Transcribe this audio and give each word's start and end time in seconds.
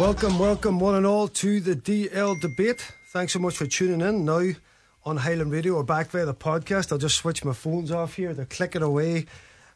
Welcome, 0.00 0.38
welcome, 0.38 0.80
one 0.80 0.94
and 0.94 1.06
all, 1.06 1.28
to 1.28 1.60
the 1.60 1.76
DL 1.76 2.40
debate. 2.40 2.92
Thanks 3.08 3.34
so 3.34 3.38
much 3.38 3.56
for 3.56 3.66
tuning 3.66 4.00
in. 4.00 4.24
Now 4.24 4.52
on 5.04 5.18
Highland 5.18 5.52
Radio 5.52 5.74
or 5.74 5.84
back 5.84 6.08
via 6.08 6.24
the 6.24 6.34
podcast. 6.34 6.90
I'll 6.90 6.98
just 6.98 7.16
switch 7.16 7.44
my 7.44 7.52
phones 7.52 7.92
off 7.92 8.14
here. 8.14 8.32
They're 8.32 8.46
clicking 8.46 8.82
away 8.82 9.26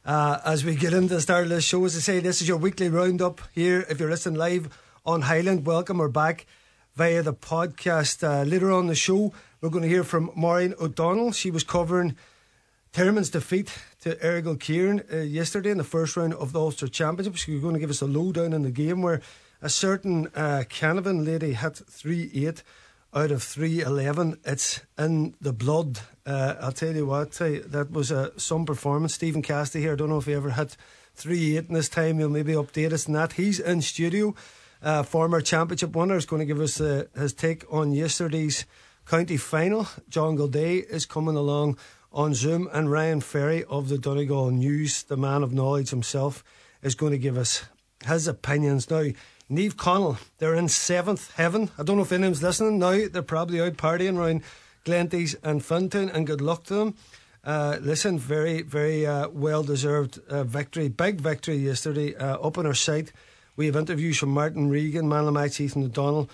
uh, 0.06 0.38
as 0.44 0.64
we 0.64 0.74
get 0.74 0.94
into 0.94 1.14
the 1.14 1.20
start 1.20 1.44
of 1.44 1.50
this 1.50 1.64
show. 1.64 1.84
As 1.84 1.96
I 1.96 2.00
say, 2.00 2.20
this 2.20 2.40
is 2.40 2.48
your 2.48 2.56
weekly 2.56 2.88
roundup 2.88 3.42
here. 3.52 3.84
If 3.90 4.00
you're 4.00 4.10
listening 4.10 4.38
live 4.38 4.76
on 5.04 5.22
Highland, 5.22 5.66
welcome 5.66 6.00
or 6.00 6.08
back 6.08 6.46
via 6.94 7.22
the 7.22 7.34
podcast. 7.34 8.26
Uh, 8.26 8.42
later 8.42 8.72
on 8.72 8.86
the 8.86 8.94
show, 8.94 9.34
we're 9.60 9.68
going 9.68 9.82
to 9.82 9.88
hear 9.88 10.02
from 10.02 10.30
Maureen 10.34 10.74
O'Donnell. 10.80 11.32
She 11.32 11.50
was 11.50 11.62
covering 11.62 12.16
Termon's 12.92 13.30
defeat 13.30 13.70
to 14.00 14.14
Errigal 14.16 14.58
Ciaran 14.58 15.02
uh, 15.12 15.18
yesterday 15.18 15.70
in 15.70 15.78
the 15.78 15.84
first 15.84 16.16
round 16.16 16.32
of 16.34 16.52
the 16.52 16.60
Ulster 16.60 16.88
Championship. 16.88 17.36
She's 17.36 17.60
going 17.60 17.74
to 17.74 17.80
give 17.80 17.90
us 17.90 18.00
a 18.00 18.06
lowdown 18.06 18.54
in 18.54 18.62
the 18.62 18.70
game 18.70 19.02
where 19.02 19.20
a 19.62 19.68
certain 19.68 20.28
uh, 20.34 20.64
Canavan 20.68 21.24
lady 21.24 21.54
hit 21.54 21.76
3 21.76 22.30
8 22.34 22.62
out 23.14 23.30
of 23.30 23.42
311. 23.42 24.38
It's 24.44 24.82
in 24.98 25.34
the 25.40 25.52
blood. 25.52 26.00
Uh, 26.26 26.54
I'll 26.60 26.72
tell 26.72 26.94
you 26.94 27.06
what, 27.06 27.32
that 27.32 27.88
was 27.90 28.10
a, 28.10 28.38
some 28.38 28.66
performance. 28.66 29.14
Stephen 29.14 29.42
Cassidy 29.42 29.82
here, 29.82 29.92
I 29.92 29.96
don't 29.96 30.10
know 30.10 30.18
if 30.18 30.26
he 30.26 30.34
ever 30.34 30.50
hit 30.50 30.76
3 31.14 31.56
8 31.56 31.68
in 31.68 31.74
this 31.74 31.88
time. 31.88 32.18
He'll 32.18 32.28
maybe 32.28 32.52
update 32.52 32.92
us 32.92 33.06
on 33.06 33.14
that. 33.14 33.32
He's 33.32 33.58
in 33.58 33.82
studio. 33.82 34.34
Uh, 34.82 35.02
former 35.02 35.40
championship 35.40 35.96
winner 35.96 36.16
is 36.16 36.26
going 36.26 36.40
to 36.40 36.46
give 36.46 36.60
us 36.60 36.80
uh, 36.80 37.06
his 37.16 37.32
take 37.32 37.64
on 37.72 37.92
yesterday's 37.92 38.66
county 39.06 39.36
final. 39.36 39.88
John 40.08 40.36
Gildea 40.36 40.84
is 40.90 41.06
coming 41.06 41.36
along 41.36 41.78
on 42.12 42.34
Zoom, 42.34 42.68
and 42.72 42.90
Ryan 42.90 43.20
Ferry 43.20 43.64
of 43.64 43.88
the 43.88 43.98
Donegal 43.98 44.50
News, 44.50 45.02
the 45.02 45.16
man 45.16 45.42
of 45.42 45.52
knowledge 45.52 45.90
himself, 45.90 46.44
is 46.82 46.94
going 46.94 47.12
to 47.12 47.18
give 47.18 47.36
us 47.36 47.64
his 48.06 48.26
opinions. 48.26 48.90
Now, 48.90 49.06
Naomh 49.50 49.74
Conaill, 49.74 50.18
they're 50.38 50.56
in 50.56 50.68
seventh 50.68 51.32
heaven. 51.34 51.70
I 51.78 51.84
don't 51.84 51.96
know 51.96 52.02
if 52.02 52.10
anyone's 52.10 52.42
listening 52.42 52.80
now. 52.80 53.06
They're 53.06 53.22
probably 53.22 53.60
out 53.60 53.76
partying 53.76 54.18
around 54.18 54.42
Glenties 54.84 55.36
and 55.42 55.62
Fintown, 55.62 56.12
and 56.12 56.26
good 56.26 56.40
luck 56.40 56.64
to 56.64 56.74
them. 56.74 56.94
Uh, 57.44 57.78
listen, 57.80 58.18
very, 58.18 58.62
very 58.62 59.06
uh, 59.06 59.28
well 59.28 59.62
deserved 59.62 60.18
uh, 60.28 60.42
victory. 60.42 60.88
Big 60.88 61.20
victory 61.20 61.54
yesterday 61.56 62.16
uh, 62.16 62.38
up 62.38 62.58
on 62.58 62.66
our 62.66 62.74
site. 62.74 63.12
We 63.54 63.66
have 63.66 63.76
interviews 63.76 64.18
from 64.18 64.30
Martin 64.30 64.68
Regan, 64.68 65.08
man 65.08 65.32
match, 65.32 65.60
Ethan 65.60 65.84
O'Donnell, 65.84 66.28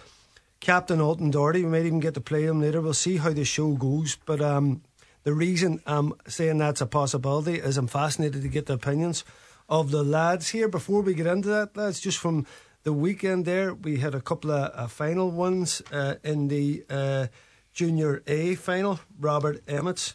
Captain 0.60 0.98
Ultan 0.98 1.30
Doherty. 1.30 1.64
We 1.64 1.70
might 1.70 1.84
even 1.84 2.00
get 2.00 2.14
to 2.14 2.22
play 2.22 2.44
him 2.44 2.62
later. 2.62 2.80
We'll 2.80 2.94
see 2.94 3.18
how 3.18 3.34
the 3.34 3.44
show 3.44 3.72
goes. 3.72 4.16
But 4.24 4.40
um, 4.40 4.80
the 5.24 5.34
reason 5.34 5.82
I'm 5.86 6.14
saying 6.26 6.56
that's 6.56 6.80
a 6.80 6.86
possibility 6.86 7.56
is 7.56 7.76
I'm 7.76 7.88
fascinated 7.88 8.40
to 8.40 8.48
get 8.48 8.64
the 8.64 8.74
opinions 8.74 9.22
of 9.68 9.90
the 9.90 10.02
lads 10.02 10.48
here. 10.48 10.68
Before 10.68 11.02
we 11.02 11.12
get 11.12 11.26
into 11.26 11.48
that, 11.50 11.76
lads, 11.76 12.00
just 12.00 12.16
from 12.16 12.46
the 12.84 12.92
weekend 12.92 13.44
there, 13.44 13.74
we 13.74 13.98
had 13.98 14.14
a 14.14 14.20
couple 14.20 14.50
of 14.50 14.72
uh, 14.74 14.86
final 14.88 15.30
ones 15.30 15.82
uh, 15.92 16.16
in 16.24 16.48
the 16.48 16.84
uh, 16.90 17.26
Junior 17.72 18.22
A 18.26 18.56
final. 18.56 19.00
Robert 19.20 19.62
Emmets, 19.68 20.14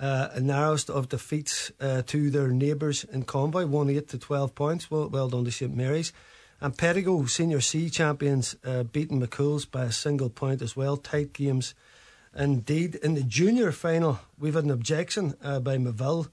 uh, 0.00 0.28
a 0.32 0.40
narrowest 0.40 0.90
of 0.90 1.08
defeats 1.08 1.72
uh, 1.80 2.02
to 2.06 2.30
their 2.30 2.48
neighbours 2.48 3.04
in 3.04 3.22
Convoy, 3.22 3.64
1 3.66 3.90
8 3.90 4.08
to 4.08 4.18
12 4.18 4.54
points. 4.54 4.90
Well, 4.90 5.08
well 5.08 5.28
done 5.28 5.44
to 5.44 5.50
St 5.50 5.74
Mary's. 5.74 6.12
And 6.60 6.76
Pettigo, 6.76 7.28
Senior 7.28 7.60
C 7.60 7.90
champions, 7.90 8.56
uh, 8.64 8.82
beating 8.82 9.20
McCool's 9.20 9.64
by 9.64 9.84
a 9.84 9.92
single 9.92 10.30
point 10.30 10.62
as 10.62 10.76
well. 10.76 10.96
Tight 10.96 11.32
games 11.32 11.74
indeed. 12.36 12.96
In 12.96 13.14
the 13.14 13.22
junior 13.22 13.72
final, 13.72 14.20
we've 14.38 14.54
had 14.54 14.64
an 14.64 14.70
objection 14.70 15.34
by 15.40 15.78
Moville 15.78 16.28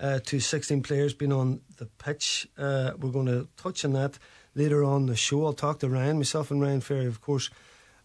uh, 0.00 0.20
to 0.26 0.40
16 0.40 0.82
players 0.82 1.14
being 1.14 1.32
on 1.32 1.60
the 1.76 1.86
pitch. 1.86 2.48
Uh, 2.56 2.92
we're 2.98 3.10
going 3.10 3.26
to 3.26 3.48
touch 3.56 3.84
on 3.84 3.92
that 3.92 4.18
later 4.54 4.84
on 4.84 5.06
the 5.06 5.16
show. 5.16 5.46
I'll 5.46 5.52
talk 5.52 5.80
to 5.80 5.88
Ryan, 5.88 6.18
myself 6.18 6.50
and 6.50 6.60
Ryan 6.60 6.80
Ferry, 6.80 7.06
of 7.06 7.20
course. 7.20 7.50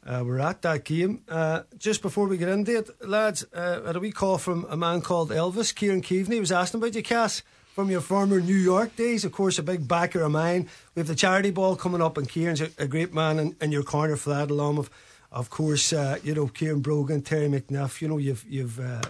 Uh, 0.06 0.24
we're 0.26 0.40
at 0.40 0.62
that 0.64 0.84
game. 0.84 1.22
Uh, 1.30 1.62
just 1.78 2.02
before 2.02 2.28
we 2.28 2.38
get 2.38 2.50
into 2.50 2.78
it, 2.78 2.90
lads, 3.08 3.46
uh, 3.54 3.84
had 3.84 3.96
a 3.96 4.00
wee 4.00 4.12
call 4.12 4.38
from 4.38 4.66
a 4.70 4.76
man 4.76 5.02
called 5.02 5.30
Elvis, 5.30 5.74
Kieran 5.74 6.02
Keaveney. 6.02 6.34
He 6.34 6.40
was 6.40 6.52
asking 6.52 6.82
about 6.82 6.96
you, 6.96 7.04
Cass, 7.04 7.42
from 7.74 7.90
your 7.90 8.02
former 8.02 8.42
New 8.42 8.56
York 8.56 8.96
days. 8.98 9.24
Of 9.24 9.32
course, 9.32 9.58
a 9.58 9.64
big 9.64 9.88
backer 9.88 10.22
of 10.22 10.32
mine. 10.32 10.70
We 10.94 11.00
have 11.00 11.08
the 11.08 11.16
charity 11.16 11.52
ball 11.52 11.78
coming 11.78 12.02
up, 12.02 12.18
and 12.18 12.28
Kieran's 12.28 12.60
a, 12.60 12.70
a 12.78 12.88
great 12.88 13.14
man 13.14 13.40
in, 13.40 13.56
in, 13.62 13.72
your 13.72 13.84
corner 13.84 14.18
for 14.18 14.32
that, 14.32 14.52
along 14.52 14.76
with, 14.76 14.90
of 15.32 15.50
course, 15.50 15.94
uh, 15.94 16.20
you 16.22 16.36
know, 16.36 16.48
Kieran 16.48 16.82
Brogan, 16.82 17.22
Terry 17.22 17.48
McNiff, 17.48 18.02
you 18.02 18.10
know, 18.10 18.18
you've, 18.18 18.44
you've 18.50 18.82
uh, 18.82 18.84
uh, 18.84 19.02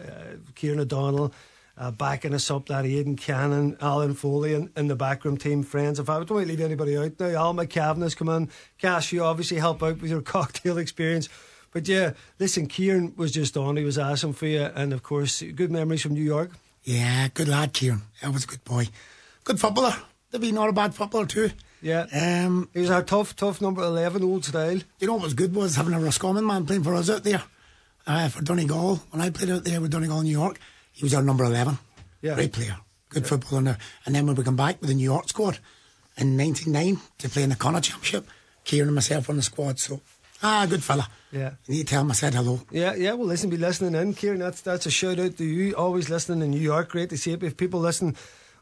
Kieran 0.53 0.79
O'Donnell 0.79 1.33
uh, 1.77 1.91
backing 1.91 2.33
us 2.33 2.49
up, 2.51 2.67
that 2.67 2.85
Aidan 2.85 3.15
Cannon, 3.15 3.77
Alan 3.81 4.13
Foley, 4.13 4.53
and, 4.53 4.69
and 4.75 4.89
the 4.89 4.95
backroom 4.95 5.37
team 5.37 5.63
friends. 5.63 5.99
If 5.99 6.09
I 6.09 6.15
don't 6.15 6.29
want 6.29 6.45
to 6.45 6.51
leave 6.51 6.61
anybody 6.61 6.97
out 6.97 7.19
now, 7.19 7.27
Al 7.27 7.53
McCavan 7.53 8.01
has 8.01 8.15
come 8.15 8.29
in. 8.29 8.49
Cash, 8.77 9.11
you 9.11 9.23
obviously 9.23 9.57
help 9.57 9.81
out 9.81 10.01
with 10.01 10.11
your 10.11 10.21
cocktail 10.35 10.77
experience. 10.77 11.29
But 11.71 11.87
yeah, 11.87 12.13
listen, 12.39 12.67
Kieran 12.67 13.13
was 13.15 13.31
just 13.31 13.57
on. 13.57 13.77
He 13.77 13.83
was 13.83 13.97
asking 13.97 14.33
for 14.33 14.45
you, 14.45 14.61
and 14.61 14.93
of 14.93 15.01
course, 15.01 15.41
good 15.41 15.71
memories 15.71 16.03
from 16.03 16.13
New 16.13 16.23
York. 16.23 16.51
Yeah, 16.83 17.29
good 17.33 17.47
lad, 17.47 17.73
Kieran. 17.73 18.03
That 18.21 18.33
was 18.33 18.43
a 18.43 18.47
good 18.47 18.63
boy. 18.63 18.87
Good 19.43 19.59
footballer. 19.59 19.95
To 20.31 20.39
be 20.39 20.51
not 20.51 20.69
a 20.69 20.73
bad 20.73 20.93
footballer 20.93 21.25
too. 21.25 21.51
Yeah. 21.81 22.05
Um, 22.13 22.69
he 22.73 22.79
was 22.79 22.89
our 22.89 23.03
tough, 23.03 23.35
tough 23.35 23.61
number 23.61 23.81
11, 23.81 24.23
old 24.23 24.45
style. 24.45 24.79
You 24.99 25.07
know 25.07 25.15
what 25.15 25.23
was 25.23 25.33
good 25.33 25.53
was 25.53 25.75
having 25.75 25.93
a 25.93 25.99
Roscommon 25.99 26.45
man 26.45 26.65
playing 26.65 26.83
for 26.83 26.95
us 26.95 27.09
out 27.09 27.23
there 27.23 27.43
uh, 28.07 28.29
for 28.29 28.41
Donegal. 28.41 29.01
When 29.11 29.21
I 29.21 29.29
played 29.29 29.51
out 29.51 29.63
there 29.63 29.81
with 29.81 29.91
Donegal, 29.91 30.21
New 30.21 30.31
York, 30.31 30.59
he 30.93 31.03
was 31.03 31.13
our 31.13 31.21
number 31.21 31.43
11. 31.43 31.77
Yeah. 32.21 32.35
Great 32.35 32.53
player. 32.53 32.77
Good 33.09 33.23
yeah. 33.23 33.29
footballer. 33.29 33.77
And 34.05 34.15
then 34.15 34.25
when 34.25 34.35
we 34.35 34.43
come 34.43 34.55
back 34.55 34.79
with 34.79 34.89
the 34.89 34.95
New 34.95 35.03
York 35.03 35.27
squad 35.27 35.59
in 36.17 36.37
99 36.37 36.99
to 37.17 37.29
play 37.29 37.43
in 37.43 37.49
the 37.49 37.55
Connacht 37.55 37.85
Championship, 37.85 38.27
Kieran 38.63 38.87
and 38.87 38.95
myself 38.95 39.29
on 39.29 39.35
the 39.35 39.41
squad. 39.41 39.79
So, 39.79 40.01
ah, 40.41 40.65
good 40.69 40.83
fella. 40.83 41.09
Yeah. 41.31 41.51
You 41.67 41.75
need 41.75 41.87
to 41.87 41.93
tell 41.93 42.01
him 42.01 42.11
I 42.11 42.13
said 42.13 42.33
hello. 42.33 42.61
Yeah, 42.71 42.95
yeah. 42.95 43.13
Well, 43.13 43.27
listen, 43.27 43.49
be 43.49 43.57
listening 43.57 43.99
in, 43.99 44.13
Kieran. 44.13 44.39
That's, 44.39 44.61
that's 44.61 44.85
a 44.85 44.91
shout 44.91 45.19
out 45.19 45.37
to 45.37 45.43
you. 45.43 45.73
Always 45.75 46.09
listening 46.09 46.41
in 46.41 46.51
New 46.51 46.61
York. 46.61 46.89
Great 46.89 47.09
to 47.09 47.17
see 47.17 47.33
it. 47.33 47.43
If 47.43 47.57
people 47.57 47.79
listen 47.81 48.15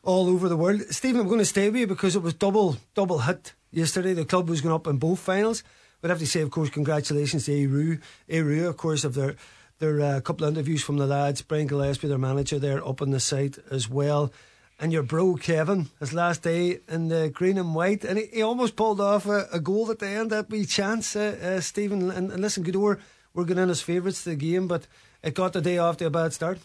all 0.03 0.29
over 0.29 0.49
the 0.49 0.57
world. 0.57 0.81
Stephen, 0.89 1.21
I'm 1.21 1.27
going 1.27 1.39
to 1.39 1.45
stay 1.45 1.69
with 1.69 1.81
you 1.81 1.87
because 1.87 2.15
it 2.15 2.21
was 2.21 2.33
double 2.33 2.77
double 2.95 3.19
hit 3.19 3.53
yesterday. 3.71 4.13
The 4.13 4.25
club 4.25 4.49
was 4.49 4.61
going 4.61 4.73
up 4.73 4.87
in 4.87 4.97
both 4.97 5.19
finals. 5.19 5.63
But 6.01 6.09
I 6.09 6.13
have 6.13 6.19
to 6.19 6.27
say, 6.27 6.41
of 6.41 6.49
course, 6.49 6.69
congratulations 6.69 7.45
to 7.45 7.51
Aodh 7.51 7.71
Ruadh. 7.71 8.01
Eru, 8.27 8.67
of 8.67 8.77
course, 8.77 9.03
of 9.03 9.13
their 9.13 9.35
there 9.81 9.99
are 9.99 10.15
a 10.15 10.21
couple 10.21 10.45
of 10.45 10.53
interviews 10.53 10.83
from 10.83 10.97
the 10.97 11.07
lads, 11.07 11.41
Brian 11.41 11.65
Gillespie, 11.65 12.07
their 12.07 12.19
manager, 12.19 12.59
there 12.59 12.87
up 12.87 13.01
on 13.01 13.09
the 13.09 13.19
site 13.19 13.57
as 13.71 13.89
well. 13.89 14.31
And 14.79 14.93
your 14.93 15.01
bro 15.01 15.35
Kevin, 15.35 15.89
his 15.99 16.13
last 16.13 16.43
day 16.43 16.81
in 16.87 17.07
the 17.07 17.29
green 17.29 17.57
and 17.57 17.73
white, 17.73 18.05
and 18.05 18.19
he, 18.19 18.27
he 18.27 18.41
almost 18.43 18.75
pulled 18.75 19.01
off 19.01 19.25
a, 19.25 19.47
a, 19.51 19.59
goal 19.59 19.89
at 19.89 19.97
the 19.97 20.07
end. 20.07 20.29
That 20.29 20.51
wee 20.51 20.65
chance, 20.65 21.15
uh, 21.15 21.35
uh, 21.41 21.61
Stephen. 21.61 22.11
And, 22.11 22.31
and 22.31 22.41
listen, 22.41 22.63
we're 22.63 23.43
going 23.43 23.57
in 23.57 23.71
as 23.71 23.81
favourites 23.81 24.23
to 24.23 24.29
the 24.29 24.35
game, 24.35 24.67
but 24.67 24.85
it 25.23 25.33
got 25.33 25.53
the 25.53 25.61
day 25.61 25.79
off 25.79 25.97
to 25.97 26.05
a 26.05 26.09
bad 26.11 26.33
start. 26.33 26.59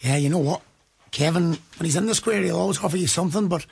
Yeah, 0.00 0.16
you 0.16 0.28
know 0.28 0.38
what, 0.38 0.62
Kevin, 1.12 1.50
when 1.50 1.84
he's 1.84 1.96
in 1.96 2.06
the 2.06 2.14
square, 2.14 2.42
he'll 2.42 2.58
always 2.58 2.82
offer 2.82 2.96
you 2.96 3.06
something. 3.06 3.46
But 3.46 3.66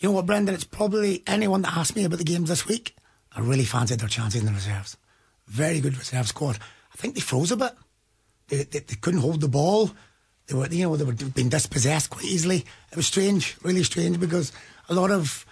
you 0.00 0.10
know 0.10 0.12
what, 0.16 0.26
Brendan, 0.26 0.54
it's 0.54 0.64
probably 0.64 1.22
anyone 1.26 1.62
that 1.62 1.74
asked 1.74 1.96
me 1.96 2.04
about 2.04 2.18
the 2.18 2.24
games 2.24 2.50
this 2.50 2.68
week. 2.68 2.94
I 3.34 3.40
really 3.40 3.64
fancied 3.64 4.00
their 4.00 4.08
chances 4.08 4.42
in 4.42 4.46
the 4.46 4.52
reserves. 4.52 4.98
Very 5.46 5.80
good 5.80 5.96
reserve 5.96 6.28
squad. 6.28 6.58
I 6.92 6.96
think 6.96 7.14
they 7.14 7.22
froze 7.22 7.50
a 7.50 7.56
bit. 7.56 7.72
They, 8.48 8.64
they, 8.64 8.80
they, 8.80 8.96
couldn't 9.00 9.20
hold 9.20 9.40
the 9.40 9.48
ball. 9.48 9.90
They 10.46 10.54
were, 10.54 10.66
you 10.66 10.84
know, 10.84 10.96
they 10.96 11.04
were 11.04 11.12
being 11.12 11.48
dispossessed 11.48 12.10
quite 12.10 12.24
easily. 12.24 12.64
It 12.90 12.96
was 12.96 13.06
strange, 13.06 13.56
really 13.62 13.84
strange, 13.84 14.18
because 14.20 14.52
a 14.88 14.94
lot 14.94 15.10
of, 15.10 15.46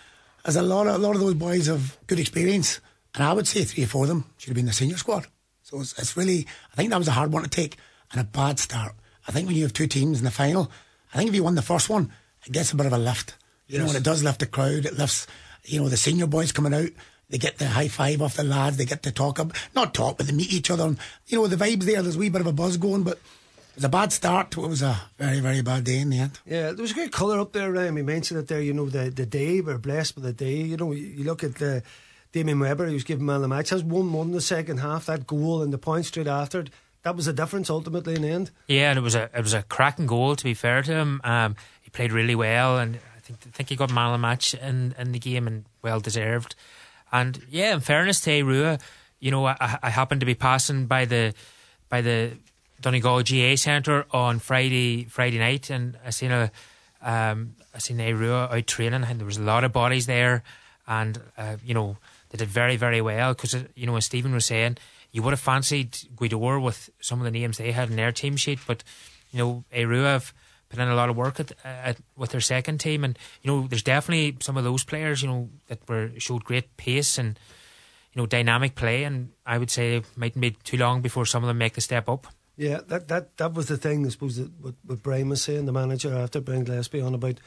as 0.45 0.57
a 0.57 0.63
lot 0.63 0.87
of, 0.87 0.97
a 0.97 0.99
lot 0.99 1.15
of 1.15 1.21
those 1.21 1.35
boys 1.35 1.67
have 1.67 1.97
good 2.07 2.19
experience, 2.19 2.81
and 3.15 3.25
I 3.25 3.33
would 3.33 3.47
say 3.47 3.65
three 3.65 3.85
or 3.85 3.87
four 3.87 4.05
of 4.05 4.09
them 4.09 4.25
should 4.39 4.49
have 4.49 4.57
been 4.57 4.67
the 4.67 4.73
senior 4.73 4.97
squad. 4.97 5.27
So 5.63 5.81
it's, 5.81 5.99
it's 5.99 6.17
really, 6.17 6.47
I 6.73 6.77
think 6.77 6.91
that 6.91 6.99
was 6.99 7.09
a 7.09 7.13
hard 7.13 7.33
one 7.33 7.43
to 7.43 7.49
take 7.49 7.77
and 8.13 8.21
a 8.21 8.25
bad 8.25 8.59
start. 8.59 8.95
I 9.27 9.33
think 9.33 9.47
when 9.47 9.57
you 9.57 9.63
have 9.63 9.73
two 9.73 9.87
teams 9.87 10.19
in 10.19 10.25
the 10.25 10.31
final, 10.31 10.71
I 11.13 11.19
think 11.19 11.29
if 11.29 11.37
you 11.37 11.45
won 11.45 11.55
the 11.55 11.63
first 11.63 11.89
one, 11.89 12.13
it 12.45 12.53
gets 12.53 12.73
a 12.73 12.77
bit 12.77 12.87
of 12.87 12.93
a 12.93 12.99
lift. 12.99 13.37
You 13.67 13.79
yes. 13.79 13.83
know, 13.83 13.89
and 13.89 13.97
it 13.97 14.05
does 14.05 14.25
lift 14.25 14.41
the 14.41 14.47
crowd. 14.47 14.85
It 14.85 14.99
lifts, 14.99 15.27
you 15.65 15.81
know, 15.81 15.89
the 15.89 15.97
senior 15.97 16.27
boys 16.27 16.53
coming 16.53 16.75
out. 16.75 16.91
They 17.31 17.39
get 17.39 17.59
the 17.59 17.69
high 17.69 17.89
five 17.89 18.21
off 18.21 18.37
the 18.37 18.45
lads. 18.45 18.77
They 18.77 18.85
get 18.85 19.03
to 19.05 19.13
talk 19.13 19.39
up, 19.39 19.53
not 19.75 19.95
talk, 19.95 20.19
but 20.19 20.27
they 20.27 20.33
meet 20.33 20.53
each 20.53 20.71
other. 20.71 20.85
And, 20.85 20.99
you 21.29 21.39
know, 21.39 21.47
the 21.47 21.57
vibes 21.57 21.85
there. 21.85 22.03
There's 22.03 22.17
a 22.17 22.19
wee 22.19 22.29
bit 22.29 22.41
of 22.41 22.47
a 22.49 22.53
buzz 22.53 22.77
going, 22.77 23.05
but 23.05 23.19
it 23.71 23.77
was 23.77 23.85
a 23.85 23.89
bad 23.89 24.13
start. 24.13 24.57
It 24.57 24.61
was 24.61 24.83
a 24.83 25.01
very, 25.17 25.39
very 25.39 25.63
bad 25.63 25.85
day 25.85 26.01
in 26.01 26.11
the 26.11 26.19
end. 26.19 26.41
Yeah, 26.45 26.73
there 26.73 26.83
was 26.83 26.91
a 26.91 26.95
great 26.95 27.13
colour 27.13 27.39
up 27.39 27.53
there, 27.53 27.71
Ryan. 27.71 27.95
We 27.95 28.03
mentioned 28.03 28.41
it 28.41 28.49
there. 28.49 28.61
You 28.61 28.75
know, 28.75 28.89
the 28.89 29.11
the 29.11 29.27
day 29.27 29.61
we're 29.61 29.79
blessed 29.79 30.17
with 30.17 30.25
the 30.25 30.33
day. 30.33 30.57
You 30.57 30.77
know, 30.77 30.91
you, 30.91 31.07
you 31.07 31.25
look 31.25 31.45
at 31.45 31.55
the 31.55 31.85
Damien 32.33 32.59
Webber, 32.59 32.87
who 32.87 32.95
was 32.95 33.05
given 33.05 33.27
man 33.27 33.37
of 33.37 33.43
the 33.43 33.49
match, 33.49 33.71
has 33.71 33.85
one 33.85 34.13
one 34.13 34.29
in 34.29 34.33
the 34.33 34.41
second 34.41 34.79
half. 34.79 35.07
That 35.07 35.27
goal 35.27 35.63
and 35.63 35.73
the 35.73 35.79
point 35.79 36.07
straight 36.07 36.27
after 36.27 36.61
it. 36.61 36.71
That 37.03 37.17
was 37.17 37.27
the 37.27 37.33
difference 37.33 37.71
ultimately 37.71 38.17
in 38.17 38.23
the 38.23 38.29
end. 38.29 38.51
Yeah, 38.67 38.91
and 38.91 38.99
it 38.99 39.03
was 39.03 39.15
a 39.15 39.31
it 39.35 39.43
was 39.43 39.55
a 39.55 39.63
cracking 39.63 40.07
goal. 40.07 40.35
To 40.35 40.45
be 40.45 40.55
fair 40.55 40.83
to 40.83 40.93
him, 40.93 41.21
um, 41.23 41.55
he 41.81 41.91
played 41.91 42.13
really 42.13 42.35
well, 42.35 42.77
and 42.79 42.97
I 43.17 43.21
think 43.21 43.39
I 43.47 43.51
think 43.51 43.69
he 43.69 43.77
got 43.77 43.93
man 43.93 44.07
of 44.07 44.13
the 44.13 44.19
match 44.19 44.53
in 44.55 44.97
in 44.99 45.13
the 45.13 45.21
game 45.21 45.47
and 45.47 45.65
well 45.81 46.01
deserved. 46.01 46.57
And 47.13 47.43
yeah, 47.51 47.75
in 47.75 47.81
fairness 47.81 48.21
to 48.23 48.43
Rua, 48.43 48.79
you 49.19 49.31
know, 49.31 49.47
I, 49.47 49.79
I 49.83 49.91
happened 49.91 50.21
to 50.21 50.27
be 50.27 50.35
passing 50.35 50.87
by 50.87 51.05
the 51.05 51.35
by 51.89 52.01
the 52.01 52.33
Donegal 52.81 53.23
GA 53.23 53.57
Centre 53.57 54.07
on 54.11 54.39
Friday 54.39 55.05
Friday 55.05 55.39
night, 55.39 55.71
and 55.71 55.99
I 56.05 56.11
seen 56.11 56.31
a 56.31 56.51
um, 57.03 57.55
I 57.75 57.79
seen 57.79 57.99
Rua 57.99 58.49
out 58.51 58.67
training, 58.67 59.05
and 59.05 59.19
there 59.19 59.27
was 59.27 59.39
a 59.39 59.43
lot 59.43 59.65
of 59.65 59.73
bodies 59.73 60.07
there. 60.07 60.43
and 60.87 61.21
uh, 61.39 61.57
you 61.65 61.75
know 61.75 61.97
they 62.31 62.39
did 62.39 62.49
very 62.49 62.77
very 62.77 63.01
well 63.01 63.35
because 63.35 63.55
you 63.75 63.87
know 63.87 63.97
as 63.97 64.05
Stephen 64.07 64.33
was 64.33 64.47
saying, 64.47 64.79
you 65.13 65.23
would 65.23 65.33
have 65.33 65.41
fancied 65.41 65.93
Gweedore 66.17 66.63
with 66.63 66.91
some 67.01 67.21
of 67.21 67.25
the 67.25 67.31
names 67.31 67.59
they 67.59 67.73
had 67.73 67.91
in 67.91 67.97
their 67.97 68.13
team 68.13 68.37
sheet, 68.37 68.59
but 68.67 68.83
you 69.31 69.39
know 69.39 69.65
Aodh 69.73 69.87
Ruadh 69.87 70.05
have 70.05 70.35
put 70.71 70.79
in 70.79 70.89
a 70.89 70.95
lot 70.95 71.11
of 71.11 71.17
work 71.17 71.39
at, 71.41 71.53
at, 71.65 71.99
with 72.17 72.31
their 72.31 72.41
second 72.41 72.79
team, 72.79 73.05
and 73.05 73.19
you 73.43 73.51
know 73.51 73.67
there's 73.67 73.83
definitely 73.83 74.37
some 74.41 74.57
of 74.57 74.65
those 74.65 74.85
players 74.85 75.23
you 75.23 75.29
know 75.29 75.51
that 75.67 75.87
were 75.89 76.11
showed 76.19 76.45
great 76.45 76.77
pace 76.77 77.19
and 77.19 77.39
you 78.15 78.23
know 78.23 78.27
dynamic 78.27 78.75
play, 78.75 79.05
and 79.05 79.33
I 79.45 79.59
would 79.59 79.71
say 79.71 79.97
it 79.97 80.07
mightn't 80.17 80.41
be 80.41 80.53
too 80.53 80.79
long 80.79 81.03
before 81.03 81.27
some 81.27 81.43
of 81.43 81.49
them 81.49 81.59
make 81.59 81.75
the 81.75 81.81
step 81.81 82.09
up. 82.09 82.27
Yeah, 82.57 82.81
that 82.89 83.09
that 83.09 83.37
that 83.37 83.55
was 83.55 83.67
the 83.67 83.77
thing. 83.77 84.07
I 84.07 84.11
suppose 84.11 84.37
that 84.37 84.51
what, 84.61 84.75
what 84.87 85.03
Brian 85.03 85.29
was 85.29 85.43
saying, 85.43 85.67
the 85.67 85.73
manager 85.73 86.17
after 86.17 86.41
Brian 86.41 86.65
Gillespie 86.65 87.01
on 87.01 87.15
about 87.15 87.41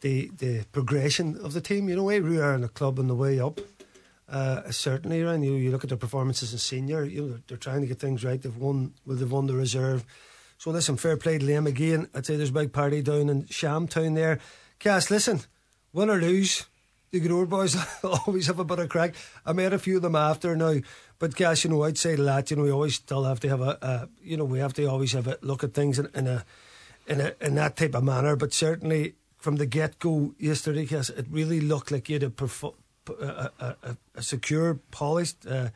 the 0.00 0.30
the 0.38 0.64
progression 0.72 1.36
of 1.42 1.52
the 1.52 1.60
team. 1.60 1.88
You 1.88 1.96
know, 1.96 2.04
we 2.04 2.40
are 2.40 2.54
in 2.54 2.62
the 2.62 2.68
club 2.68 2.98
on 2.98 3.06
the 3.06 3.14
way 3.14 3.38
up. 3.38 3.60
Uh, 4.28 4.70
certainly, 4.70 5.22
and 5.22 5.44
you 5.44 5.52
you 5.54 5.70
look 5.70 5.84
at 5.84 5.90
their 5.90 5.98
performances 5.98 6.52
in 6.52 6.58
senior. 6.58 7.04
You 7.04 7.20
know, 7.20 7.28
they're, 7.28 7.42
they're 7.46 7.56
trying 7.58 7.82
to 7.82 7.86
get 7.86 7.98
things 7.98 8.24
right. 8.24 8.40
They've 8.40 8.56
won. 8.56 8.94
Well, 9.04 9.16
they've 9.16 9.30
won 9.30 9.46
the 9.46 9.54
reserve. 9.54 10.04
So 10.58 10.70
listen, 10.70 10.96
fair 10.96 11.16
play 11.16 11.38
to 11.38 11.44
Liam 11.44 11.66
again. 11.66 12.08
I'd 12.14 12.26
say 12.26 12.36
there's 12.36 12.50
a 12.50 12.54
big 12.54 12.72
party 12.72 13.02
down 13.02 13.28
in 13.28 13.44
Shamtown 13.44 14.14
there. 14.14 14.40
Cass, 14.78 15.10
listen, 15.10 15.40
win 15.92 16.10
or 16.10 16.20
lose, 16.20 16.66
the 17.10 17.30
old 17.30 17.48
boys 17.48 17.76
always 18.04 18.46
have 18.46 18.58
a 18.58 18.64
bit 18.64 18.78
of 18.78 18.88
crack. 18.88 19.14
I 19.44 19.52
met 19.52 19.72
a 19.72 19.78
few 19.78 19.96
of 19.96 20.02
them 20.02 20.16
after 20.16 20.56
now, 20.56 20.76
but 21.18 21.36
Cass, 21.36 21.64
you 21.64 21.70
know, 21.70 21.82
I'd 21.82 21.98
say 21.98 22.14
that 22.16 22.50
you 22.50 22.56
know 22.56 22.64
we 22.64 22.70
always 22.70 22.96
still 22.96 23.24
have 23.24 23.40
to 23.40 23.48
have 23.48 23.60
a, 23.60 23.78
a 23.80 24.08
you 24.22 24.36
know, 24.36 24.44
we 24.44 24.58
have 24.58 24.74
to 24.74 24.86
always 24.86 25.12
have 25.12 25.26
a 25.26 25.38
look 25.40 25.64
at 25.64 25.74
things 25.74 25.98
in, 25.98 26.08
in 26.14 26.26
a 26.26 26.44
in 27.06 27.20
a 27.20 27.32
in 27.40 27.54
that 27.54 27.76
type 27.76 27.94
of 27.94 28.04
manner. 28.04 28.36
But 28.36 28.52
certainly 28.52 29.14
from 29.36 29.56
the 29.56 29.66
get 29.66 29.98
go 29.98 30.34
yesterday, 30.38 30.86
Cass, 30.86 31.10
it 31.10 31.26
really 31.30 31.60
looked 31.60 31.90
like 31.90 32.08
you 32.08 32.14
had 32.14 32.22
a, 32.24 32.30
perfo- 32.30 32.74
a, 33.08 33.50
a, 33.60 33.96
a 34.16 34.22
secure, 34.22 34.74
polished. 34.90 35.46
Uh, 35.46 35.68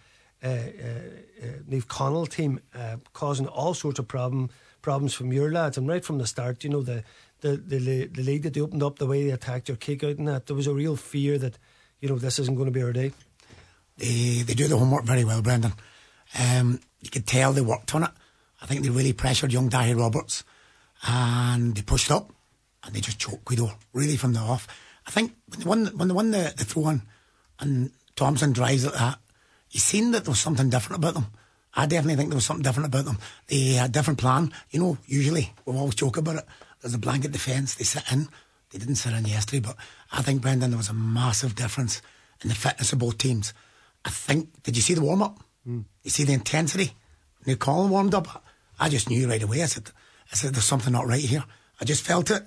uh, 0.43 0.47
uh, 0.47 0.53
uh, 0.53 1.47
Naomh 1.69 1.85
Conaill 1.85 2.27
team 2.27 2.61
uh, 2.75 2.97
causing 3.13 3.47
all 3.47 3.75
sorts 3.75 3.99
of 3.99 4.09
problem 4.09 4.49
problems 4.83 5.15
from 5.15 5.33
your 5.33 5.51
lads. 5.53 5.79
And 5.79 5.89
right 5.89 6.05
from 6.05 6.19
the 6.19 6.27
start, 6.27 6.65
you 6.65 6.71
know, 6.71 6.83
the, 6.83 7.05
the, 7.41 7.57
the, 7.57 8.07
the 8.07 8.23
lead 8.23 8.43
that 8.43 8.55
they 8.55 8.61
opened 8.61 8.83
up, 8.83 8.99
the 8.99 9.07
way 9.07 9.25
they 9.25 9.31
attacked 9.31 9.69
your 9.69 9.77
kick 9.77 10.05
out 10.05 10.19
and 10.19 10.29
that, 10.29 10.47
there 10.47 10.57
was 10.57 10.67
a 10.67 10.75
real 10.75 10.97
fear 10.97 11.39
that, 11.39 11.59
you 12.01 12.09
know, 12.09 12.19
this 12.19 12.39
isn't 12.39 12.55
going 12.55 12.67
to 12.67 12.73
be 12.73 12.83
our 12.83 12.93
day. 12.93 13.13
They, 13.97 14.43
they 14.43 14.55
do 14.55 14.69
the 14.69 14.79
homework 14.79 15.05
very 15.05 15.25
well, 15.25 15.43
Brendan. 15.43 15.75
Um, 16.39 16.81
you 17.01 17.11
could 17.11 17.27
tell 17.27 17.53
they 17.53 17.61
worked 17.61 17.95
on 17.95 18.05
it. 18.05 18.11
I 18.63 18.67
think 18.67 18.83
they 18.83 18.91
really 18.91 19.13
pressured 19.13 19.53
young 19.53 19.71
Dahi 19.71 19.99
Roberts 19.99 20.45
and 21.07 21.75
they 21.75 21.83
pushed 21.83 22.11
up 22.11 22.33
and 22.85 22.95
they 22.95 23.01
just 23.01 23.19
choked 23.19 23.45
Gweedore 23.45 23.75
really 23.93 24.17
from 24.17 24.33
the 24.33 24.41
off. 24.41 24.67
I 25.07 25.11
think 25.11 25.35
when 25.49 25.61
they 25.61 25.65
won, 25.65 25.87
when 25.99 26.09
they 26.09 26.15
won 26.15 26.31
the, 26.31 26.53
the 26.57 26.65
throw 26.65 26.89
in 26.91 27.03
and 27.59 27.91
Thompson 28.17 28.53
drives 28.53 28.85
at 28.85 28.95
that, 28.95 29.19
you 29.71 29.81
seen 29.81 30.11
that 30.11 30.25
there 30.25 30.33
was 30.33 30.41
something 30.41 30.69
different 30.69 31.03
about 31.03 31.15
them. 31.15 31.27
I 31.75 31.87
definitely 31.87 32.17
think 32.17 32.31
there 32.31 32.37
was 32.37 32.45
something 32.45 32.63
different 32.63 32.89
about 32.89 33.05
them. 33.05 33.19
They 33.47 33.75
had 33.75 33.91
a 33.91 33.93
different 33.93 34.19
plan. 34.19 34.53
You 34.71 34.81
know, 34.81 34.99
usually 35.07 35.53
we 35.65 35.77
always 35.77 35.95
joke 35.95 36.17
about 36.17 36.37
it. 36.37 36.45
There's 36.81 36.95
a 36.95 36.99
blanket 36.99 37.33
defence. 37.33 37.75
They 37.75 37.85
sit 37.85 38.11
in. 38.11 38.29
They 38.71 38.79
didn't 38.79 38.97
sit 38.97 39.13
in 39.13 39.25
yesterday, 39.25 39.61
but 39.61 39.77
I 40.13 40.23
think 40.23 40.43
Brendan 40.43 40.71
there 40.71 40.79
was 40.79 40.89
a 40.89 40.95
massive 40.95 41.55
difference 41.55 42.03
in 42.43 42.49
the 42.49 42.55
fitness 42.55 42.93
of 42.93 42.99
both 42.99 43.19
teams. 43.19 43.53
I 44.05 44.11
think. 44.11 44.63
Did 44.63 44.77
you 44.77 44.83
see 44.83 44.95
the 44.95 45.03
warm 45.03 45.23
up? 45.23 45.41
Mm. 45.69 45.85
You 46.03 46.11
see 46.11 46.25
the 46.25 46.33
intensity. 46.33 46.93
When 47.45 47.57
Colin 47.57 47.91
warmed 47.91 48.15
up, 48.15 48.45
I 48.79 48.89
just 48.89 49.11
knew 49.11 49.29
right 49.29 49.43
away. 49.43 49.63
I 49.63 49.67
said, 49.67 49.91
I 50.33 50.37
said, 50.37 50.55
there's 50.55 50.65
something 50.65 50.93
not 50.93 51.07
right 51.07 51.21
here. 51.21 51.45
I 51.81 51.85
just 51.85 52.05
felt 52.05 52.31
it. 52.31 52.45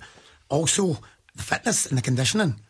Also, 0.48 0.98
the 1.34 1.42
fitness 1.42 1.86
and 1.86 1.98
the 1.98 2.02
conditioning, 2.02 2.60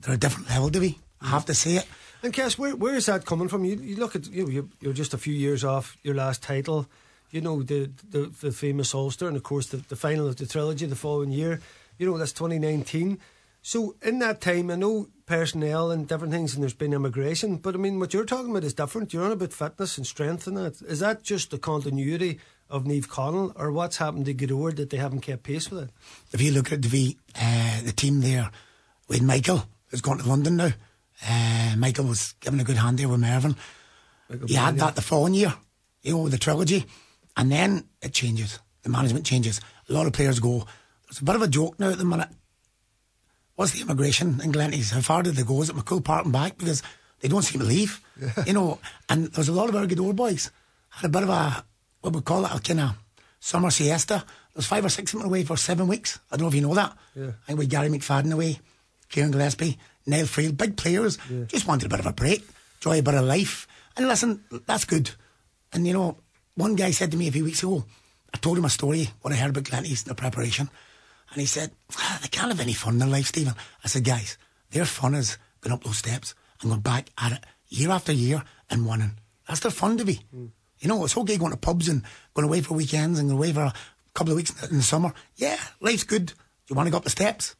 they're 0.00 0.14
a 0.14 0.18
different 0.18 0.48
level 0.48 0.70
to 0.70 0.80
me. 0.80 0.98
I 1.20 1.28
have 1.28 1.46
to 1.46 1.54
say 1.54 1.76
it. 1.76 1.86
And 2.22 2.32
Cass, 2.32 2.58
where 2.58 2.74
where 2.74 2.94
is 2.94 3.06
that 3.06 3.24
coming 3.24 3.48
from? 3.48 3.64
You, 3.64 3.76
you 3.76 3.96
look 3.96 4.16
at 4.16 4.28
you 4.28 4.44
know, 4.44 4.68
you're, 4.80 4.92
just 4.92 5.14
a 5.14 5.18
few 5.18 5.34
years 5.34 5.64
off 5.64 5.96
your 6.02 6.14
last 6.14 6.42
title. 6.42 6.86
You 7.30 7.40
know 7.40 7.62
the 7.62 7.90
the, 8.10 8.32
the 8.40 8.52
famous 8.52 8.94
Ulster, 8.94 9.28
and 9.28 9.36
of 9.36 9.42
course 9.42 9.68
the, 9.68 9.78
the 9.78 9.96
final 9.96 10.26
of 10.26 10.36
the 10.36 10.46
trilogy 10.46 10.86
the 10.86 10.96
following 10.96 11.30
year. 11.30 11.60
You 11.98 12.10
know 12.10 12.18
that's 12.18 12.32
2019. 12.32 13.18
So 13.62 13.96
in 14.00 14.20
that 14.20 14.40
time, 14.40 14.70
I 14.70 14.76
know 14.76 15.08
personnel 15.26 15.90
and 15.90 16.06
different 16.06 16.32
things, 16.32 16.54
and 16.54 16.62
there's 16.62 16.72
been 16.72 16.92
immigration. 16.92 17.56
But 17.56 17.74
I 17.74 17.78
mean, 17.78 17.98
what 17.98 18.14
you're 18.14 18.24
talking 18.24 18.50
about 18.50 18.62
is 18.62 18.74
different. 18.74 19.12
You're 19.12 19.24
on 19.24 19.32
about 19.32 19.52
fitness 19.52 19.98
and 19.98 20.06
strength 20.06 20.46
and 20.46 20.56
that. 20.56 20.80
Is 20.82 21.00
that 21.00 21.24
just 21.24 21.50
the 21.50 21.58
continuity 21.58 22.38
of 22.70 22.84
Naomh 22.84 23.08
Conaill, 23.08 23.52
or 23.56 23.72
what's 23.72 23.96
happened 23.96 24.26
to 24.26 24.34
Gweedore 24.34 24.76
that 24.76 24.90
they 24.90 24.96
haven't 24.96 25.20
kept 25.20 25.42
pace 25.42 25.70
with 25.70 25.84
it? 25.84 25.90
If 26.32 26.40
you 26.40 26.52
look 26.52 26.72
at 26.72 26.82
the 26.82 27.16
uh, 27.34 27.80
the 27.82 27.92
team 27.92 28.20
there 28.20 28.50
with 29.08 29.22
Michael, 29.22 29.64
who's 29.88 30.00
gone 30.00 30.18
to 30.18 30.28
London 30.28 30.56
now. 30.56 30.70
Uh, 31.26 31.74
Michael 31.76 32.06
was 32.06 32.34
giving 32.40 32.60
a 32.60 32.64
good 32.64 32.76
hand 32.76 32.98
there 32.98 33.08
with 33.08 33.20
Mervyn. 33.20 33.56
Michael 34.28 34.50
you 34.50 34.56
had 34.56 34.78
that 34.78 34.94
the 34.96 35.02
following 35.02 35.34
year, 35.34 35.54
you 36.02 36.12
know, 36.12 36.28
the 36.28 36.38
trilogy, 36.38 36.84
and 37.36 37.50
then 37.50 37.88
it 38.02 38.12
changes. 38.12 38.58
The 38.82 38.90
management 38.90 39.26
changes. 39.26 39.60
A 39.88 39.92
lot 39.92 40.06
of 40.06 40.12
players 40.12 40.40
go. 40.40 40.66
It's 41.08 41.20
a 41.20 41.24
bit 41.24 41.36
of 41.36 41.42
a 41.42 41.48
joke 41.48 41.78
now 41.78 41.90
at 41.90 41.98
the 41.98 42.04
minute. 42.04 42.28
What's 43.54 43.72
the 43.72 43.80
immigration 43.80 44.40
in 44.42 44.52
Glenties? 44.52 44.92
How 44.92 45.00
far 45.00 45.22
did 45.22 45.36
they 45.36 45.42
go? 45.42 45.62
Is 45.62 45.70
it 45.70 45.76
McCool 45.76 46.04
Park 46.04 46.24
and 46.24 46.32
back? 46.32 46.58
Because 46.58 46.82
they 47.20 47.28
don't 47.28 47.42
seem 47.42 47.60
to 47.60 47.66
leave. 47.66 48.00
Yeah. 48.20 48.44
You 48.46 48.52
know, 48.52 48.78
and 49.08 49.26
there's 49.28 49.48
a 49.48 49.52
lot 49.52 49.68
of 49.68 49.76
our 49.76 49.86
good 49.86 50.00
old 50.00 50.16
boys 50.16 50.50
had 50.90 51.06
a 51.06 51.08
bit 51.08 51.22
of 51.22 51.28
a 51.28 51.64
what 52.00 52.14
we 52.14 52.20
call 52.20 52.44
it 52.44 52.54
a 52.54 52.60
kind 52.60 52.80
of 52.80 52.90
summer 53.40 53.70
siesta. 53.70 54.24
There's 54.54 54.66
five 54.66 54.84
or 54.84 54.88
six 54.88 55.12
of 55.12 55.20
them 55.20 55.28
away 55.28 55.44
for 55.44 55.56
seven 55.56 55.86
weeks. 55.86 56.18
I 56.30 56.36
don't 56.36 56.42
know 56.42 56.48
if 56.48 56.54
you 56.54 56.62
know 56.62 56.74
that. 56.74 56.96
Yeah. 57.14 57.28
I 57.28 57.46
think 57.46 57.58
we 57.58 57.66
Gary 57.66 57.88
McFadden 57.88 58.32
away, 58.32 58.58
Kieran 59.08 59.30
Gillespie, 59.30 59.78
Niall 60.06 60.26
Friel, 60.26 60.56
big 60.56 60.76
players, 60.76 61.18
yeah. 61.30 61.44
just 61.44 61.66
wanted 61.66 61.86
a 61.86 61.88
bit 61.88 62.00
of 62.00 62.06
a 62.06 62.12
break, 62.12 62.46
enjoy 62.78 62.98
a 62.98 63.02
bit 63.02 63.14
of 63.14 63.24
life. 63.24 63.66
And 63.96 64.08
listen, 64.08 64.44
that's 64.66 64.84
good. 64.84 65.10
And 65.72 65.86
you 65.86 65.92
know, 65.92 66.16
one 66.54 66.74
guy 66.74 66.90
said 66.90 67.10
to 67.10 67.16
me 67.16 67.28
a 67.28 67.32
few 67.32 67.44
weeks 67.44 67.62
ago, 67.62 67.84
I 68.32 68.38
told 68.38 68.58
him 68.58 68.64
a 68.64 68.70
story, 68.70 69.10
what 69.22 69.32
I 69.32 69.36
heard 69.36 69.50
about 69.50 69.64
Glenties 69.64 70.04
in 70.04 70.08
the 70.08 70.14
preparation. 70.14 70.70
And 71.32 71.40
he 71.40 71.46
said, 71.46 71.72
ah, 71.96 72.18
they 72.22 72.28
can't 72.28 72.50
have 72.50 72.60
any 72.60 72.72
fun 72.72 72.94
in 72.94 72.98
their 73.00 73.08
life, 73.08 73.26
Stephen. 73.26 73.54
I 73.84 73.88
said, 73.88 74.04
guys, 74.04 74.38
their 74.70 74.84
fun 74.84 75.14
is 75.14 75.38
going 75.60 75.72
up 75.72 75.82
those 75.82 75.98
steps 75.98 76.34
and 76.60 76.70
going 76.70 76.82
back 76.82 77.10
at 77.18 77.32
it 77.32 77.44
year 77.68 77.90
after 77.90 78.12
year 78.12 78.42
and 78.70 78.86
winning. 78.86 79.12
That's 79.48 79.60
their 79.60 79.70
fun 79.70 79.96
to 79.98 80.04
be. 80.04 80.20
Mm. 80.34 80.50
You 80.78 80.88
know, 80.88 81.04
it's 81.04 81.16
okay 81.16 81.36
going 81.36 81.52
to 81.52 81.58
pubs 81.58 81.88
and 81.88 82.02
going 82.34 82.46
away 82.46 82.60
for 82.60 82.74
weekends 82.74 83.18
and 83.18 83.28
going 83.28 83.38
away 83.38 83.52
for 83.52 83.62
a 83.62 83.74
couple 84.14 84.32
of 84.32 84.36
weeks 84.36 84.52
in 84.70 84.76
the 84.76 84.82
summer. 84.82 85.12
Yeah, 85.36 85.58
life's 85.80 86.04
good. 86.04 86.32
You 86.68 86.76
want 86.76 86.86
to 86.86 86.90
go 86.90 86.98
up 86.98 87.04
the 87.04 87.10
steps? 87.10 87.55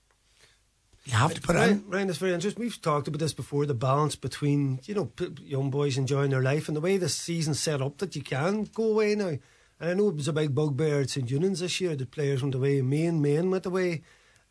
You 1.06 1.12
have 1.12 1.34
to 1.34 1.40
put 1.40 1.54
Ryan, 1.54 1.70
it 1.70 1.72
in. 1.72 1.90
Ryan, 1.90 2.08
it's 2.10 2.18
very 2.18 2.34
interesting. 2.34 2.60
We've 2.60 2.82
talked 2.82 3.06
about 3.06 3.20
this 3.20 3.32
before 3.32 3.64
the 3.64 3.74
balance 3.74 4.16
between, 4.16 4.80
you 4.86 4.94
know, 4.94 5.12
young 5.40 5.70
boys 5.70 5.96
enjoying 5.96 6.30
their 6.30 6.42
life 6.42 6.66
and 6.66 6.76
the 6.76 6.80
way 6.80 6.96
the 6.96 7.08
season's 7.08 7.60
set 7.60 7.80
up 7.80 7.98
that 7.98 8.16
you 8.16 8.22
can 8.22 8.64
go 8.74 8.90
away 8.90 9.14
now. 9.14 9.38
And 9.78 9.90
I 9.90 9.94
know 9.94 10.08
it 10.08 10.16
was 10.16 10.26
a 10.26 10.32
big 10.32 10.52
bugbear 10.52 11.02
at 11.02 11.10
St. 11.10 11.28
Eunan's 11.28 11.60
this 11.60 11.80
year. 11.80 11.94
The 11.94 12.06
players 12.06 12.42
went 12.42 12.56
away, 12.56 12.82
Main, 12.82 13.22
Main 13.22 13.52
went 13.52 13.66
away. 13.66 14.02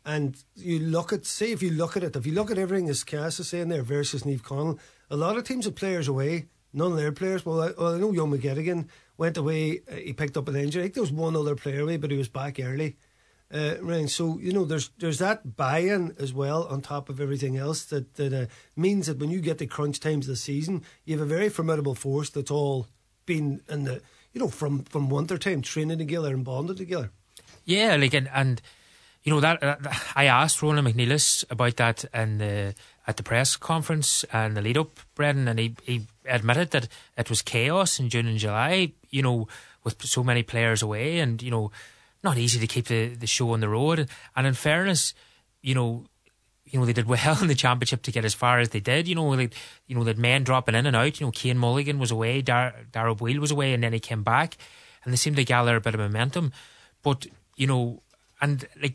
And 0.06 0.42
you 0.54 0.78
look 0.78 1.12
at, 1.12 1.26
say, 1.26 1.52
if 1.52 1.62
you 1.62 1.70
look 1.70 1.94
at 1.94 2.02
it, 2.02 2.16
if 2.16 2.24
you 2.24 2.32
look 2.32 2.50
at 2.50 2.56
everything 2.56 2.88
as 2.88 3.04
Cass 3.04 3.38
is 3.38 3.50
saying 3.50 3.68
there 3.68 3.82
versus 3.82 4.22
Naomh 4.22 4.40
Conaill, 4.40 4.78
a 5.10 5.16
lot 5.16 5.36
of 5.36 5.44
teams 5.44 5.66
have 5.66 5.74
players 5.74 6.08
away, 6.08 6.46
none 6.72 6.92
of 6.92 6.96
their 6.96 7.12
players. 7.12 7.44
Well, 7.44 7.60
I, 7.60 7.72
well, 7.76 7.96
I 7.96 7.98
know 7.98 8.12
Young 8.12 8.30
McGettigan 8.30 8.86
went 9.18 9.36
away, 9.36 9.82
uh, 9.90 9.96
he 9.96 10.14
picked 10.14 10.38
up 10.38 10.48
an 10.48 10.56
injury. 10.56 10.82
I 10.82 10.84
think 10.84 10.94
there 10.94 11.02
was 11.02 11.12
one 11.12 11.36
other 11.36 11.56
player 11.56 11.80
away, 11.80 11.98
but 11.98 12.10
he 12.10 12.16
was 12.16 12.28
back 12.30 12.58
early 12.60 12.96
uh, 13.52 13.74
Ryan. 13.80 14.08
So 14.08 14.38
you 14.38 14.52
know, 14.52 14.64
there's 14.64 14.90
there's 14.98 15.18
that 15.18 15.56
buy-in 15.56 16.14
as 16.18 16.32
well 16.32 16.64
on 16.64 16.80
top 16.80 17.08
of 17.08 17.20
everything 17.20 17.56
else 17.56 17.84
that 17.86 18.14
that 18.14 18.32
uh, 18.32 18.46
means 18.74 19.06
that 19.06 19.18
when 19.18 19.30
you 19.30 19.40
get 19.40 19.58
the 19.58 19.66
crunch 19.66 20.00
times 20.00 20.26
of 20.26 20.32
the 20.32 20.36
season, 20.36 20.82
you 21.04 21.16
have 21.16 21.26
a 21.26 21.34
very 21.34 21.48
formidable 21.48 21.94
force 21.94 22.30
that's 22.30 22.50
all 22.50 22.86
been 23.24 23.60
in 23.68 23.84
the 23.84 24.02
you 24.32 24.40
know 24.40 24.48
from 24.48 24.84
from 24.84 25.10
winter 25.10 25.38
time 25.38 25.62
training 25.62 25.98
together 25.98 26.34
and 26.34 26.44
bonding 26.44 26.76
together. 26.76 27.10
Yeah, 27.64 27.96
like 27.96 28.14
and, 28.14 28.28
and 28.32 28.62
you 29.22 29.32
know 29.32 29.40
that, 29.40 29.62
uh, 29.62 29.76
I 30.14 30.26
asked 30.26 30.62
Ronan 30.62 30.84
McNeilis 30.84 31.44
about 31.50 31.76
that 31.76 32.04
and 32.12 32.40
the 32.40 32.74
at 33.06 33.16
the 33.16 33.22
press 33.22 33.56
conference 33.56 34.24
and 34.32 34.56
the 34.56 34.62
lead 34.62 34.76
up, 34.76 34.98
Brendan, 35.14 35.46
and 35.46 35.58
he, 35.60 35.76
he 35.84 36.06
admitted 36.24 36.72
that 36.72 36.88
it 37.16 37.30
was 37.30 37.42
chaos 37.42 38.00
in 38.00 38.08
June 38.08 38.26
and 38.26 38.38
July. 38.38 38.92
You 39.10 39.22
know, 39.22 39.48
with 39.84 40.04
so 40.04 40.24
many 40.24 40.42
players 40.42 40.82
away, 40.82 41.18
and 41.18 41.40
you 41.42 41.50
know 41.50 41.70
not 42.26 42.38
easy 42.38 42.60
to 42.60 42.66
keep 42.66 42.86
the, 42.88 43.14
the 43.14 43.26
show 43.26 43.52
on 43.52 43.60
the 43.60 43.68
road. 43.68 44.08
And 44.34 44.46
in 44.46 44.54
fairness, 44.54 45.14
you 45.62 45.74
know, 45.74 46.06
you 46.66 46.78
know 46.78 46.84
they 46.84 46.92
did 46.92 47.06
well 47.06 47.38
in 47.42 47.48
the 47.48 47.54
championship 47.54 48.02
to 48.02 48.12
get 48.12 48.24
as 48.24 48.34
far 48.34 48.58
as 48.58 48.70
they 48.70 48.80
did. 48.80 49.08
You 49.08 49.14
know, 49.14 49.28
like 49.28 49.54
you 49.86 49.96
know 49.96 50.04
that 50.04 50.18
men 50.18 50.44
dropping 50.44 50.74
in 50.74 50.86
and 50.86 50.96
out. 50.96 51.20
You 51.20 51.26
know, 51.26 51.32
Cian 51.32 51.58
Mulligan 51.58 51.98
was 51.98 52.10
away, 52.10 52.42
Dar- 52.42 52.74
Darragh 52.92 53.20
Wheel 53.20 53.40
was 53.40 53.50
away, 53.50 53.72
and 53.72 53.82
then 53.82 53.92
he 53.92 54.00
came 54.00 54.22
back, 54.22 54.56
and 55.04 55.12
they 55.12 55.16
seemed 55.16 55.36
to 55.36 55.44
gather 55.44 55.76
a 55.76 55.80
bit 55.80 55.94
of 55.94 56.00
momentum. 56.00 56.52
But 57.02 57.26
you 57.56 57.66
know, 57.66 58.02
and 58.40 58.66
like 58.82 58.94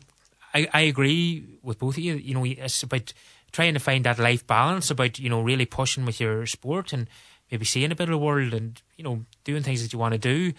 I, 0.54 0.68
I 0.72 0.80
agree 0.82 1.58
with 1.62 1.78
both 1.78 1.96
of 1.96 2.02
you. 2.02 2.14
You 2.14 2.34
know, 2.34 2.44
it's 2.44 2.82
about 2.82 3.12
trying 3.52 3.74
to 3.74 3.80
find 3.80 4.04
that 4.04 4.18
life 4.18 4.46
balance, 4.46 4.90
about 4.90 5.18
you 5.18 5.30
know 5.30 5.40
really 5.40 5.66
pushing 5.66 6.04
with 6.04 6.20
your 6.20 6.46
sport 6.46 6.92
and 6.92 7.08
maybe 7.50 7.64
seeing 7.64 7.92
a 7.92 7.96
bit 7.96 8.04
of 8.04 8.12
the 8.12 8.18
world 8.18 8.52
and 8.54 8.80
you 8.96 9.04
know 9.04 9.24
doing 9.44 9.62
things 9.62 9.82
that 9.82 9.92
you 9.92 9.98
want 9.98 10.12
to 10.12 10.18
do. 10.18 10.52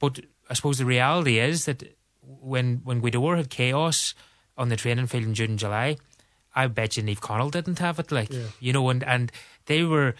But 0.00 0.20
I 0.52 0.54
suppose 0.58 0.76
the 0.78 0.84
reality 0.96 1.36
is 1.50 1.64
that 1.64 1.80
when 2.52 2.82
when 2.84 3.00
Gweedore 3.02 3.36
had 3.40 3.48
chaos 3.48 4.14
on 4.60 4.68
the 4.68 4.76
training 4.76 5.06
field 5.08 5.24
in 5.24 5.34
June 5.38 5.50
and 5.52 5.58
July, 5.58 5.96
I 6.54 6.66
bet 6.68 6.96
you 6.96 7.02
Naomh 7.02 7.20
Conaill 7.26 7.50
didn't 7.50 7.78
have 7.86 7.98
it. 8.02 8.12
Like 8.12 8.30
Yeah. 8.32 8.48
you 8.66 8.72
know, 8.76 8.90
and 8.92 9.02
and 9.14 9.32
they 9.70 9.80
were, 9.92 10.14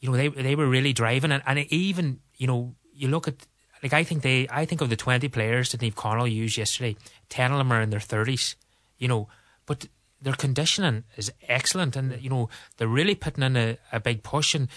you 0.00 0.06
know, 0.08 0.16
they 0.20 0.28
they 0.28 0.54
were 0.60 0.70
really 0.76 0.92
driving, 0.92 1.32
and 1.34 1.42
and 1.48 1.58
even 1.72 2.20
you 2.42 2.46
know, 2.46 2.60
you 3.00 3.08
look 3.14 3.26
at 3.26 3.38
like 3.82 3.92
I 4.00 4.04
think 4.04 4.22
they, 4.22 4.46
I 4.60 4.64
think 4.64 4.80
of 4.80 4.88
the 4.90 4.96
twenty 5.06 5.28
players 5.28 5.70
that 5.70 5.80
Naomh 5.82 5.94
Conaill 6.02 6.30
used 6.44 6.56
yesterday, 6.56 6.94
ten 7.28 7.50
of 7.52 7.58
them 7.58 7.72
are 7.72 7.82
in 7.82 7.90
their 7.90 8.06
thirties, 8.12 8.56
you 9.02 9.08
know, 9.08 9.28
but 9.66 9.88
their 10.22 10.36
conditioning 10.38 11.02
is 11.16 11.32
excellent, 11.48 11.96
and 11.96 12.22
you 12.22 12.30
know 12.30 12.48
they're 12.76 12.96
really 13.00 13.16
putting 13.16 13.42
in 13.42 13.56
a, 13.56 13.76
a 13.92 13.98
big 13.98 14.22
push, 14.22 14.54
and 14.54 14.68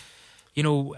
you 0.58 0.64
know, 0.64 0.96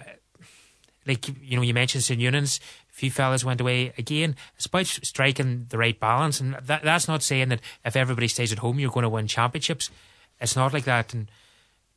like 1.06 1.28
you 1.42 1.56
know, 1.58 1.62
you 1.64 1.74
mentioned 1.74 2.04
St 2.04 2.20
Eunan's. 2.22 2.60
Few 3.00 3.10
fellas 3.10 3.46
went 3.46 3.62
away 3.62 3.94
again. 3.98 4.36
It's 4.58 4.66
about 4.66 4.86
striking 4.86 5.68
the 5.70 5.78
right 5.78 5.98
balance, 5.98 6.42
and 6.42 6.56
that, 6.56 6.84
that's 6.84 7.08
not 7.08 7.24
saying 7.24 7.48
that 7.48 7.62
if 7.86 7.96
everybody 7.96 8.28
stays 8.28 8.52
at 8.52 8.60
home, 8.60 8.78
you're 8.78 8.92
going 8.92 9.04
to 9.04 9.10
win 9.10 9.26
championships. 9.26 9.90
It's 10.42 10.58
not 10.58 10.74
like 10.74 10.84
that, 10.84 11.14
and 11.14 11.32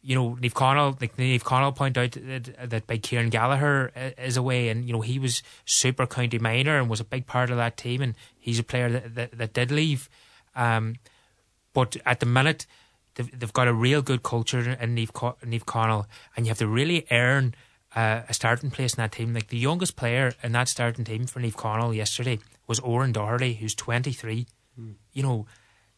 you 0.01 0.15
know, 0.15 0.37
Naomh 0.41 0.53
Conaill, 0.53 1.01
like 1.01 1.17
Naomh 1.17 1.43
Conaill 1.43 1.75
point 1.75 1.99
out 1.99 2.13
that, 2.13 2.71
that 2.71 2.87
big 2.87 3.03
Kieran 3.03 3.31
Gallagher 3.31 3.91
is 4.17 4.37
away, 4.37 4.69
and 4.69 4.85
you 4.85 4.93
know 4.93 5.01
he 5.01 5.19
was 5.19 5.43
super 5.65 6.07
county 6.07 6.39
minor 6.39 6.79
and 6.79 6.89
was 6.89 7.01
a 7.01 7.05
big 7.05 7.27
part 7.27 7.51
of 7.51 7.57
that 7.57 7.77
team, 7.77 8.01
and 8.01 8.15
he's 8.39 8.61
a 8.61 8.63
player 8.63 8.89
that 8.89 9.17
that, 9.17 9.39
that 9.39 9.53
did 9.53 9.73
leave. 9.73 10.09
Um, 10.55 10.95
but 11.73 11.97
at 12.07 12.21
the 12.21 12.27
minute, 12.27 12.65
they've, 13.17 13.41
they've 13.41 13.53
got 13.53 13.67
a 13.67 13.75
real 13.75 14.03
good 14.03 14.23
culture 14.23 14.61
in 14.71 14.95
Neve, 14.95 15.13
Naomh 15.13 15.65
Conaill, 15.65 16.07
and 16.37 16.47
you 16.47 16.51
have 16.51 16.59
to 16.59 16.69
really 16.69 17.09
earn 17.11 17.57
uh, 17.95 18.23
a 18.29 18.35
starting 18.35 18.71
place 18.71 18.95
in 18.95 19.03
that 19.03 19.13
team. 19.13 19.35
Like 19.35 19.49
the 19.49 19.59
youngest 19.59 19.97
player 19.97 20.33
in 20.43 20.53
that 20.53 20.69
starting 20.69 21.05
team 21.05 21.27
for 21.27 21.41
Naomh 21.41 21.55
Conaill 21.55 21.95
yesterday 21.95 22.39
was 22.67 22.81
Oren 22.81 23.13
Doherty, 23.13 23.55
who's 23.55 23.75
23. 23.75 24.47
You 25.13 25.23
know, 25.23 25.47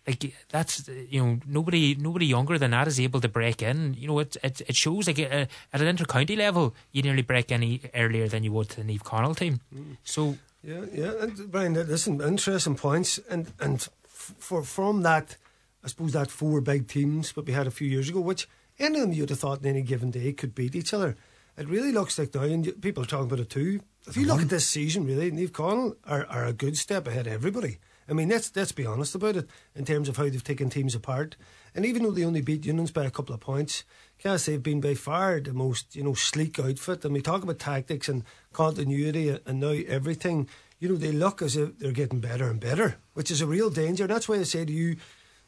like 0.06 0.34
that's 0.50 0.88
you 0.88 1.22
know 1.24 1.38
nobody 1.46 1.94
nobody 1.94 2.26
younger 2.26 2.58
than 2.58 2.72
that 2.72 2.88
is 2.88 2.98
able 2.98 3.20
to 3.20 3.28
break 3.28 3.62
in. 3.62 3.94
You 3.94 4.08
know, 4.08 4.18
it 4.18 4.36
it, 4.42 4.60
it 4.62 4.76
shows 4.76 5.06
like 5.06 5.18
uh, 5.20 5.46
at 5.72 5.80
an 5.80 5.86
inter-county 5.86 6.36
level, 6.36 6.74
you 6.92 7.02
nearly 7.02 7.22
break 7.22 7.52
in 7.52 7.62
e- 7.62 7.80
earlier 7.94 8.28
than 8.28 8.42
you 8.42 8.52
would 8.52 8.68
to 8.70 8.82
the 8.82 8.92
Naomh 8.92 9.02
Conaill 9.02 9.36
team. 9.36 9.60
So 10.02 10.36
Yeah, 10.64 10.86
yeah. 10.92 11.12
And 11.20 11.50
Brian, 11.52 11.74
listen, 11.74 12.20
interesting 12.20 12.74
points, 12.74 13.20
and 13.30 13.52
and 13.60 13.76
f- 14.06 14.34
for 14.38 14.62
from 14.62 15.02
that, 15.02 15.36
I 15.84 15.88
suppose 15.88 16.12
that 16.12 16.30
four 16.30 16.60
big 16.60 16.88
teams 16.88 17.32
that 17.32 17.46
we 17.46 17.52
had 17.52 17.66
a 17.66 17.70
few 17.70 17.86
years 17.88 18.08
ago, 18.08 18.20
which 18.20 18.48
any 18.78 18.96
of 18.96 19.02
them 19.02 19.12
you'd 19.12 19.30
have 19.30 19.38
thought 19.38 19.60
in 19.60 19.66
any 19.66 19.82
given 19.82 20.10
day 20.10 20.32
could 20.32 20.54
beat 20.54 20.74
each 20.74 20.92
other. 20.94 21.16
It 21.56 21.68
really 21.68 21.92
looks 21.92 22.18
like 22.18 22.34
now, 22.34 22.42
and 22.42 22.82
people 22.82 23.04
are 23.04 23.06
talking 23.06 23.26
about 23.26 23.40
it 23.40 23.50
too. 23.50 23.80
If 24.06 24.16
you 24.16 24.26
look 24.26 24.36
uh-huh. 24.36 24.44
at 24.44 24.50
this 24.50 24.66
season, 24.66 25.06
really, 25.06 25.30
Naomh 25.30 25.50
Conaill 25.50 25.96
are, 26.04 26.26
are 26.26 26.44
a 26.46 26.52
good 26.52 26.76
step 26.76 27.06
ahead 27.06 27.26
of 27.26 27.32
everybody. 27.32 27.78
I 28.08 28.12
mean, 28.12 28.28
let's 28.28 28.54
let's 28.54 28.72
be 28.72 28.84
honest 28.84 29.14
about 29.14 29.36
it 29.36 29.48
in 29.74 29.84
terms 29.84 30.08
of 30.08 30.16
how 30.16 30.24
they've 30.24 30.44
taken 30.44 30.68
teams 30.68 30.94
apart. 30.94 31.36
And 31.74 31.86
even 31.86 32.02
though 32.02 32.10
they 32.10 32.24
only 32.24 32.42
beat 32.42 32.62
Eunan's 32.62 32.90
by 32.90 33.04
a 33.04 33.10
couple 33.10 33.34
of 33.34 33.40
points, 33.40 33.84
Cass 34.18 34.46
they've 34.46 34.62
been 34.62 34.80
by 34.80 34.94
far 34.94 35.40
the 35.40 35.52
most 35.52 35.96
you 35.96 36.02
know 36.02 36.14
sleek 36.14 36.58
outfit. 36.58 37.04
And 37.04 37.14
we 37.14 37.22
talk 37.22 37.42
about 37.42 37.58
tactics 37.58 38.08
and 38.08 38.24
continuity 38.52 39.30
and 39.46 39.60
now 39.60 39.76
everything. 39.88 40.48
You 40.80 40.90
know, 40.90 40.96
they 40.96 41.12
look 41.12 41.40
as 41.40 41.56
if 41.56 41.78
they're 41.78 41.92
getting 41.92 42.20
better 42.20 42.50
and 42.50 42.60
better, 42.60 42.96
which 43.14 43.30
is 43.30 43.40
a 43.40 43.46
real 43.46 43.70
danger. 43.70 44.04
And 44.04 44.12
that's 44.12 44.28
why 44.28 44.36
I 44.36 44.42
say 44.42 44.66
to 44.66 44.72
you, 44.72 44.96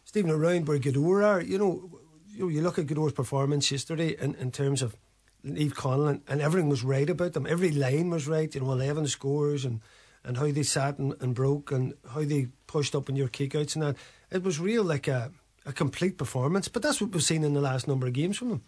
Stephen, 0.04 0.30
around 0.30 0.66
where 0.66 0.78
Gweedore 0.78 1.26
are, 1.26 1.42
you 1.42 1.58
know, 1.58 2.00
you, 2.28 2.44
know, 2.44 2.48
you 2.48 2.62
look 2.62 2.78
at 2.78 2.86
Gweedore's 2.86 3.12
performance 3.12 3.70
yesterday 3.70 4.16
in, 4.18 4.34
in 4.36 4.50
terms 4.50 4.80
of 4.80 4.96
Naomh 5.44 5.72
Conaill 5.72 6.10
and, 6.10 6.22
and 6.28 6.40
everything 6.40 6.68
was 6.68 6.84
right 6.84 7.08
about 7.08 7.32
them. 7.32 7.46
Every 7.46 7.70
line 7.70 8.10
was 8.10 8.26
right, 8.26 8.52
you 8.54 8.60
know, 8.60 8.72
11 8.72 9.06
scores 9.08 9.64
and, 9.64 9.80
and 10.24 10.36
how 10.36 10.50
they 10.50 10.62
sat 10.62 10.98
and, 10.98 11.14
and 11.20 11.34
broke 11.34 11.70
and 11.70 11.94
how 12.12 12.24
they 12.24 12.48
pushed 12.66 12.94
up 12.94 13.08
in 13.08 13.16
your 13.16 13.28
kickouts 13.28 13.74
and 13.74 13.82
that. 13.82 13.96
It 14.30 14.42
was 14.42 14.58
real 14.58 14.82
like 14.82 15.08
a, 15.08 15.30
a 15.64 15.72
complete 15.72 16.18
performance. 16.18 16.68
But 16.68 16.82
that's 16.82 17.00
what 17.00 17.12
we've 17.12 17.22
seen 17.22 17.44
in 17.44 17.54
the 17.54 17.60
last 17.60 17.86
number 17.86 18.06
of 18.06 18.12
games 18.12 18.38
from 18.38 18.48
them. 18.48 18.62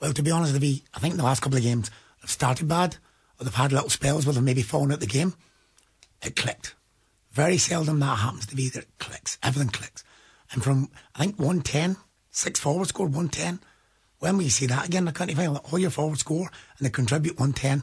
Well, 0.00 0.12
to 0.12 0.22
be 0.22 0.30
honest 0.30 0.60
you, 0.60 0.78
I 0.94 0.98
think 0.98 1.14
the 1.16 1.22
last 1.22 1.40
couple 1.40 1.58
of 1.58 1.64
games 1.64 1.90
have 2.20 2.30
started 2.30 2.68
bad, 2.68 2.96
or 3.38 3.44
they've 3.44 3.54
had 3.54 3.72
little 3.72 3.90
spells 3.90 4.26
where 4.26 4.32
they've 4.32 4.42
maybe 4.42 4.62
fallen 4.62 4.92
out 4.92 5.00
the 5.00 5.06
game. 5.06 5.34
It 6.22 6.36
clicked. 6.36 6.74
Very 7.32 7.58
seldom 7.58 8.00
that 8.00 8.18
happens 8.18 8.46
to 8.46 8.56
be 8.56 8.68
that 8.70 8.84
it 8.84 8.98
clicks. 8.98 9.38
Everything 9.42 9.68
clicks. 9.68 10.04
And 10.52 10.62
from, 10.62 10.88
I 11.14 11.20
think, 11.20 11.38
110, 11.38 11.96
six 12.30 12.60
forward 12.60 12.88
scored 12.88 13.12
110. 13.12 13.60
When 14.24 14.38
will 14.38 14.44
you 14.44 14.50
see 14.50 14.64
that 14.68 14.86
again 14.86 15.02
in 15.02 15.04
the 15.04 15.12
county 15.12 15.34
final? 15.34 15.62
All 15.70 15.78
your 15.78 15.90
forward 15.90 16.18
score 16.18 16.48
and 16.78 16.86
they 16.86 16.88
contribute 16.88 17.38
110. 17.38 17.82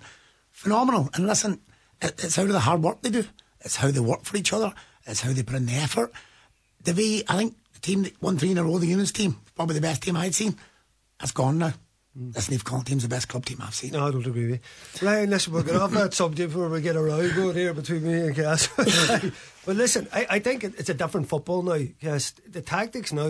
Phenomenal. 0.49 1.07
And 1.13 1.27
listen, 1.27 1.61
it, 2.01 2.23
it's 2.23 2.39
out 2.39 2.47
of 2.47 2.53
the 2.53 2.61
hard 2.61 2.81
work 2.81 3.03
they 3.03 3.11
do. 3.11 3.25
It's 3.59 3.75
how 3.75 3.91
they 3.91 3.99
work 3.99 4.23
for 4.23 4.37
each 4.37 4.51
other. 4.51 4.73
It's 5.05 5.21
how 5.21 5.33
they 5.33 5.43
put 5.43 5.57
in 5.57 5.67
the 5.67 5.75
effort. 5.75 6.11
The 6.83 6.93
V, 6.93 7.23
I 7.27 7.37
think 7.37 7.57
the 7.75 7.79
team 7.79 8.01
that 8.01 8.19
won 8.23 8.39
three 8.39 8.49
in 8.49 8.57
a 8.57 8.63
row, 8.63 8.79
the 8.79 8.87
Units 8.87 9.11
team, 9.11 9.39
probably 9.55 9.75
the 9.75 9.81
best 9.81 10.01
team 10.01 10.17
I'd 10.17 10.33
seen. 10.33 10.57
That's 11.19 11.31
gone 11.31 11.59
now. 11.59 11.73
Mm. 12.17 12.33
This 12.33 12.49
Naomh 12.49 12.63
Conaill 12.63 12.85
team's 12.85 13.03
the 13.03 13.09
best 13.09 13.27
club 13.27 13.45
team 13.45 13.59
I've 13.61 13.75
seen. 13.75 13.91
No, 13.91 14.07
I 14.07 14.09
don't 14.09 14.25
agree 14.25 14.49
with 14.49 14.61
you. 15.01 15.07
Ryan, 15.07 15.29
listen, 15.29 15.53
we'll 15.53 15.61
get 15.61 15.75
off 15.75 15.91
that 15.91 16.15
subject 16.15 16.53
before 16.53 16.69
we 16.69 16.81
get 16.81 16.95
a 16.95 17.01
row 17.03 17.31
going 17.35 17.55
here 17.55 17.75
between 17.75 18.01
me 18.01 18.13
and 18.13 18.35
Cass. 18.35 18.67
but 19.65 19.75
listen, 19.75 20.07
I, 20.11 20.25
I 20.27 20.39
think 20.39 20.63
it, 20.63 20.73
it's 20.79 20.89
a 20.89 20.95
different 20.95 21.29
football 21.29 21.61
now. 21.61 21.85
Yes, 21.99 22.33
the 22.49 22.63
tactics 22.63 23.13
now, 23.13 23.29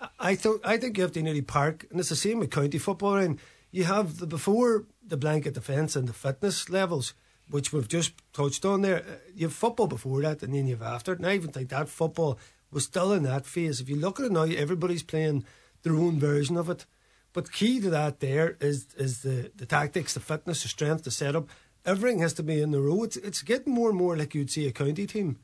I- 0.00 0.08
I, 0.30 0.34
th- 0.34 0.60
I 0.64 0.76
think 0.78 0.96
you 0.96 1.02
have 1.02 1.12
to 1.12 1.22
nearly 1.22 1.42
park, 1.42 1.86
and 1.90 2.00
it's 2.00 2.08
the 2.08 2.16
same 2.16 2.38
with 2.38 2.50
county 2.50 2.78
football. 2.78 3.16
And 3.16 3.38
you 3.70 3.84
have 3.84 4.18
the 4.18 4.26
before 4.26 4.84
the 5.06 5.16
blanket 5.16 5.54
defence 5.54 5.96
and 5.96 6.08
the 6.08 6.12
fitness 6.12 6.68
levels, 6.70 7.14
which 7.48 7.72
we've 7.72 7.88
just 7.88 8.12
touched 8.32 8.64
on 8.64 8.82
there. 8.82 8.98
Uh, 9.00 9.16
You 9.34 9.46
have 9.46 9.54
football 9.54 9.86
before 9.86 10.22
that, 10.22 10.42
and 10.42 10.54
then 10.54 10.66
you 10.66 10.76
have 10.76 10.82
after. 10.94 11.12
And 11.12 11.26
I 11.26 11.34
even 11.34 11.52
think 11.52 11.68
that 11.70 11.88
football 11.88 12.38
was 12.70 12.84
still 12.84 13.12
in 13.12 13.24
that 13.24 13.46
phase. 13.46 13.80
If 13.80 13.88
you 13.88 13.96
look 13.96 14.20
at 14.20 14.26
it 14.26 14.32
now, 14.32 14.42
everybody's 14.44 15.02
playing 15.02 15.44
their 15.82 15.94
own 15.96 16.18
version 16.20 16.56
of 16.56 16.68
it. 16.70 16.86
But 17.32 17.52
key 17.52 17.80
to 17.80 17.90
that 17.90 18.20
there 18.20 18.56
is 18.60 18.86
is 18.96 19.22
the, 19.22 19.50
the 19.56 19.66
tactics, 19.66 20.14
the 20.14 20.20
fitness, 20.20 20.62
the 20.62 20.68
strength, 20.68 21.04
the 21.04 21.10
setup. 21.10 21.48
Everything 21.84 22.18
has 22.20 22.34
to 22.34 22.42
be 22.42 22.60
in 22.60 22.72
the 22.72 22.80
row. 22.80 23.04
It's, 23.04 23.16
it's 23.16 23.42
getting 23.42 23.72
more 23.72 23.88
and 23.88 23.98
more 23.98 24.16
like 24.16 24.34
you'd 24.34 24.50
see 24.50 24.66
a 24.66 24.72
county 24.72 25.06
team. 25.06 25.38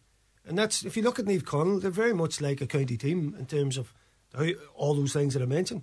And 0.45 0.59
that's 0.59 0.85
if 0.85 0.97
you 0.97 1.03
look 1.03 1.19
at 1.19 1.25
Naomh 1.27 1.43
Conaill, 1.43 1.81
they're 1.81 1.91
very 1.91 2.13
much 2.13 2.41
like 2.41 2.61
a 2.61 2.67
county 2.67 2.97
team 2.97 3.35
in 3.39 3.47
terms 3.47 3.77
of 3.79 3.93
all 4.75 4.95
those 4.95 5.13
things 5.13 5.35
that 5.35 5.43
I 5.43 5.47
mentioned. 5.47 5.83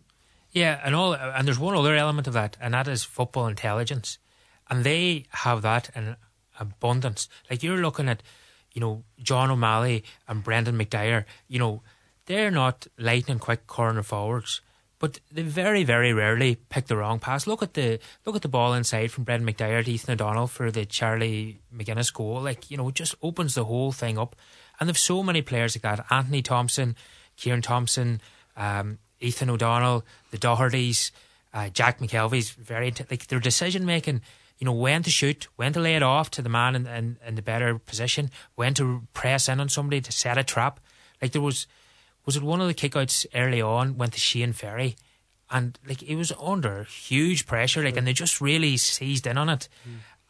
Yeah, 0.51 0.79
and 0.83 0.93
all, 0.93 1.15
and 1.15 1.47
there's 1.47 1.59
one 1.59 1.75
other 1.75 1.95
element 1.95 2.27
of 2.27 2.33
that, 2.33 2.57
and 2.61 2.75
that 2.75 2.87
is 2.87 3.03
football 3.03 3.47
intelligence, 3.47 4.19
and 4.69 4.83
they 4.83 5.25
have 5.29 5.63
that 5.63 5.89
in 5.95 6.15
abundance. 6.59 7.27
Like 7.49 7.63
you're 7.63 7.81
looking 7.81 8.07
at, 8.07 8.21
you 8.73 8.79
know, 8.79 9.03
John 9.21 9.49
O'Malley 9.49 10.03
and 10.27 10.43
Brendan 10.43 10.77
McDyer. 10.77 11.25
You 11.47 11.57
know, 11.57 11.81
they're 12.27 12.51
not 12.51 12.87
lightning 12.99 13.39
quick 13.39 13.65
corner 13.65 14.03
forwards, 14.03 14.61
but 14.99 15.19
they 15.31 15.41
very, 15.41 15.83
very 15.83 16.13
rarely 16.13 16.55
pick 16.69 16.85
the 16.85 16.97
wrong 16.97 17.19
pass. 17.19 17.47
Look 17.47 17.63
at 17.63 17.73
the 17.73 17.99
look 18.25 18.35
at 18.35 18.43
the 18.43 18.47
ball 18.47 18.73
inside 18.73 19.11
from 19.11 19.23
Brendan 19.23 19.51
McDyer 19.51 19.83
to 19.83 19.91
Ethan 19.91 20.13
O'Donnell 20.13 20.47
for 20.47 20.69
the 20.69 20.85
Charlie 20.85 21.61
McGuinness 21.75 22.13
goal. 22.13 22.41
Like 22.41 22.69
you 22.69 22.77
know, 22.77 22.89
it 22.89 22.95
just 22.95 23.15
opens 23.23 23.55
the 23.55 23.65
whole 23.65 23.91
thing 23.91 24.19
up. 24.19 24.35
And 24.79 24.87
they've 24.87 24.97
so 24.97 25.23
many 25.23 25.41
players 25.41 25.75
like 25.75 25.81
that: 25.83 26.05
Anthony 26.11 26.41
Thompson, 26.41 26.95
Kieran 27.37 27.61
Thompson, 27.61 28.21
um, 28.55 28.99
Ethan 29.19 29.49
O'Donnell, 29.49 30.05
the 30.31 30.37
Dohertys, 30.37 31.11
uh, 31.53 31.69
Jack 31.69 31.99
McKelvey's 31.99 32.51
very 32.51 32.93
like 33.09 33.27
their 33.27 33.39
decision 33.39 33.85
making. 33.85 34.21
You 34.59 34.65
know 34.65 34.73
when 34.73 35.03
to 35.03 35.09
shoot, 35.09 35.47
when 35.55 35.73
to 35.73 35.79
lay 35.79 35.95
it 35.95 36.03
off 36.03 36.31
to 36.31 36.41
the 36.41 36.49
man 36.49 36.75
in, 36.75 36.87
in, 36.87 37.17
in 37.25 37.35
the 37.35 37.41
better 37.41 37.77
position, 37.79 38.29
when 38.55 38.73
to 38.75 39.07
press 39.13 39.49
in 39.49 39.59
on 39.59 39.69
somebody 39.69 39.99
to 40.01 40.11
set 40.11 40.37
a 40.37 40.43
trap. 40.43 40.79
Like 41.21 41.31
there 41.31 41.41
was, 41.41 41.67
was 42.25 42.37
it 42.37 42.43
one 42.43 42.61
of 42.61 42.67
the 42.67 42.73
kickouts 42.73 43.25
early 43.33 43.61
on 43.61 43.97
went 43.97 44.13
to 44.13 44.19
Shane 44.19 44.53
Ferry, 44.53 44.95
and 45.49 45.77
like 45.87 46.01
it 46.03 46.15
was 46.15 46.31
under 46.39 46.83
huge 46.83 47.45
pressure, 47.45 47.83
like 47.83 47.97
and 47.97 48.07
they 48.07 48.13
just 48.13 48.39
really 48.41 48.77
seized 48.77 49.27
in 49.27 49.37
on 49.37 49.49
it, 49.49 49.67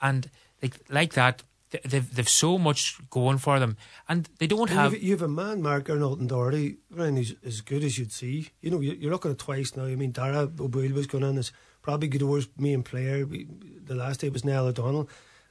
and 0.01 0.29
like 0.61 0.77
like 0.89 1.13
that. 1.13 1.43
Th- 1.73 1.83
They've 1.83 2.15
they've 2.15 2.29
so 2.29 2.57
much 2.57 2.97
going 3.09 3.39
for 3.39 3.59
them, 3.59 3.75
and 4.07 4.29
they 4.39 4.47
don't 4.47 4.69
And 4.69 4.79
have. 4.79 4.93
you've, 4.93 5.03
you 5.03 5.11
have 5.17 5.23
a 5.23 5.27
man, 5.27 5.61
Mark 5.61 5.89
Arnold 5.89 6.19
and 6.19 6.29
Doherty, 6.29 6.77
Ryan, 6.91 7.17
who's 7.17 7.33
as 7.43 7.61
good 7.61 7.83
as 7.83 7.97
you'd 7.97 8.11
see. 8.11 8.49
You 8.61 8.69
know, 8.71 8.79
you- 8.79 8.97
you're 8.99 9.11
looking 9.11 9.31
at 9.31 9.39
twice 9.39 9.75
now. 9.75 9.85
I 9.85 9.95
mean, 9.95 10.11
Dara 10.11 10.43
O'Boyle 10.59 10.93
was 10.93 11.07
going 11.07 11.23
on 11.23 11.37
as 11.37 11.51
probably 11.81 12.09
Gweedore's 12.09 12.47
main 12.57 12.83
player. 12.83 13.25
We- 13.25 13.47
The 13.85 13.95
last 13.95 14.21
day 14.21 14.29
was 14.29 14.45
Niall 14.45 14.67
O'Donnell. 14.67 15.09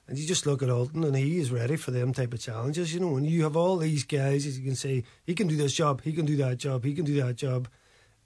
And 0.09 0.19
you 0.19 0.27
just 0.27 0.47
look 0.47 0.63
at 0.63 0.71
Ultan 0.71 1.05
and 1.05 1.17
he 1.17 1.39
is 1.39 1.51
ready 1.53 1.77
for 1.77 1.91
them 1.93 2.13
type 2.13 2.33
of 2.35 2.41
challenges, 2.41 2.93
you 2.95 3.01
know. 3.01 3.17
And 3.17 3.27
you 3.27 3.43
have 3.45 3.57
all 3.57 3.77
these 3.79 4.05
guys, 4.05 4.47
as 4.47 4.59
you 4.59 4.65
can 4.65 4.75
say, 4.77 5.05
he 5.25 5.35
can 5.35 5.47
do 5.49 5.57
this 5.57 5.75
job, 5.75 6.03
he 6.03 6.13
can 6.13 6.27
do 6.27 6.37
that 6.37 6.59
job, 6.59 6.85
he 6.85 6.93
can 6.95 7.05
do 7.05 7.15
that 7.23 7.37
job. 7.37 7.69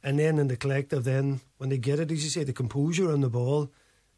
And 0.02 0.18
then 0.18 0.38
in 0.38 0.48
the 0.48 0.56
collective, 0.56 1.04
then 1.04 1.40
when 1.58 1.68
they 1.70 1.78
get 1.78 1.98
it, 2.00 2.10
as 2.10 2.24
you 2.24 2.30
say, 2.30 2.44
the 2.44 2.52
composure 2.62 3.10
on 3.12 3.20
the 3.20 3.28
ball 3.28 3.70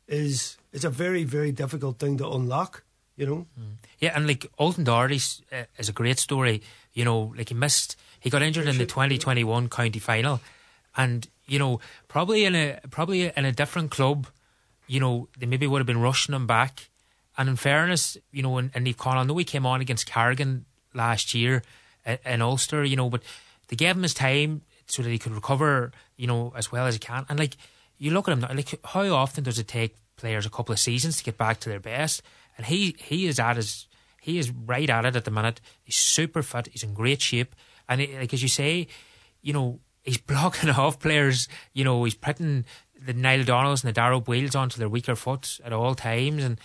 is 0.06 0.56
it's 0.72 0.84
a 0.84 0.90
very, 0.90 1.24
very 1.24 1.50
difficult 1.52 1.98
thing 1.98 2.16
to 2.18 2.28
unlock, 2.30 2.84
you 3.18 3.26
know. 3.26 3.46
Yeah, 3.98 4.12
and 4.14 4.26
like 4.26 4.46
Ultan 4.58 4.84
Doherty 4.84 5.20
uh, 5.52 5.64
is 5.76 5.88
a 5.88 5.92
great 5.92 6.18
story. 6.18 6.62
You 6.94 7.04
know, 7.04 7.34
like 7.36 7.50
he 7.50 7.54
missed, 7.54 7.96
he 8.20 8.30
got 8.30 8.42
injured 8.42 8.66
in 8.66 8.78
the 8.78 8.86
2021 8.86 9.68
county 9.68 9.98
final, 9.98 10.40
and 10.96 11.28
you 11.46 11.58
know, 11.58 11.80
probably 12.06 12.44
in 12.44 12.54
a 12.54 12.80
probably 12.90 13.30
in 13.36 13.44
a 13.44 13.52
different 13.52 13.90
club, 13.90 14.28
you 14.86 15.00
know, 15.00 15.28
they 15.36 15.46
maybe 15.46 15.66
would 15.66 15.80
have 15.80 15.86
been 15.86 16.00
rushing 16.00 16.34
him 16.34 16.46
back. 16.46 16.88
And 17.36 17.48
in 17.48 17.56
fairness, 17.56 18.16
you 18.32 18.42
know, 18.42 18.58
and, 18.58 18.70
and 18.74 18.84
Naomh 18.84 18.96
Conaill, 18.96 19.18
I 19.18 19.24
know 19.24 19.36
he 19.36 19.44
came 19.44 19.64
on 19.64 19.80
against 19.80 20.10
Cargin 20.10 20.64
last 20.92 21.34
year 21.34 21.62
in, 22.04 22.18
in 22.24 22.42
Ulster, 22.42 22.82
you 22.82 22.96
know, 22.96 23.08
but 23.08 23.22
they 23.68 23.76
gave 23.76 23.94
him 23.94 24.02
his 24.02 24.14
time 24.14 24.62
so 24.86 25.02
that 25.02 25.10
he 25.10 25.18
could 25.18 25.32
recover, 25.32 25.92
you 26.16 26.26
know, 26.26 26.52
as 26.56 26.72
well 26.72 26.86
as 26.86 26.94
he 26.94 26.98
can. 26.98 27.26
And 27.28 27.38
like 27.38 27.56
you 27.98 28.10
look 28.10 28.28
at 28.28 28.36
him, 28.36 28.40
like 28.56 28.74
how 28.84 29.06
often 29.14 29.44
does 29.44 29.58
it 29.58 29.68
take 29.68 29.96
players 30.16 30.46
a 30.46 30.50
couple 30.50 30.72
of 30.72 30.80
seasons 30.80 31.18
to 31.18 31.24
get 31.24 31.38
back 31.38 31.60
to 31.60 31.68
their 31.68 31.80
best? 31.80 32.22
And 32.58 32.66
he 32.66 32.94
he 32.98 33.26
is 33.26 33.38
at 33.40 33.56
his 33.56 33.86
he 34.20 34.38
is 34.38 34.50
right 34.50 34.90
at 34.90 35.06
it 35.06 35.16
at 35.16 35.24
the 35.24 35.30
minute. 35.30 35.60
He's 35.82 35.96
super 35.96 36.42
fit. 36.42 36.68
He's 36.70 36.82
in 36.82 36.92
great 36.92 37.22
shape. 37.22 37.54
And 37.88 38.02
it, 38.02 38.12
like 38.12 38.34
as 38.34 38.42
you 38.42 38.48
say, 38.48 38.88
you 39.40 39.54
know, 39.54 39.80
he's 40.02 40.18
blocking 40.32 40.68
off 40.68 40.98
players. 40.98 41.48
You 41.72 41.84
know, 41.84 42.04
he's 42.04 42.14
putting 42.14 42.66
the 43.00 43.14
Niall 43.14 43.44
Donnells 43.44 43.82
and 43.82 43.88
the 43.88 43.92
Darrow 43.92 44.20
Wheels 44.20 44.54
onto 44.54 44.78
their 44.78 44.88
weaker 44.88 45.16
foot 45.16 45.60
at 45.64 45.72
all 45.72 45.94
times. 45.94 46.44
And 46.44 46.60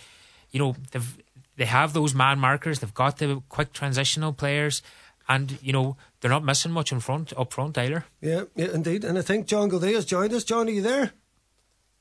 you 0.50 0.58
know, 0.58 0.76
they've 0.90 1.18
they 1.56 1.66
have 1.66 1.92
those 1.92 2.14
man 2.14 2.38
markers. 2.38 2.80
They've 2.80 2.92
got 2.92 3.18
the 3.18 3.42
quick 3.48 3.72
transitional 3.72 4.32
players, 4.32 4.82
and 5.28 5.58
you 5.62 5.72
know 5.72 5.96
they're 6.20 6.30
not 6.30 6.44
missing 6.44 6.72
much 6.72 6.92
in 6.92 7.00
front 7.00 7.32
up 7.36 7.52
front 7.52 7.78
either. 7.78 8.04
Yeah, 8.20 8.44
yeah, 8.56 8.72
indeed. 8.72 9.04
And 9.04 9.18
I 9.18 9.22
think 9.22 9.46
John 9.46 9.70
Gildea 9.70 9.94
has 9.94 10.04
joined 10.04 10.32
us. 10.32 10.44
John, 10.44 10.68
are 10.68 10.72
you 10.72 10.82
there? 10.82 11.12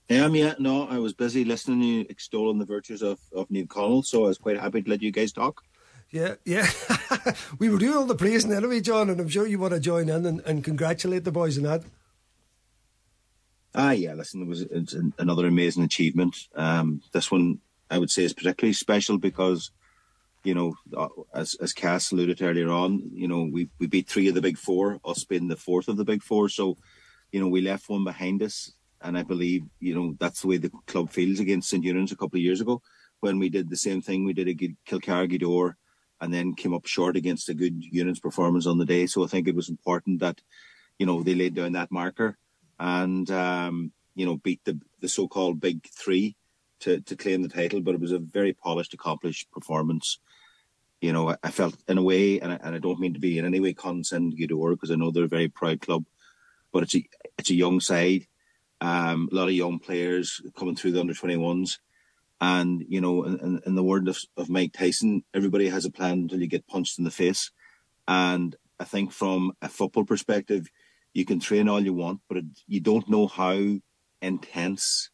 Am, 0.10 0.36
yeah. 0.36 0.54
No, 0.60 0.88
I 0.88 1.00
was 1.00 1.14
busy 1.14 1.46
listening 1.46 1.80
to 1.80 1.86
you 1.86 2.06
extolling 2.10 2.60
the 2.60 2.66
virtues 2.66 3.02
of, 3.02 3.20
of 3.34 3.48
Naomh 3.50 3.68
Conaill, 3.68 4.06
so 4.06 4.26
I 4.26 4.28
was 4.28 4.38
quite 4.38 4.60
happy 4.60 4.82
to 4.82 4.90
let 4.90 5.02
you 5.02 5.12
guys 5.12 5.32
talk. 5.32 5.64
Yeah, 6.12 6.36
yeah. 6.46 6.70
we 7.60 7.70
were 7.70 7.80
doing 7.80 7.98
all 7.98 8.06
the 8.06 8.14
praising 8.14 8.54
anyway, 8.54 8.82
John, 8.82 9.10
and 9.10 9.20
I'm 9.20 9.30
sure 9.30 9.48
you 9.48 9.58
want 9.58 9.74
to 9.74 9.80
join 9.80 10.10
in 10.10 10.26
and, 10.26 10.42
and 10.42 10.64
congratulate 10.64 11.24
the 11.24 11.32
boys 11.32 11.58
on 11.58 11.64
that. 11.64 11.84
Ah, 13.74 13.92
yeah. 13.92 14.14
Listen, 14.14 14.44
it 14.44 14.48
was 14.48 14.96
another 15.18 15.48
amazing 15.48 15.84
achievement. 15.84 16.36
Um, 16.54 17.02
this 17.14 17.32
one, 17.32 17.60
I 17.90 17.98
would 17.98 18.12
say, 18.12 18.24
is 18.24 18.34
particularly 18.34 18.74
special 18.74 19.18
because, 19.18 19.72
you 20.44 20.54
know, 20.54 20.76
uh, 20.96 21.08
as 21.34 21.56
as 21.56 21.74
Cass 21.74 22.12
alluded 22.12 22.42
earlier 22.44 22.70
on, 22.70 23.02
you 23.12 23.28
know, 23.28 23.50
we 23.52 23.70
we 23.80 23.88
beat 23.88 24.08
three 24.08 24.28
of 24.28 24.36
the 24.36 24.42
big 24.42 24.60
four, 24.60 25.00
us 25.04 25.24
being 25.24 25.48
the 25.48 25.56
fourth 25.56 25.88
of 25.88 25.98
the 25.98 26.06
big 26.06 26.22
four. 26.22 26.50
So, 26.50 26.78
you 27.32 27.40
know, 27.40 27.48
we 27.48 27.62
left 27.62 27.90
one 27.90 28.04
behind 28.04 28.44
us, 28.44 28.74
and 29.04 29.18
I 29.18 29.24
believe, 29.24 29.64
you 29.80 29.94
know, 29.94 30.16
that's 30.20 30.42
the 30.42 30.48
way 30.48 30.58
the 30.58 30.72
club 30.88 31.10
feels 31.10 31.40
against 31.40 31.70
St 31.70 31.84
Eunan's 31.84 32.12
a 32.12 32.16
couple 32.16 32.38
of 32.38 32.44
years 32.44 32.62
ago 32.62 32.82
when 33.20 33.38
we 33.38 33.50
did 33.50 33.70
the 33.70 33.78
same 33.78 34.02
thing. 34.02 34.24
We 34.24 34.34
did 34.34 34.48
a 34.48 34.54
good 34.54 34.76
Kilcara 34.88 35.30
Gweedore 35.30 35.74
and 36.22 36.34
then 36.34 36.56
came 36.56 36.74
up 36.74 36.86
short 36.86 37.18
against 37.18 37.50
a 37.50 37.54
good 37.54 37.84
Eunan's 37.94 38.20
performance 38.20 38.66
on 38.66 38.78
the 38.78 38.86
day. 38.86 39.08
So 39.08 39.24
I 39.24 39.28
think 39.28 39.48
it 39.48 39.56
was 39.56 39.70
important 39.70 40.22
that, 40.22 40.42
you 40.98 41.06
know, 41.06 41.22
they 41.22 41.36
laid 41.36 41.56
down 41.56 41.74
that 41.74 41.92
marker 41.92 42.38
and, 42.80 43.30
um, 43.30 43.92
you 44.16 44.26
know, 44.26 44.38
beat 44.38 44.62
the, 44.64 44.80
the 45.02 45.10
so-called 45.10 45.60
big 45.60 45.86
three 45.90 46.38
to, 46.80 47.02
to 47.02 47.16
claim 47.18 47.42
the 47.42 47.50
title. 47.50 47.82
But 47.82 47.96
it 47.96 48.02
was 48.02 48.14
a 48.14 48.20
very 48.20 48.54
polished, 48.54 48.94
accomplished 48.94 49.52
performance. 49.52 50.20
You 51.02 51.12
know, 51.12 51.36
I, 51.44 51.52
felt 51.52 51.76
in 51.90 51.98
a 51.98 52.04
way, 52.04 52.40
and 52.40 52.54
I, 52.54 52.60
and 52.64 52.76
I, 52.76 52.80
don't 52.80 53.00
mean 53.00 53.14
to 53.16 53.20
be 53.20 53.38
in 53.38 53.44
any 53.44 53.60
way 53.60 53.74
condescending 53.74 54.38
to 54.38 54.48
Gweedore 54.48 54.72
because 54.72 54.92
I 54.92 54.96
know 54.96 55.12
they're 55.12 55.26
a 55.26 55.28
very 55.28 55.50
proud 55.50 55.82
club, 55.82 56.06
but 56.72 56.84
it's 56.84 56.96
a, 56.96 57.06
it's 57.38 57.50
a 57.50 57.56
young 57.56 57.82
side. 57.82 58.26
Um, 58.82 59.30
a 59.32 59.36
lot 59.36 59.48
of 59.48 59.54
young 59.54 59.80
players 59.80 60.42
coming 60.58 60.76
through 60.76 60.92
the 60.92 61.00
under 61.00 61.14
21s 61.14 61.78
and, 62.44 62.84
you 62.90 63.00
know, 63.00 63.24
in, 63.24 63.62
in 63.66 63.76
the 63.76 63.84
word 63.84 64.10
of, 64.10 64.20
of 64.36 64.50
Mike 64.50 64.74
Tyson, 64.74 65.24
everybody 65.34 65.70
has 65.70 65.86
a 65.86 65.92
plan 65.92 66.24
until 66.24 66.42
you 66.42 66.48
get 66.48 66.68
punched 66.68 66.98
in 66.98 67.06
the 67.06 67.12
face. 67.12 67.52
And 68.06 68.54
I 68.80 68.84
think 68.84 69.14
from 69.14 69.54
a 69.62 69.70
football 69.70 70.04
perspective, 70.04 70.68
you 71.14 71.24
can 71.24 71.40
train 71.40 71.70
all 71.70 71.80
you 71.80 71.94
want, 71.94 72.20
but 72.28 72.40
it, 72.40 72.46
you 72.68 72.82
don't 72.82 73.08
know 73.08 73.28
how 73.28 73.58
intense 74.22 75.10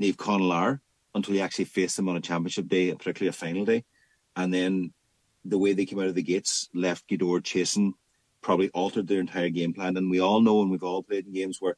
Naomh 0.00 0.14
Conaill 0.14 0.52
are 0.52 0.80
until 1.12 1.34
you 1.34 1.40
actually 1.40 1.64
face 1.64 1.96
them 1.96 2.08
on 2.08 2.16
a 2.16 2.20
championship 2.20 2.68
day, 2.68 2.92
particularly 2.94 3.30
a 3.30 3.32
final 3.32 3.64
day. 3.64 3.84
And 4.36 4.54
then 4.54 4.92
the 5.44 5.58
way 5.58 5.72
they 5.72 5.86
came 5.86 5.98
out 5.98 6.06
of 6.06 6.14
the 6.14 6.22
gates 6.22 6.68
left 6.72 7.08
Gweedore 7.08 7.42
chasing, 7.42 7.94
probably 8.42 8.68
altered 8.70 9.08
their 9.08 9.18
entire 9.18 9.48
game 9.48 9.72
plan. 9.72 9.96
And 9.96 10.08
we 10.08 10.20
all 10.20 10.40
know, 10.40 10.62
and 10.62 10.70
we've 10.70 10.84
all 10.84 11.02
played 11.02 11.26
in 11.26 11.32
games 11.32 11.56
where 11.60 11.76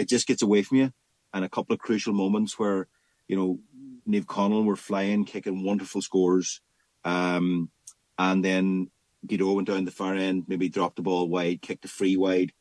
it 0.00 0.08
just 0.08 0.26
gets 0.26 0.40
away 0.40 0.62
from 0.62 0.78
you. 0.78 0.92
And 1.34 1.44
a 1.44 1.48
couple 1.48 1.74
of 1.74 1.78
crucial 1.78 2.14
moments 2.14 2.58
where, 2.58 2.88
you 3.28 3.36
know, 3.36 3.60
Naomh 4.08 4.24
Conaill 4.24 4.64
were 4.64 4.74
flying, 4.76 5.26
kicking 5.26 5.62
wonderful 5.62 6.00
scores. 6.00 6.62
Um, 7.04 7.70
and 8.18 8.42
then 8.42 8.90
Gweedore 9.26 9.54
went 9.54 9.68
down 9.68 9.84
the 9.84 9.90
far 9.90 10.14
end, 10.14 10.44
maybe 10.48 10.70
dropped 10.70 10.96
the 10.96 11.02
ball 11.02 11.28
wide, 11.28 11.60
kicked 11.60 11.84
a 11.84 11.88
free 11.88 12.16
wide. 12.16 12.52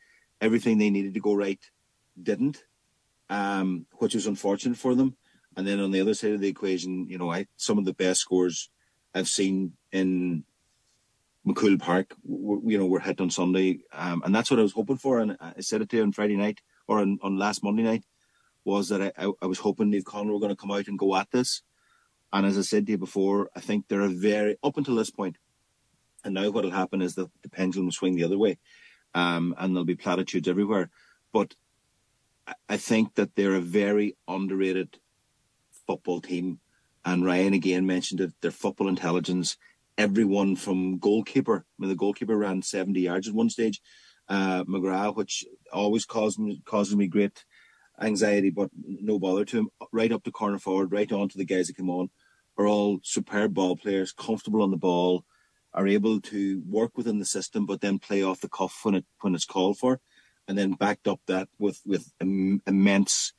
Everything 0.42 0.78
they 0.78 0.90
needed 0.90 1.14
to 1.14 1.22
go 1.22 1.34
right 1.34 1.60
didn't, 2.22 2.66
um, 3.30 3.86
which 3.94 4.16
was 4.16 4.28
unfortunate 4.28 4.78
for 4.78 4.94
them. 4.94 5.16
And 5.56 5.66
then 5.66 5.80
on 5.80 5.92
the 5.92 6.02
other 6.02 6.14
side 6.14 6.34
of 6.34 6.42
the 6.42 6.50
equation, 6.50 7.08
you 7.10 7.18
know, 7.18 7.32
I, 7.32 7.48
some 7.56 7.78
of 7.78 7.86
the 7.86 7.94
best 7.94 8.20
scores 8.20 8.70
I've 9.16 9.30
seen 9.30 9.74
in 9.94 10.44
McCool 11.48 11.80
Park, 11.80 12.16
you 12.28 12.78
know, 12.78 12.86
were 12.86 13.00
hit 13.00 13.22
on 13.22 13.30
Sunday. 13.30 13.80
Um, 13.94 14.24
and 14.26 14.36
that's 14.36 14.52
what 14.52 14.60
I 14.60 14.64
was 14.64 14.74
hoping 14.74 14.98
for. 14.98 15.20
And 15.20 15.38
I 15.40 15.62
said 15.62 15.82
it 15.82 15.90
to 15.90 15.98
you 15.98 16.04
on 16.04 16.12
Friday 16.12 16.36
night 16.36 16.60
or 16.90 17.00
on, 17.00 17.20
on 17.22 17.38
last 17.38 17.64
Monday 17.64 17.84
night 17.84 18.04
was 18.66 18.90
that 18.90 19.14
I, 19.18 19.32
I, 19.42 19.46
was 19.46 19.60
hoping 19.60 19.92
Naomh 19.92 20.04
Conaill 20.04 20.34
were 20.34 20.40
going 20.40 20.50
to 20.50 20.56
come 20.56 20.72
out 20.72 20.88
and 20.88 20.98
go 20.98 21.16
at 21.16 21.30
this. 21.32 21.62
And 22.34 22.46
as 22.46 22.58
I 22.58 22.62
said 22.62 22.86
to 22.88 22.92
you 22.94 22.98
before, 22.98 23.50
I 23.56 23.60
think 23.60 23.88
they're 23.88 24.02
a 24.02 24.10
very, 24.10 24.58
up 24.64 24.76
until 24.78 24.96
this 24.96 25.12
point, 25.12 25.38
and 26.26 26.34
now 26.34 26.50
what 26.50 26.64
will 26.64 26.72
happen 26.72 27.02
is 27.02 27.16
that 27.16 27.30
the 27.44 27.50
pendulum 27.50 27.86
will 27.86 27.94
swing 27.94 28.16
the 28.16 28.26
other 28.26 28.38
way, 28.38 28.58
um, 29.14 29.56
and 29.58 29.74
there'll 29.74 29.86
be 29.86 29.96
platitudes 29.96 30.48
everywhere. 30.48 30.90
But 31.32 31.56
I 32.68 32.78
think 32.78 33.16
that 33.16 33.36
they're 33.36 33.56
a 33.56 33.62
very 33.62 34.18
underrated 34.28 34.98
football 35.88 36.22
team. 36.22 36.60
And 37.06 37.26
Ryan 37.26 37.54
again 37.54 37.86
mentioned 37.86 38.20
it, 38.20 38.34
their 38.42 38.52
football 38.52 38.90
intelligence, 38.90 39.58
everyone 39.98 40.56
from 40.56 40.98
goalkeeper, 40.98 41.58
I 41.58 41.76
mean, 41.78 41.90
the 41.90 41.96
goalkeeper 41.96 42.36
ran 42.36 42.62
70 42.62 43.00
yards 43.00 43.28
at 43.28 43.34
one 43.34 43.50
stage, 43.50 43.82
uh, 44.30 44.64
McGrath, 44.66 45.16
which 45.16 45.44
always 45.74 46.06
caused 46.06 46.40
me, 46.40 46.62
causes 46.66 46.96
me 46.96 47.08
great 47.08 47.44
anxiety, 48.00 48.50
but 48.50 48.70
no 48.76 49.20
bother 49.20 49.46
to 49.46 49.58
him. 49.58 49.70
Right 49.92 50.12
up 50.12 50.24
to 50.24 50.32
corner 50.32 50.60
forward, 50.60 50.92
right 50.92 51.12
on 51.12 51.30
to 51.30 51.38
the 51.38 51.46
guys 51.46 51.68
that 51.68 51.78
come 51.78 51.90
on, 51.90 52.10
are 52.58 52.68
all 52.68 53.00
superb 53.04 53.54
ball 53.54 53.76
players, 53.76 54.12
comfortable 54.12 54.62
on 54.62 54.72
the 54.72 54.78
ball, 54.78 55.26
are 55.74 55.88
able 55.88 56.20
to 56.22 56.62
work 56.68 56.98
within 56.98 57.20
the 57.20 57.26
system, 57.26 57.66
but 57.66 57.82
then 57.82 58.00
play 58.00 58.24
off 58.24 58.42
the 58.42 58.50
cuff 58.50 58.80
when 58.84 58.96
it 58.96 59.06
when 59.22 59.36
it's 59.36 59.46
called 59.46 59.78
for, 59.78 60.00
and 60.48 60.58
then 60.58 60.74
backed 60.74 61.08
up 61.08 61.22
that 61.28 61.48
with 61.58 61.82
with 61.86 62.12
Im- 62.22 62.62
immense 62.68 63.34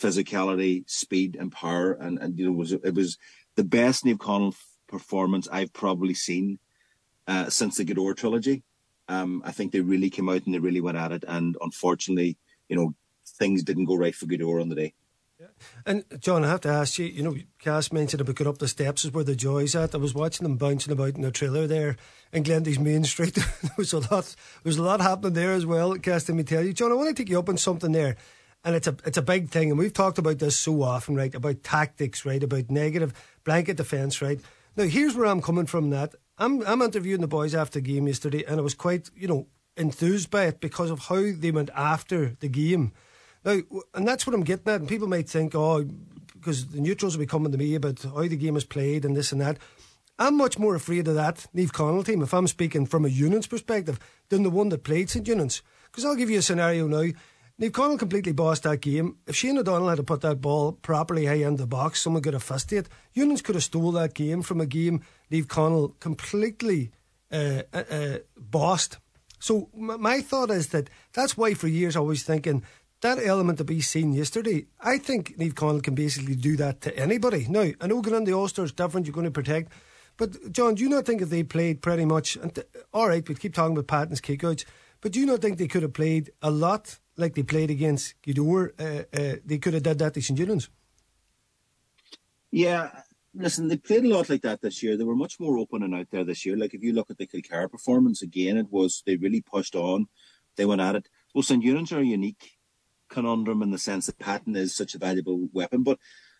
physicality, 0.00 0.88
speed, 0.88 1.36
and 1.38 1.52
power. 1.52 1.92
And 1.92 2.18
and 2.18 2.38
you 2.38 2.46
know, 2.46 2.52
it 2.52 2.58
was 2.58 2.72
it 2.72 2.94
was 2.94 3.18
the 3.56 3.64
best 3.64 4.04
Naomh 4.04 4.18
Conaill 4.18 4.56
performance 4.88 5.48
I've 5.50 5.72
probably 5.72 6.14
seen 6.14 6.58
uh, 7.26 7.48
since 7.48 7.76
the 7.76 7.84
Gweedore 7.84 8.16
trilogy. 8.16 8.62
Um, 9.08 9.42
I 9.44 9.52
think 9.52 9.72
they 9.72 9.80
really 9.80 10.10
came 10.10 10.28
out 10.28 10.44
and 10.46 10.54
they 10.54 10.58
really 10.58 10.80
went 10.80 10.96
at 10.96 11.12
it, 11.12 11.24
and 11.26 11.56
unfortunately, 11.60 12.36
you 12.68 12.76
know, 12.76 12.94
things 13.26 13.62
didn't 13.62 13.84
go 13.84 13.96
right 13.96 14.14
for 14.14 14.26
Gweedore 14.26 14.60
on 14.60 14.68
the 14.68 14.74
day. 14.74 14.94
Yeah. 15.40 15.46
And 15.84 16.04
John, 16.20 16.44
I 16.44 16.48
have 16.48 16.60
to 16.62 16.68
ask 16.68 16.98
you, 16.98 17.06
you 17.06 17.22
know, 17.22 17.34
Cass 17.58 17.92
mentioned 17.92 18.20
about 18.20 18.36
going 18.36 18.48
up 18.48 18.58
the 18.58 18.68
steps 18.68 19.04
is 19.04 19.12
where 19.12 19.24
the 19.24 19.34
joy's 19.34 19.74
at. 19.74 19.94
I 19.94 19.98
was 19.98 20.14
watching 20.14 20.44
them 20.44 20.56
bouncing 20.56 20.92
about 20.92 21.16
in 21.16 21.22
the 21.22 21.32
trailer 21.32 21.66
there 21.66 21.96
in 22.32 22.44
Glenties' 22.44 22.78
Main 22.78 23.04
Street. 23.04 23.34
there 23.62 23.72
was 23.76 23.92
a 23.92 23.98
lot 23.98 24.10
there 24.10 24.70
was 24.70 24.78
a 24.78 24.82
lot 24.82 25.00
happening 25.00 25.32
there 25.32 25.52
as 25.52 25.66
well, 25.66 25.96
Cass, 25.96 26.28
let 26.28 26.36
me 26.36 26.44
tell 26.44 26.64
you. 26.64 26.72
John, 26.72 26.92
I 26.92 26.94
want 26.94 27.14
to 27.14 27.20
take 27.20 27.30
you 27.30 27.38
up 27.38 27.48
on 27.48 27.58
something 27.58 27.92
there. 27.92 28.16
And 28.64 28.74
it's 28.74 28.86
a 28.86 28.96
it's 29.04 29.18
a 29.18 29.22
big 29.22 29.50
thing, 29.50 29.68
and 29.68 29.78
we've 29.78 29.92
talked 29.92 30.16
about 30.16 30.38
this 30.38 30.56
so 30.56 30.82
often, 30.82 31.16
right? 31.16 31.34
About 31.34 31.62
tactics, 31.62 32.24
right? 32.24 32.42
About 32.42 32.70
negative 32.70 33.12
blanket 33.44 33.76
defence, 33.76 34.22
right? 34.22 34.40
Now 34.74 34.84
here's 34.84 35.14
where 35.14 35.26
I'm 35.26 35.42
coming 35.42 35.66
from 35.66 35.90
that. 35.90 36.14
I'm 36.38 36.66
I'm 36.66 36.82
interviewing 36.82 37.20
the 37.20 37.28
boys 37.28 37.54
after 37.54 37.80
the 37.80 37.92
game 37.92 38.06
yesterday 38.06 38.44
and 38.44 38.58
I 38.58 38.62
was 38.62 38.74
quite, 38.74 39.10
you 39.16 39.28
know, 39.28 39.46
enthused 39.76 40.30
by 40.30 40.44
it 40.44 40.60
because 40.60 40.90
of 40.90 41.00
how 41.00 41.22
they 41.36 41.50
went 41.50 41.70
after 41.74 42.36
the 42.40 42.48
game 42.48 42.92
now, 43.44 43.60
and 43.92 44.08
that's 44.08 44.26
what 44.26 44.34
I'm 44.34 44.44
getting 44.44 44.72
at. 44.72 44.80
And 44.80 44.88
people 44.88 45.08
might 45.08 45.28
think, 45.28 45.54
oh, 45.54 45.84
because 46.34 46.68
the 46.68 46.80
neutrals 46.80 47.16
will 47.16 47.22
be 47.22 47.26
coming 47.26 47.52
to 47.52 47.58
me 47.58 47.74
about 47.74 48.02
how 48.02 48.22
the 48.22 48.36
game 48.36 48.56
is 48.56 48.64
played 48.64 49.04
and 49.04 49.16
this 49.16 49.32
and 49.32 49.40
that. 49.40 49.58
I'm 50.18 50.36
much 50.36 50.58
more 50.58 50.74
afraid 50.74 51.08
of 51.08 51.16
that 51.16 51.46
Naomh 51.54 51.72
Conaill 51.72 52.04
team, 52.04 52.22
if 52.22 52.32
I'm 52.32 52.46
speaking 52.46 52.86
from 52.86 53.04
a 53.04 53.08
Eunan's 53.08 53.48
perspective, 53.48 53.98
than 54.28 54.44
the 54.44 54.50
one 54.50 54.68
that 54.70 54.84
played 54.84 55.10
St 55.10 55.26
Eunan's. 55.26 55.62
Because 55.86 56.04
I'll 56.04 56.14
give 56.14 56.30
you 56.30 56.38
a 56.38 56.42
scenario 56.42 56.86
now. 56.86 57.10
Naomh 57.60 57.70
Conaill 57.70 57.98
completely 57.98 58.32
bossed 58.32 58.64
that 58.64 58.80
game. 58.80 59.16
If 59.28 59.36
Shane 59.36 59.58
O'Donnell 59.58 59.88
had 59.88 59.98
to 59.98 60.02
put 60.02 60.22
that 60.22 60.40
ball 60.40 60.72
properly 60.72 61.26
high 61.26 61.46
in 61.46 61.54
the 61.54 61.68
box, 61.68 62.02
someone 62.02 62.22
could 62.22 62.34
have 62.34 62.42
fist 62.42 62.72
it. 62.72 62.88
Eunan's 63.16 63.42
could 63.42 63.54
have 63.54 63.62
stole 63.62 63.92
that 63.92 64.14
game 64.14 64.42
from 64.42 64.60
a 64.60 64.66
game 64.66 65.02
Naomh 65.30 65.46
Conaill 65.46 66.00
completely 66.00 66.90
uh, 67.30 67.62
uh, 67.72 67.84
uh, 67.90 68.18
bossed. 68.36 68.98
So 69.38 69.68
my 69.72 70.20
thought 70.20 70.50
is 70.50 70.68
that 70.68 70.90
that's 71.12 71.36
why 71.36 71.54
for 71.54 71.68
years 71.68 71.96
I 71.96 72.00
was 72.00 72.24
thinking 72.24 72.64
that 73.02 73.18
element 73.24 73.58
to 73.58 73.64
be 73.64 73.80
seen 73.80 74.14
yesterday, 74.14 74.66
I 74.80 74.98
think 74.98 75.36
Naomh 75.38 75.52
Conaill 75.54 75.82
can 75.82 75.94
basically 75.94 76.34
do 76.34 76.56
that 76.56 76.80
to 76.80 76.98
anybody. 76.98 77.46
Now, 77.48 77.70
I 77.80 77.86
know 77.86 78.00
going 78.00 78.16
on 78.16 78.24
the 78.24 78.32
Ulster 78.32 78.64
is 78.64 78.72
different, 78.72 79.06
you're 79.06 79.14
going 79.14 79.26
to 79.26 79.30
protect. 79.30 79.70
But, 80.16 80.50
John, 80.52 80.74
do 80.74 80.82
you 80.82 80.88
not 80.88 81.06
think 81.06 81.22
if 81.22 81.30
they 81.30 81.42
played 81.44 81.82
pretty 81.82 82.04
much, 82.04 82.36
and 82.36 82.56
all 82.92 83.08
right, 83.08 83.28
we 83.28 83.34
keep 83.36 83.54
talking 83.54 83.76
about 83.76 83.86
Patton's 83.86 84.20
kickouts, 84.20 84.64
but 85.00 85.12
do 85.12 85.20
you 85.20 85.26
not 85.26 85.40
think 85.40 85.58
they 85.58 85.68
could 85.68 85.82
have 85.82 85.92
played 85.92 86.30
a 86.40 86.50
lot 86.50 86.98
like 87.16 87.34
they 87.34 87.42
played 87.42 87.70
against 87.70 88.14
Gweedore? 88.22 88.72
Uh, 88.78 89.04
uh, 89.16 89.36
they 89.44 89.58
could 89.58 89.74
have 89.74 89.82
did 89.82 89.98
that 89.98 90.14
to 90.14 90.22
St 90.22 90.38
Eunan's. 90.38 90.68
Yeah, 92.50 92.90
listen, 93.34 93.68
they 93.68 93.76
played 93.76 94.04
a 94.04 94.08
lot 94.08 94.28
like 94.28 94.42
that 94.42 94.60
this 94.60 94.82
year. 94.82 94.96
They 94.96 95.04
were 95.04 95.16
much 95.16 95.40
more 95.40 95.58
open 95.58 95.82
and 95.82 95.94
out 95.94 96.08
there 96.10 96.24
this 96.24 96.46
year. 96.46 96.56
Like 96.56 96.74
if 96.74 96.82
you 96.82 96.92
look 96.92 97.10
at 97.10 97.18
the 97.18 97.26
Kilcara 97.26 97.70
performance 97.70 98.22
again, 98.22 98.56
it 98.56 98.70
was 98.70 99.02
they 99.06 99.16
really 99.16 99.40
pushed 99.40 99.74
on. 99.74 100.06
They 100.56 100.64
went 100.64 100.80
at 100.80 100.94
it 100.96 101.08
well, 101.34 101.42
St. 101.42 101.64
Eunan's 101.64 101.92
are 101.92 101.98
a 101.98 102.04
unique 102.04 102.52
conundrum 103.08 103.60
in 103.60 103.72
the 103.72 103.78
sense 103.78 104.06
that 104.06 104.18
Patton 104.18 104.54
is 104.56 104.74
such 104.74 104.94
a 104.94 104.98
valuable 104.98 105.48
weapon. 105.52 105.82
But 105.82 105.98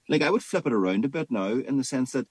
like 0.09 0.23
I 0.23 0.31
would 0.31 0.43
flip 0.43 0.67
it 0.67 0.73
around 0.73 1.05
a 1.05 1.09
bit 1.09 1.31
now 1.31 1.49
in 1.49 1.77
the 1.77 1.85
sense 1.85 2.13
that 2.13 2.29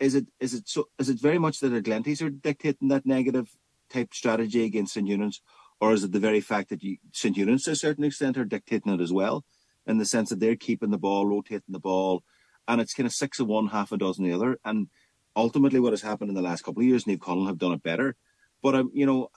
is 0.00 0.14
it 0.14 0.26
is 0.40 0.54
it 0.54 0.68
so 0.68 0.88
is 0.98 1.08
it 1.08 1.20
very 1.20 1.38
much 1.38 1.60
that 1.60 1.68
the 1.68 1.82
Glenties 1.82 2.22
are 2.22 2.30
dictating 2.30 2.88
that 2.88 3.06
negative 3.06 3.48
type 3.90 4.12
strategy 4.12 4.64
against 4.64 4.94
St. 4.94 5.08
Eunan's, 5.08 5.40
or 5.80 5.92
is 5.92 6.04
it 6.04 6.12
the 6.12 6.20
very 6.20 6.40
fact 6.40 6.68
that 6.68 6.82
you, 6.82 6.98
St. 7.12 7.36
Eunan's 7.36 7.64
to 7.64 7.72
a 7.72 7.76
certain 7.76 8.04
extent 8.04 8.36
are 8.36 8.44
dictating 8.44 8.92
it 8.92 9.00
as 9.00 9.12
well, 9.12 9.44
in 9.86 9.98
the 9.98 10.04
sense 10.04 10.28
that 10.28 10.40
they're 10.40 10.56
keeping 10.56 10.90
the 10.90 10.98
ball, 10.98 11.26
rotating 11.26 11.62
the 11.68 11.80
ball, 11.80 12.22
and 12.68 12.80
it's 12.80 12.94
kind 12.94 13.06
of 13.06 13.12
six 13.12 13.40
of 13.40 13.46
one, 13.46 13.68
half 13.68 13.90
a 13.92 13.96
dozen 13.96 14.24
the 14.24 14.32
other. 14.32 14.58
And 14.64 14.88
ultimately, 15.34 15.80
what 15.80 15.92
has 15.92 16.02
happened 16.02 16.28
in 16.28 16.36
the 16.36 16.42
last 16.42 16.62
couple 16.62 16.82
of 16.82 16.86
years, 16.86 17.04
Naomh 17.04 17.18
Conaill 17.18 17.46
have 17.46 17.58
done 17.58 17.72
it 17.72 17.82
better. 17.82 18.14
But 18.62 18.74
I'm, 18.74 18.90
you 18.92 19.06
know, 19.06 19.30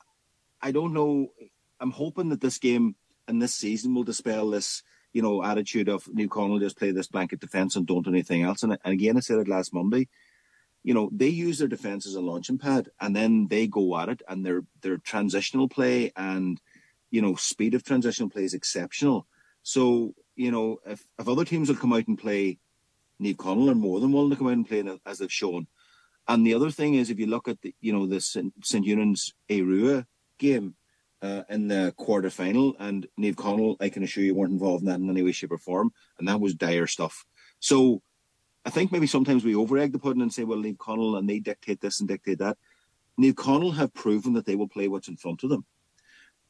I 0.62 0.72
don't 0.72 0.94
know. 0.94 1.30
I'm 1.80 1.92
hoping 1.92 2.30
that 2.30 2.42
this 2.42 2.58
game 2.58 2.96
and 3.28 3.42
this 3.42 3.56
season 3.56 3.94
will 3.96 4.04
dispel 4.04 4.50
this, 4.50 4.84
you 5.14 5.22
know, 5.22 5.44
attitude 5.44 5.88
of 5.88 6.04
Naomh 6.06 6.28
Conaill 6.28 6.60
just 6.60 6.78
play 6.78 6.92
this 6.92 7.08
blanket 7.08 7.40
defence 7.40 7.76
and 7.76 7.88
don't 7.88 8.04
do 8.04 8.12
anything 8.12 8.44
else. 8.44 8.64
And, 8.64 8.78
and 8.84 8.94
again, 8.94 9.18
I 9.18 9.22
said 9.22 9.40
it 9.40 9.48
last 9.48 9.74
Monday. 9.74 10.10
You 10.84 10.94
know, 10.94 11.10
they 11.14 11.30
use 11.30 11.60
their 11.60 11.68
defence 11.68 12.06
as 12.06 12.16
a 12.16 12.22
launching 12.22 12.58
pad, 12.58 12.90
and 13.00 13.16
then 13.16 13.48
they 13.48 13.68
go 13.68 13.98
at 13.98 14.10
it, 14.10 14.22
and 14.28 14.46
their 14.46 14.64
their 14.82 14.98
transitional 14.98 15.70
play 15.70 16.12
and 16.16 16.60
you 17.10 17.22
know 17.22 17.36
speed 17.36 17.74
of 17.74 17.84
transitional 17.84 18.30
play 18.30 18.44
is 18.44 18.54
exceptional. 18.54 19.28
So 19.64 20.14
you 20.36 20.52
know, 20.52 20.80
if 20.86 21.06
if 21.20 21.28
other 21.28 21.46
teams 21.46 21.70
will 21.70 21.78
come 21.78 21.94
out 21.94 22.08
and 22.08 22.18
play 22.18 22.60
Naomh 23.22 23.36
Conaill 23.36 23.72
are 23.72 23.76
more 23.76 24.00
than 24.00 24.12
willing 24.12 24.32
to 24.32 24.36
come 24.36 24.48
out 24.48 24.54
and 24.54 24.68
play 24.68 24.84
as 25.06 25.20
they've 25.20 25.32
shown. 25.32 25.68
And 26.28 26.46
the 26.46 26.54
other 26.54 26.72
thing 26.72 26.96
is, 26.96 27.10
if 27.10 27.20
you 27.20 27.28
look 27.28 27.48
at 27.48 27.62
the, 27.62 27.76
you 27.82 27.94
know, 27.94 28.06
the 28.06 28.22
St. 28.22 28.54
Eunan's 28.64 29.34
Aodh 29.50 29.66
Ruadh 29.66 30.06
game 30.40 30.76
uh, 31.22 31.44
in 31.50 31.68
the 31.68 31.94
quarter 31.98 32.30
final, 32.30 32.76
and 32.80 33.08
Naomh 33.20 33.36
Conaill, 33.36 33.76
I 33.80 33.90
can 33.90 34.04
assure 34.04 34.24
you, 34.24 34.36
weren't 34.36 34.52
involved 34.52 34.84
in 34.84 34.88
that 34.88 35.00
in 35.00 35.10
any 35.10 35.22
way, 35.22 35.32
shape, 35.32 35.52
or 35.52 35.58
form, 35.58 35.92
and 36.18 36.28
that 36.28 36.40
was 36.40 36.56
dire 36.56 36.88
stuff. 36.88 37.26
So 37.60 38.02
I 38.66 38.70
think 38.70 38.92
maybe 38.92 39.08
sometimes 39.08 39.44
we 39.44 39.56
over 39.56 39.78
egg 39.78 39.92
the 39.92 40.00
pudding 40.00 40.22
and 40.22 40.34
say, 40.34 40.44
well, 40.44 40.60
Naomh 40.60 40.78
Conaill 40.78 41.18
and 41.18 41.30
they 41.30 41.40
dictate 41.40 41.82
this 41.82 42.00
and 42.00 42.08
dictate 42.08 42.40
that. 42.40 42.58
Neil 43.18 43.34
Connell 43.34 43.72
have 43.72 43.94
proven 43.94 44.34
that 44.34 44.46
they 44.46 44.56
will 44.56 44.68
play 44.68 44.88
what's 44.88 45.08
in 45.08 45.18
front 45.18 45.44
of 45.44 45.50
them. 45.50 45.66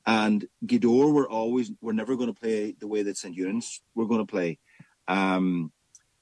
And 0.05 0.45
Gweedore 0.65 1.13
were 1.13 1.29
always, 1.29 1.71
were 1.81 1.93
never 1.93 2.15
going 2.15 2.33
to 2.33 2.39
play 2.39 2.75
the 2.77 2.87
way 2.87 3.03
that 3.03 3.17
St. 3.17 3.35
Eunan's 3.37 3.81
were 3.95 4.05
going 4.05 4.25
to 4.25 4.29
play. 4.29 4.59
Um, 5.07 5.71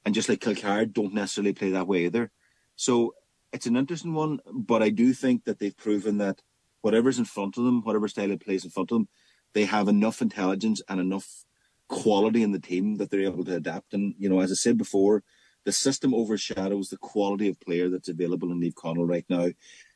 and 0.05 0.15
just 0.15 0.29
like 0.29 0.39
Kilcar 0.39 0.91
don't 0.91 1.13
necessarily 1.13 1.53
play 1.53 1.71
that 1.71 1.87
way 1.87 2.05
either. 2.05 2.31
So 2.75 3.15
it's 3.51 3.67
an 3.67 3.75
interesting 3.75 4.13
one, 4.13 4.39
but 4.51 4.81
I 4.81 4.89
do 4.89 5.13
think 5.13 5.43
that 5.43 5.59
they've 5.59 5.75
proven 5.75 6.17
that 6.19 6.41
whatever's 6.81 7.19
in 7.19 7.25
front 7.25 7.57
of 7.57 7.63
them, 7.63 7.81
whatever 7.83 8.07
style 8.07 8.31
of 8.31 8.39
plays 8.39 8.63
in 8.63 8.71
front 8.71 8.91
of 8.91 8.95
them, 8.95 9.07
they 9.53 9.65
have 9.65 9.87
enough 9.87 10.21
intelligence 10.21 10.81
and 10.87 10.99
enough 10.99 11.45
quality 11.87 12.41
in 12.41 12.51
the 12.51 12.59
team 12.59 12.97
that 12.97 13.09
they're 13.09 13.21
able 13.21 13.43
to 13.45 13.55
adapt. 13.55 13.93
And 13.93 14.15
you 14.17 14.29
know, 14.29 14.39
as 14.39 14.51
I 14.51 14.55
said 14.55 14.77
before, 14.77 15.23
the 15.65 15.71
system 15.71 16.13
overshadows 16.13 16.89
the 16.89 16.97
quality 16.97 17.47
of 17.47 17.59
player 17.59 17.89
that's 17.89 18.09
available 18.09 18.51
in 18.51 18.59
Naomh 18.59 18.73
Conaill 18.73 19.09
right 19.09 19.25
now. 19.29 19.49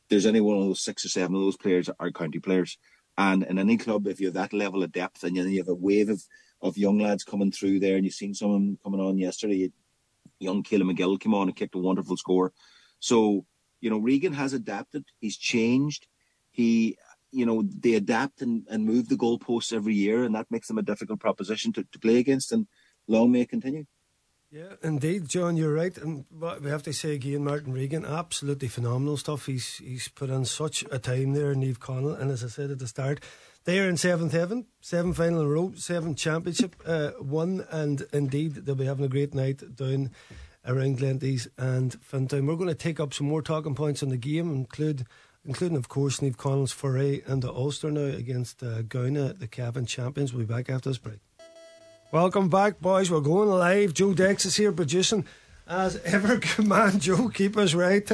There's 0.10 0.25
any 0.25 0.41
one 0.41 0.58
of 0.58 0.63
those 0.63 0.84
six 0.84 1.06
or 1.06 1.10
seven 1.10 1.36
of 1.36 1.41
those 1.41 1.58
players 1.58 1.89
are 1.99 2.12
county 2.12 2.39
players. 2.39 2.78
And 3.17 3.43
in 3.43 3.58
any 3.58 3.78
club, 3.78 4.08
if 4.08 4.19
you 4.19 4.28
have 4.28 4.36
that 4.36 4.54
level 4.54 4.84
of 4.84 4.91
depth 4.91 5.23
and 5.23 5.36
you 5.36 5.58
have 5.58 5.69
a 5.69 5.73
wave 5.73 6.10
of, 6.10 6.21
of 6.62 6.78
young 6.78 6.99
lads 6.99 7.23
coming 7.23 7.51
through 7.51 7.80
there, 7.80 7.95
and 7.95 8.06
you've 8.06 8.13
seen 8.13 8.34
someone 8.34 8.78
coming 8.84 8.99
on 8.99 9.17
yesterday, 9.17 9.71
young 10.39 10.63
Caleb 10.63 10.89
McGill 10.89 11.19
came 11.19 11.34
on 11.34 11.47
and 11.47 11.56
kicked 11.56 11.75
a 11.75 11.80
wonderful 11.80 12.17
score. 12.17 12.54
So, 12.99 13.45
you 13.82 13.89
know, 13.89 13.97
Regan 13.97 14.34
has 14.34 14.54
adapted. 14.54 15.06
He's 15.19 15.38
changed. 15.38 16.08
He, 16.51 16.97
you 17.32 17.45
know, 17.45 17.63
they 17.63 17.95
adapt 17.95 18.41
and, 18.41 18.67
and 18.69 18.86
move 18.86 19.10
the 19.10 19.15
goalposts 19.15 19.73
every 19.73 19.95
year, 19.95 20.23
and 20.23 20.36
that 20.36 20.51
makes 20.51 20.67
them 20.67 20.78
a 20.78 20.84
difficult 20.84 21.19
proposition 21.19 21.73
to, 21.73 21.84
to 21.84 21.99
play 21.99 22.17
against. 22.17 22.51
And 22.51 22.67
long 23.08 23.32
may 23.32 23.41
it 23.41 23.49
continue. 23.49 23.86
Yeah, 24.56 24.78
indeed, 24.82 25.28
John, 25.28 25.58
you're 25.58 25.74
right. 25.74 25.98
And 25.98 26.24
we 26.32 26.70
have 26.70 26.84
to 26.84 26.94
say 26.94 27.15
again, 27.15 27.44
Martin 27.44 27.74
Regan, 27.74 28.06
absolutely 28.06 28.70
phenomenal 28.70 29.18
stuff. 29.18 29.48
He's 29.48 29.80
he's 29.80 30.08
put 30.08 30.30
in 30.30 30.46
such 30.46 30.86
a 30.89 30.98
time 30.98 31.34
there, 31.34 31.54
Naomh 31.54 31.78
Conaill. 31.78 32.18
And 32.18 32.32
as 32.32 32.41
I 32.41 32.48
said 32.48 32.72
at 32.72 32.80
the 32.80 32.88
start, 32.88 33.22
they 33.65 33.82
are 33.82 33.89
in 33.89 33.98
seventh 33.98 34.32
heaven, 34.32 34.68
seven 34.80 35.12
final 35.13 35.41
in 35.41 35.46
a 35.46 35.50
row, 35.50 35.74
seven 35.76 36.15
championship 36.15 36.78
uh, 36.86 37.10
one, 37.20 37.65
and 37.70 38.06
indeed 38.13 38.56
they'll 38.56 38.76
be 38.76 38.86
having 38.86 39.04
a 39.04 39.10
great 39.10 39.36
night 39.36 39.76
down 39.76 40.12
around 40.65 41.00
Glenties 41.00 41.50
and 41.58 41.98
Fintown. 42.02 42.48
We're 42.48 42.56
going 42.56 42.70
to 42.70 42.76
take 42.76 43.02
up 43.02 43.13
some 43.13 43.28
more 43.28 43.41
talking 43.41 43.76
points 43.76 44.04
on 44.04 44.08
the 44.08 44.15
game, 44.15 44.50
include 44.54 45.06
including 45.44 45.76
of 45.76 45.89
course 45.89 46.22
Naomh 46.22 46.38
Conaill's 46.38 46.72
foray 46.72 47.22
into 47.28 47.52
Ulster 47.52 47.91
now 47.91 48.06
against 48.06 48.63
uh, 48.63 48.84
Gowna, 48.84 49.38
the 49.38 49.50
Cavan 49.50 49.86
champions. 49.86 50.32
We'll 50.32 50.46
be 50.46 50.54
back 50.54 50.70
after 50.70 50.89
this 50.89 50.98
break. 50.98 51.20
Welcome 52.15 52.47
back, 52.47 52.80
boys. 52.80 53.12
We're 53.12 53.19
going 53.19 53.49
live. 53.49 53.93
Joe 53.93 54.13
Dex 54.13 54.45
is 54.45 54.56
here 54.56 54.71
producing. 54.71 55.25
As 55.67 55.97
ever, 56.06 56.38
command 56.41 57.01
Joe, 57.01 57.28
keep 57.28 57.58
us 57.58 57.73
right. 57.73 58.10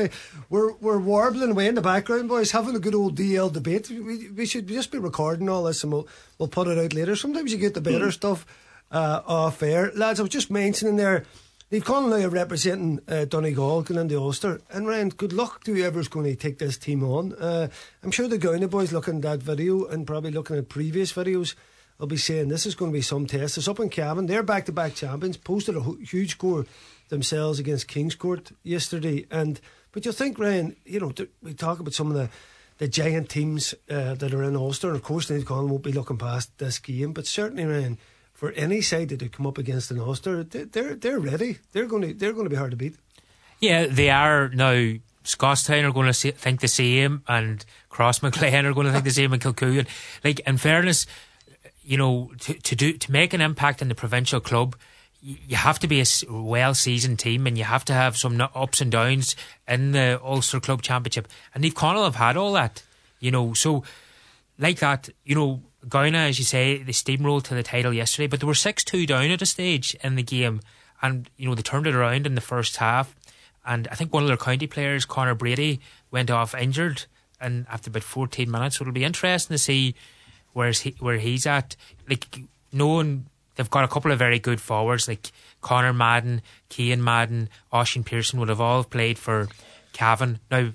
We're 0.50 0.74
we're 0.78 0.98
warbling 0.98 1.52
away 1.52 1.68
in 1.68 1.76
the 1.76 1.82
background, 1.82 2.28
boys, 2.28 2.50
having 2.50 2.76
a 2.76 2.80
good 2.80 2.96
old 2.96 3.16
DL 3.16 3.54
debate. 3.54 3.92
We, 3.92 4.32
we 4.32 4.48
should 4.48 4.68
just 4.68 4.92
be 4.92 4.98
recording 4.98 5.50
all 5.50 5.66
this 5.66 5.84
and 5.84 5.94
we'll, 5.94 6.08
we'll 6.40 6.50
put 6.50 6.68
it 6.68 6.80
out 6.80 6.96
later. 6.96 7.16
Sometimes 7.16 7.52
you 7.52 7.60
get 7.60 7.76
the 7.76 7.80
better 7.80 8.08
mm. 8.08 8.12
stuff 8.12 8.44
uh, 8.92 9.22
off 9.28 9.62
air. 9.62 9.92
Lads, 9.94 10.20
I 10.20 10.24
was 10.24 10.32
just 10.32 10.50
mentioning 10.50 10.96
there, 10.96 11.24
they've 11.70 11.86
gone 11.86 12.10
now 12.10 12.28
representing 12.28 13.02
uh, 13.08 13.26
Donegal 13.26 13.84
going 13.84 14.02
into 14.02 14.18
Ulster. 14.18 14.62
And 14.72 14.88
Ryan, 14.88 15.10
good 15.10 15.32
luck 15.32 15.64
to 15.66 15.76
whoever's 15.76 16.08
going 16.08 16.26
to 16.26 16.36
take 16.36 16.58
this 16.58 16.76
team 16.76 17.04
on. 17.04 17.34
Uh, 17.34 17.68
I'm 18.02 18.10
sure 18.10 18.28
the 18.28 18.40
Gowna 18.40 18.68
boys 18.68 18.92
looking 18.92 19.18
at 19.18 19.22
that 19.22 19.44
video 19.44 19.86
and 19.86 20.08
probably 20.08 20.32
looking 20.32 20.58
at 20.58 20.70
previous 20.70 21.14
videos 21.14 21.54
I'll 22.02 22.08
be 22.08 22.18
saying 22.18 22.48
this 22.48 22.66
is 22.66 22.74
going 22.74 22.92
to 22.92 22.98
be 22.98 23.04
some 23.04 23.28
test. 23.28 23.60
It's 23.60 23.68
up 23.68 23.80
in 23.80 23.90
Cavan. 23.90 24.26
They're 24.26 24.42
back 24.42 24.66
to 24.66 24.72
back 24.72 24.96
champions, 24.96 25.38
posted 25.38 25.78
a 25.78 25.84
huge 26.04 26.32
score 26.32 26.66
themselves 27.10 27.60
against 27.60 27.88
Kingscourt 27.88 28.52
yesterday. 28.64 29.28
And 29.30 29.62
But 29.92 30.06
you 30.06 30.12
think, 30.12 30.40
Ryan, 30.40 30.76
you 30.84 31.00
know, 31.00 31.14
we 31.44 31.54
talk 31.54 31.80
about 31.80 31.94
some 31.94 32.10
of 32.10 32.16
the, 32.16 32.30
the 32.80 32.88
giant 32.88 33.30
teams 33.30 33.76
uh, 33.88 34.16
that 34.16 34.34
are 34.34 34.42
in 34.42 34.56
Ulster. 34.56 34.88
And 34.88 34.96
of 34.96 35.04
course, 35.04 35.30
Naomh 35.30 35.44
Conaill 35.44 35.70
won't 35.70 35.84
be 35.84 35.92
looking 35.92 36.18
past 36.18 36.58
this 36.58 36.80
game. 36.80 37.14
But 37.14 37.28
certainly, 37.28 37.66
Ryan, 37.66 38.00
for 38.34 38.52
any 38.54 38.82
side 38.82 39.10
that 39.10 39.20
they 39.20 39.30
come 39.30 39.46
up 39.46 39.60
against 39.60 39.92
an 39.92 40.00
Ulster, 40.00 40.44
they're, 40.44 40.96
they're 40.96 41.20
ready. 41.20 41.60
They're 41.72 41.86
going, 41.86 42.02
to, 42.02 42.14
they're 42.16 42.34
going 42.34 42.46
to 42.46 42.50
be 42.50 42.56
hard 42.56 42.72
to 42.72 42.78
beat. 42.78 42.96
Yeah, 43.60 43.86
they 43.86 44.10
are 44.10 44.50
now. 44.50 44.94
Scotstown 45.24 45.86
are 45.86 45.92
going 45.92 46.12
to 46.12 46.32
think 46.32 46.62
the 46.62 46.68
same, 46.68 47.22
and 47.28 47.64
Crossmaglen 47.92 48.64
are 48.64 48.74
going 48.74 48.88
to 48.88 48.92
think 48.92 49.04
the 49.04 49.12
same, 49.12 49.34
and 49.34 49.40
Kilcoo. 49.40 49.86
Like, 50.24 50.40
in 50.40 50.58
fairness, 50.58 51.06
you 51.84 51.98
know, 51.98 52.32
to, 52.40 52.54
to 52.54 52.76
do 52.76 52.94
to 52.94 53.12
make 53.12 53.34
an 53.34 53.42
impact 53.42 53.82
in 53.82 53.88
the 53.88 53.96
provincial 53.96 54.40
club, 54.40 54.76
you 55.22 55.56
have 55.56 55.80
to 55.80 55.88
be 55.88 56.02
a 56.02 56.06
well 56.30 56.74
seasoned 56.74 57.20
team 57.20 57.46
and 57.48 57.58
you 57.58 57.64
have 57.64 57.86
to 57.86 57.94
have 57.94 58.18
some 58.18 58.42
ups 58.56 58.82
and 58.82 58.92
downs 58.92 59.36
in 59.68 59.92
the 59.92 60.20
Ulster 60.24 60.60
Club 60.60 60.82
Championship. 60.82 61.28
And 61.54 61.64
Naomh 61.64 61.74
Conaill 61.74 62.06
have 62.06 62.16
had 62.16 62.38
all 62.38 62.54
that, 62.54 62.84
you 63.20 63.32
know. 63.32 63.54
So, 63.54 63.84
like 64.58 64.80
that, 64.80 65.10
you 65.24 65.36
know, 65.36 65.62
Gowna, 65.88 66.30
as 66.30 66.40
you 66.40 66.46
say, 66.46 66.82
they 66.82 66.92
steamrolled 66.92 67.44
to 67.44 67.56
the 67.56 67.64
title 67.64 67.94
yesterday, 67.94 68.28
but 68.28 68.40
they 68.40 68.48
were 68.48 68.54
6 68.54 68.84
2 68.84 69.06
down 69.06 69.32
at 69.32 69.42
a 69.42 69.46
stage 69.46 69.96
in 70.04 70.16
the 70.16 70.24
game. 70.24 70.62
And, 71.02 71.30
you 71.38 71.48
know, 71.48 71.56
they 71.56 71.64
turned 71.64 71.88
it 71.88 71.96
around 71.96 72.28
in 72.28 72.36
the 72.36 72.42
first 72.42 72.78
half. 72.78 73.16
And 73.66 73.88
I 73.92 73.96
think 73.96 74.14
one 74.14 74.24
of 74.24 74.28
their 74.28 74.38
county 74.38 74.68
players, 74.68 75.06
Connor 75.06 75.36
Brady, 75.36 75.80
went 76.12 76.30
off 76.30 76.54
injured 76.54 77.06
and 77.40 77.66
after 77.70 77.90
about 77.90 78.04
14 78.04 78.50
minutes. 78.50 78.78
So 78.78 78.84
it'll 78.84 78.94
be 78.94 79.04
interesting 79.04 79.56
to 79.56 79.60
see 79.60 79.96
where's 80.54 80.82
he, 80.82 80.96
where 81.00 81.18
he's 81.18 81.46
at. 81.46 81.76
Like 82.10 82.42
knowing 82.72 83.26
they've 83.56 83.70
got 83.70 83.84
a 83.84 83.88
couple 83.88 84.12
of 84.12 84.20
very 84.20 84.40
good 84.40 84.62
forwards 84.62 85.08
like 85.08 85.32
Connor 85.62 85.94
Madden, 85.94 86.42
Cian 86.70 87.04
Madden, 87.04 87.50
Oisin 87.74 88.04
Pearson 88.04 88.40
would 88.40 88.50
have 88.50 88.62
all 88.62 88.84
played 88.84 89.18
for 89.18 89.48
Cavan. 89.94 90.40
Now, 90.50 90.72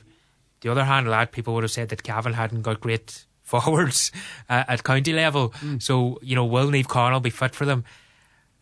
the 0.61 0.71
other 0.71 0.85
hand, 0.85 1.07
a 1.07 1.11
lot 1.11 1.25
of 1.25 1.33
people 1.33 1.55
would 1.55 1.65
have 1.65 1.71
said 1.71 1.89
that 1.91 2.03
Cavan 2.03 2.35
hadn't 2.35 2.63
got 2.63 2.81
great 2.81 3.25
forwards 3.43 4.13
uh, 4.49 4.65
at 4.69 4.85
county 4.85 5.13
level. 5.13 5.51
Mm. 5.51 5.83
So 5.83 6.19
you 6.23 6.35
know, 6.35 6.45
will 6.45 6.69
Naomh 6.69 6.87
Conaill 6.87 7.23
be 7.23 7.31
fit 7.31 7.55
for 7.55 7.65
them? 7.65 7.85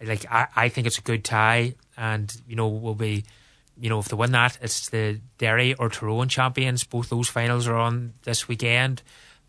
Like 0.03 0.27
I, 0.31 0.48
I 0.55 0.68
think 0.68 0.87
it's 0.87 0.98
a 0.98 1.03
good 1.03 1.24
tie, 1.24 1.74
and 1.96 2.35
you 2.48 2.57
know, 2.57 2.68
we'll 2.68 2.94
be. 2.94 3.24
You 3.77 3.88
know, 3.88 3.98
if 3.98 4.07
they 4.07 4.14
win 4.14 4.31
that, 4.31 4.57
it's 4.62 4.88
the 4.90 5.20
Derry 5.37 5.74
or 5.74 5.88
Tyrone 5.88 6.29
champions. 6.29 6.85
Both 6.85 7.09
those 7.09 7.29
finals 7.29 7.66
are 7.66 7.74
on 7.74 8.12
this 8.22 8.46
weekend 8.46 9.03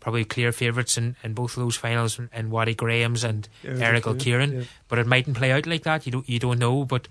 probably 0.06 0.24
clear 0.24 0.52
favourites 0.52 0.96
in, 0.96 1.16
in 1.24 1.34
both 1.34 1.56
of 1.56 1.64
those 1.64 1.74
finals 1.74 2.20
and 2.32 2.48
Watty 2.52 2.76
Graham's 2.76 3.24
and 3.24 3.48
Errigal 3.64 4.16
Ciaran. 4.16 4.58
Yeah. 4.58 4.62
But 4.86 5.00
it 5.00 5.06
mightn't 5.08 5.36
play 5.36 5.50
out 5.50 5.66
like 5.66 5.82
that. 5.82 6.06
You 6.06 6.12
don't 6.12 6.28
you 6.28 6.38
don't 6.38 6.60
know. 6.60 6.84
But 6.84 7.08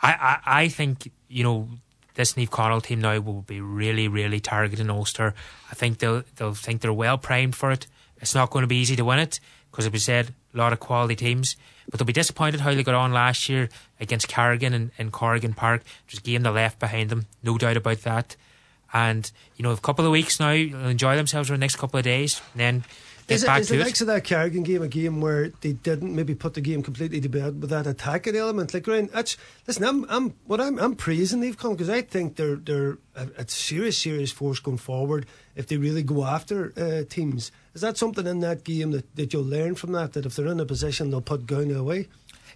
I, 0.00 0.40
I, 0.46 0.62
I 0.62 0.68
think, 0.68 1.12
you 1.28 1.44
know, 1.44 1.68
this 2.14 2.32
Naomh 2.32 2.48
Conaill 2.48 2.82
team 2.82 3.02
now 3.02 3.20
will 3.20 3.42
be 3.42 3.60
really, 3.60 4.08
really 4.08 4.40
targeting 4.40 4.88
Ulster. 4.88 5.34
I 5.70 5.74
think 5.74 5.98
they'll 5.98 6.24
they'll 6.36 6.54
think 6.54 6.80
they're 6.80 6.94
well 6.94 7.18
primed 7.18 7.56
for 7.56 7.70
it. 7.70 7.86
It's 8.16 8.34
not 8.34 8.48
going 8.48 8.62
to 8.62 8.68
be 8.68 8.76
easy 8.76 8.96
to 8.96 9.04
win 9.04 9.18
it 9.18 9.38
because, 9.70 9.84
as 9.84 9.92
we 9.92 9.98
said, 9.98 10.32
a 10.54 10.56
lot 10.56 10.72
of 10.72 10.80
quality 10.80 11.16
teams. 11.16 11.56
But 11.90 12.00
they'll 12.00 12.06
be 12.06 12.14
disappointed 12.14 12.60
how 12.60 12.72
they 12.72 12.82
got 12.82 12.94
on 12.94 13.12
last 13.12 13.50
year 13.50 13.68
against 14.00 14.30
Cargin 14.30 14.72
and, 14.72 14.92
in 14.96 15.10
Corrigan 15.10 15.52
Park. 15.52 15.82
Just 16.06 16.24
game 16.24 16.42
the 16.42 16.50
left 16.50 16.78
behind 16.78 17.10
them, 17.10 17.26
no 17.42 17.58
doubt 17.58 17.76
about 17.76 18.00
that. 18.04 18.34
And, 18.94 19.30
you 19.56 19.64
know, 19.64 19.72
a 19.72 19.76
couple 19.76 20.06
of 20.06 20.12
weeks 20.12 20.38
now, 20.38 20.50
enjoy 20.50 21.16
themselves 21.16 21.48
for 21.48 21.54
the 21.54 21.58
next 21.58 21.76
couple 21.76 21.98
of 21.98 22.04
days. 22.04 22.40
And 22.52 22.60
then 22.60 22.84
get 23.26 23.34
is 23.34 23.44
back 23.44 23.58
it, 23.58 23.60
is 23.62 23.66
to 23.66 23.74
the 23.74 23.80
it. 23.80 23.84
likes 23.84 24.00
of 24.00 24.06
that 24.06 24.22
Cargin 24.22 24.62
game 24.62 24.82
a 24.82 24.88
game 24.88 25.20
where 25.20 25.48
they 25.62 25.72
didn't 25.72 26.14
maybe 26.14 26.36
put 26.36 26.54
the 26.54 26.60
game 26.60 26.80
completely 26.80 27.20
to 27.20 27.28
bed 27.28 27.60
with 27.60 27.70
that 27.70 27.88
attacking 27.88 28.36
element? 28.36 28.72
Like, 28.72 28.86
Ryan, 28.86 29.10
that's 29.12 29.36
listen. 29.66 29.82
I'm, 29.82 30.06
I'm 30.08 30.34
what 30.46 30.60
I'm, 30.60 30.78
I'm 30.78 30.94
praising 30.94 31.40
they've 31.40 31.58
come 31.58 31.72
because 31.72 31.90
I 31.90 32.02
think 32.02 32.36
they're 32.36 32.54
they're 32.54 32.98
a, 33.16 33.28
a, 33.38 33.48
serious, 33.48 33.98
serious 33.98 34.30
force 34.30 34.60
going 34.60 34.78
forward 34.78 35.26
if 35.56 35.66
they 35.66 35.76
really 35.76 36.04
go 36.04 36.24
after 36.24 36.72
uh, 36.76 37.02
teams. 37.08 37.50
Is 37.74 37.80
that 37.80 37.98
something 37.98 38.28
in 38.28 38.38
that 38.40 38.62
game 38.62 38.92
that, 38.92 39.16
that 39.16 39.32
you'll 39.32 39.42
learn 39.42 39.74
from 39.74 39.90
that? 39.92 40.12
That 40.12 40.24
if 40.24 40.36
they're 40.36 40.46
in 40.46 40.60
a 40.60 40.66
position, 40.66 41.10
they'll 41.10 41.20
put 41.20 41.46
Gowna 41.46 41.78
away. 41.78 42.06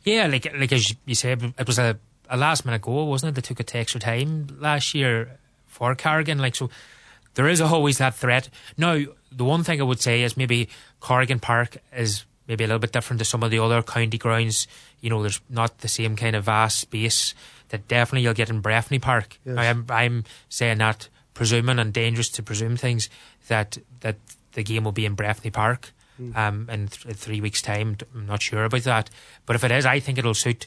Yeah, 0.04 0.28
like 0.28 0.46
like 0.56 0.72
as 0.72 0.94
you 1.04 1.16
said, 1.16 1.54
it 1.58 1.66
was 1.66 1.80
a, 1.80 1.98
a 2.30 2.36
last 2.36 2.64
minute 2.64 2.82
goal, 2.82 3.08
wasn't 3.08 3.30
it? 3.30 3.34
They 3.34 3.46
took 3.46 3.58
it 3.58 3.66
to 3.68 3.78
extra 3.78 4.00
time 4.00 4.46
last 4.60 4.94
year 4.94 5.40
for 5.78 5.94
Cargin. 5.94 6.38
Like 6.38 6.56
so, 6.56 6.68
there 7.34 7.48
is 7.48 7.60
always 7.60 7.98
that 7.98 8.16
threat. 8.16 8.48
Now, 8.76 9.00
the 9.30 9.44
one 9.44 9.62
thing 9.62 9.80
I 9.80 9.84
would 9.84 10.00
say 10.00 10.22
is 10.22 10.36
maybe 10.36 10.68
Corrigan 11.00 11.38
Park 11.38 11.78
is 11.96 12.24
maybe 12.48 12.64
a 12.64 12.66
little 12.66 12.80
bit 12.80 12.92
different 12.92 13.20
to 13.20 13.24
some 13.24 13.44
of 13.44 13.50
the 13.50 13.60
other 13.60 13.82
county 13.82 14.18
grounds. 14.18 14.66
You 15.00 15.10
know, 15.10 15.22
there's 15.22 15.40
not 15.48 15.78
the 15.78 15.88
same 15.88 16.16
kind 16.16 16.34
of 16.34 16.44
vast 16.44 16.80
space 16.80 17.34
that 17.68 17.86
definitely 17.86 18.22
you'll 18.22 18.34
get 18.34 18.50
in 18.50 18.60
Breffni 18.60 19.00
Park. 19.00 19.38
Yes. 19.44 19.56
I'm 19.56 19.86
I'm 19.88 20.24
saying 20.48 20.78
that 20.78 21.08
presuming 21.32 21.78
and 21.78 21.92
dangerous 21.92 22.28
to 22.30 22.42
presume 22.42 22.76
things 22.76 23.08
that 23.46 23.78
that 24.00 24.16
the 24.52 24.64
game 24.64 24.82
will 24.82 24.92
be 24.92 25.06
in 25.06 25.14
Breffni 25.14 25.52
Park 25.52 25.92
um, 26.34 26.68
in 26.68 26.88
th- 26.88 27.14
three 27.14 27.40
weeks' 27.40 27.62
time. 27.62 27.96
I'm 28.12 28.26
not 28.26 28.42
sure 28.42 28.64
about 28.64 28.82
that. 28.82 29.10
But 29.46 29.54
if 29.54 29.62
it 29.62 29.70
is, 29.70 29.86
I 29.86 30.00
think 30.00 30.18
it'll 30.18 30.34
suit 30.34 30.66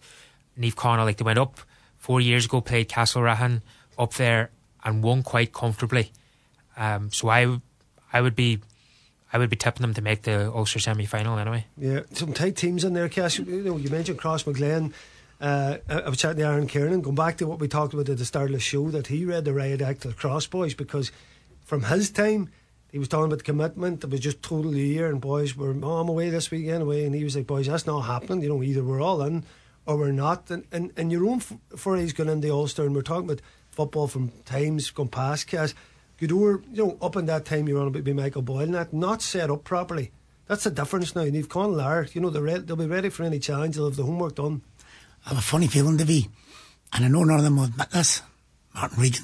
Neve 0.56 0.78
Connor. 0.78 1.04
Like 1.04 1.18
they 1.18 1.26
went 1.26 1.40
up 1.40 1.60
four 1.98 2.22
years 2.22 2.46
ago, 2.46 2.62
played 2.62 2.88
Castlerahan 2.88 3.62
up 4.00 4.14
there 4.14 4.52
and 4.84 5.04
won 5.04 5.24
quite 5.24 5.54
comfortably. 5.54 6.12
Um, 6.78 7.12
so 7.12 7.30
I, 7.30 7.60
I 8.12 8.22
would 8.22 8.36
be, 8.36 8.60
I 9.32 9.38
would 9.38 9.50
be 9.50 9.56
tipping 9.56 9.82
them 9.82 9.94
to 9.94 10.02
make 10.02 10.24
the 10.24 10.52
Ulster 10.52 10.80
semi 10.80 11.06
final 11.06 11.38
anyway. 11.38 11.66
Yeah, 11.78 12.02
some 12.14 12.34
tight 12.34 12.56
teams 12.56 12.84
in 12.84 12.94
there, 12.94 13.10
Cash. 13.10 13.40
You 13.40 13.64
know, 13.64 13.78
you 13.78 13.90
mentioned 13.90 14.20
Crossmaglen. 14.20 14.94
Uh, 15.40 15.78
I 15.90 16.08
was 16.08 16.20
chatting 16.20 16.38
to 16.38 16.44
Aaron 16.44 16.68
Kernan, 16.68 17.02
going 17.02 17.16
back 17.16 17.38
to 17.38 17.48
what 17.48 17.60
we 17.60 17.68
talked 17.68 17.94
about 17.94 18.10
at 18.10 18.18
the 18.20 18.26
start 18.26 18.52
of 18.52 18.54
the 18.54 18.60
show, 18.60 18.92
that 18.92 19.08
he 19.08 19.26
read 19.26 19.44
the 19.44 19.54
riot 19.54 19.82
act 19.82 20.06
of 20.06 20.16
Cross 20.16 20.48
Boys 20.48 20.76
because 20.76 21.12
from 21.64 21.84
his 21.84 22.12
time, 22.12 22.50
he 22.92 23.00
was 23.00 23.08
talking 23.08 23.32
about 23.32 23.44
commitment. 23.44 24.04
It 24.04 24.10
was 24.10 24.20
just 24.20 24.44
totally 24.44 24.82
year, 24.82 25.10
and 25.10 25.22
boys 25.22 25.56
were, 25.56 25.74
oh, 25.82 25.98
I'm 25.98 26.10
away 26.10 26.30
this 26.30 26.52
weekend, 26.52 26.84
away. 26.84 27.06
And 27.06 27.16
he 27.16 27.24
was 27.24 27.36
like, 27.36 27.48
boys, 27.48 27.68
that's 27.68 27.88
not 27.88 28.02
happening. 28.02 28.42
You 28.44 28.50
know, 28.50 28.62
either 28.62 28.84
we're 28.84 29.02
all 29.02 29.22
in 29.22 29.46
or 29.86 29.98
we're 29.98 30.12
not. 30.12 30.52
And, 30.52 30.66
and, 30.72 30.92
and 30.98 31.12
your 31.12 31.26
own 31.26 31.38
f- 31.38 31.54
forays 31.76 32.14
going 32.14 32.30
into 32.30 32.52
Ulster, 32.52 32.86
and 32.86 32.94
we're 32.94 33.02
talking 33.02 33.30
about 33.30 33.42
football 33.82 34.08
from 34.08 34.32
times 34.46 34.92
gone 34.92 35.08
past, 35.08 35.48
Cash. 35.48 35.74
Gweedore, 36.20 36.64
you 36.72 36.86
know, 36.86 36.98
up 37.02 37.16
in 37.16 37.26
that 37.26 37.46
time 37.46 37.68
you 37.68 37.74
were 37.74 37.82
on 37.82 37.88
about 37.88 38.04
being 38.04 38.18
Michael 38.18 38.44
Boyle 38.44 38.60
and 38.60 38.76
that, 38.76 38.94
not 38.94 39.24
set 39.24 39.50
up 39.50 39.64
properly. 39.64 40.12
That's 40.48 40.66
the 40.66 40.70
difference 40.70 41.16
now. 41.16 41.22
And 41.22 41.36
you've 41.36 41.50
Con 41.50 41.76
Lar, 41.76 42.08
you 42.14 42.22
know, 42.22 42.30
they're 42.30 42.44
re- 42.44 42.60
they'll 42.60 42.76
be 42.76 42.86
ready 42.86 43.10
for 43.10 43.24
any 43.24 43.40
challenge. 43.40 43.76
They'll 43.76 43.86
have 43.86 43.96
the 43.96 44.04
homework 44.04 44.36
done. 44.36 44.62
I 45.26 45.30
have 45.30 45.40
a 45.40 45.42
funny 45.42 45.66
feeling, 45.66 45.98
Davy, 45.98 46.30
and 46.94 47.06
I 47.06 47.08
know 47.08 47.24
none 47.24 47.40
of 47.40 47.44
them 47.44 47.58
will 47.58 47.66
admit 47.66 47.90
this. 47.90 48.22
Martin 48.76 49.02
Regan, 49.02 49.24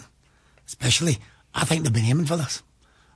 especially. 0.66 1.20
I 1.54 1.66
think 1.66 1.84
they've 1.84 1.94
been 1.94 2.06
aiming 2.06 2.26
for 2.26 2.38
this. 2.38 2.64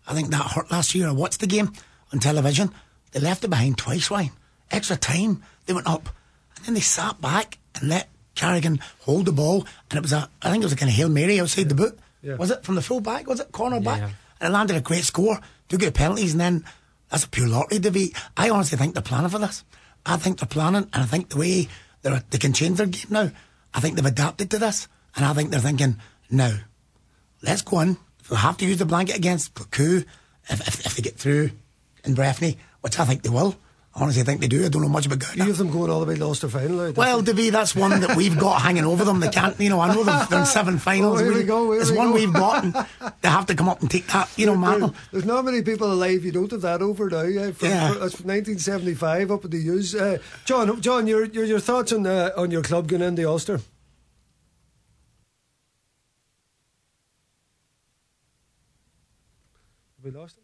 I 0.08 0.14
think 0.14 0.30
that 0.30 0.52
hurt 0.52 0.72
last 0.72 0.94
year. 0.94 1.08
I 1.08 1.12
watched 1.12 1.40
the 1.40 1.48
game 1.48 1.74
on 2.14 2.20
television. 2.20 2.72
They 3.14 3.20
left 3.20 3.44
it 3.44 3.50
behind 3.50 3.80
twice, 3.80 4.12
Ryan. 4.12 4.32
Extra 4.70 4.96
time. 4.96 5.42
They 5.66 5.74
went 5.74 5.88
up. 5.88 6.08
And 6.56 6.66
then 6.66 6.74
they 6.76 6.82
sat 6.82 7.20
back 7.20 7.58
and 7.76 7.90
let 7.90 8.10
Cargin 8.42 8.82
hold 9.02 9.26
the 9.26 9.32
ball. 9.32 9.66
And 9.90 9.98
it 9.98 10.02
was 10.02 10.14
a, 10.14 10.28
I 10.42 10.50
think 10.50 10.64
it 10.64 10.66
was 10.66 10.74
a 10.74 10.76
kind 10.76 10.90
of 10.90 10.96
Hail 10.96 11.10
Mary 11.10 11.40
outside 11.40 11.70
the 11.70 11.76
boot. 11.76 11.98
Yeah. 12.22 12.36
Was 12.36 12.52
it 12.52 12.64
from 12.64 12.76
the 12.76 12.82
full 12.82 13.00
back? 13.00 13.28
Was 13.28 13.40
it 13.40 13.52
corner 13.52 13.80
back? 13.80 14.02
And 14.02 14.14
it 14.42 14.50
landed 14.50 14.76
a 14.76 14.82
great 14.82 15.04
score. 15.04 15.40
Two 15.70 15.78
good 15.78 15.94
penalties. 15.94 16.32
And 16.34 16.42
then 16.42 16.66
that's 17.10 17.26
a 17.26 17.30
pure 17.30 17.48
lottery, 17.48 17.80
Davy. 17.80 18.14
I 18.36 18.50
honestly 18.50 18.78
think 18.78 18.94
they're 18.94 19.04
planning 19.04 19.30
for 19.30 19.40
this. 19.40 19.64
I 20.06 20.18
think 20.18 20.40
they're 20.40 20.48
planning. 20.48 20.90
And 20.94 21.04
I 21.04 21.06
think 21.06 21.30
the 21.30 21.38
way 21.38 21.70
they're, 22.02 22.24
they 22.32 22.38
can 22.38 22.54
change 22.54 22.78
their 22.78 22.88
game 22.88 23.06
now, 23.10 23.32
I 23.74 23.80
think 23.80 23.96
they've 23.96 24.06
adapted 24.06 24.50
to 24.52 24.60
this. 24.60 24.88
And 25.16 25.26
I 25.26 25.34
think 25.34 25.52
they're 25.52 25.60
thinking, 25.60 25.98
now, 26.30 26.54
let's 27.42 27.62
go 27.62 27.78
on. 27.78 27.98
If 28.20 28.32
we 28.32 28.38
have 28.38 28.58
to 28.58 28.66
use 28.66 28.78
the 28.78 28.86
blanket 28.86 29.18
against 29.18 29.54
Kilcoo, 29.54 30.06
if, 30.50 30.68
if, 30.68 30.86
if 30.86 30.96
they 30.96 31.02
get 31.02 31.18
through 31.18 31.52
in 32.04 32.16
Breffni, 32.16 32.58
which 32.82 33.00
I 33.00 33.06
think 33.06 33.24
they 33.24 33.30
will. 33.30 33.56
Honestly, 33.94 34.22
I 34.22 34.26
think 34.26 34.40
they 34.40 34.48
do. 34.48 34.64
I 34.64 34.70
don't 34.70 34.82
know 34.84 34.88
much 34.88 35.06
about 35.06 35.20
You 35.36 35.40
Gowna. 35.44 35.48
have 35.48 35.58
them 35.58 35.70
going 35.70 35.92
all 35.92 36.00
the 36.00 36.06
way 36.06 36.16
to 36.16 36.24
Ulster 36.24 36.48
final. 36.48 36.94
Well, 36.94 37.22
don't 37.22 37.36
Davy, 37.36 37.50
that's 37.50 37.76
one 37.76 38.00
that 38.00 38.16
we've 38.16 38.40
got 38.40 38.62
hanging 38.62 38.86
over 38.86 39.04
them. 39.04 39.20
They 39.20 39.28
can't, 39.28 39.60
you 39.60 39.70
know, 39.70 39.82
I 39.82 39.94
know 39.94 40.04
they're, 40.30 40.40
in 40.40 40.46
seven 40.46 40.78
finals. 40.80 41.20
Oh, 41.20 41.24
here 41.26 41.34
we 41.34 41.44
go, 41.44 41.74
here 41.74 41.82
it's 41.82 41.92
we 41.92 41.98
one 41.98 42.08
go. 42.08 42.14
we've 42.14 42.32
got, 42.34 42.64
and 42.64 42.74
they 43.22 43.28
have 43.28 43.48
to 43.48 43.56
come 43.56 43.68
up 43.68 43.82
and 43.82 43.92
take 43.92 44.08
that, 44.08 44.30
you 44.38 44.46
know, 44.46 44.54
There- 44.54 44.62
mantle. 44.62 44.96
there's 45.12 45.26
not 45.26 45.44
many 45.44 45.62
people 45.62 45.92
alive 45.92 46.24
you 46.24 46.32
don't 46.32 46.50
have 46.52 46.62
that 46.62 46.82
over 46.82 47.10
now. 47.10 47.24
Yeah, 47.24 47.52
from, 47.52 47.68
Yeah. 47.68 47.88
from- 47.90 47.98
from 48.12 48.28
1975 48.30 49.30
up 49.30 49.44
at 49.44 49.52
the 49.52 49.58
U's. 49.60 49.94
Uh, 49.94 50.20
John, 50.46 50.80
John, 50.82 51.06
your, 51.06 51.26
your 51.26 51.44
your 51.44 51.60
thoughts 51.60 51.92
on 51.92 52.08
uh, 52.08 52.32
on 52.38 52.50
your 52.50 52.62
club 52.62 52.88
going 52.88 53.02
into 53.02 53.28
Ulster? 53.28 53.60
Have 59.98 60.04
we 60.04 60.12
lost 60.12 60.38
him? 60.38 60.44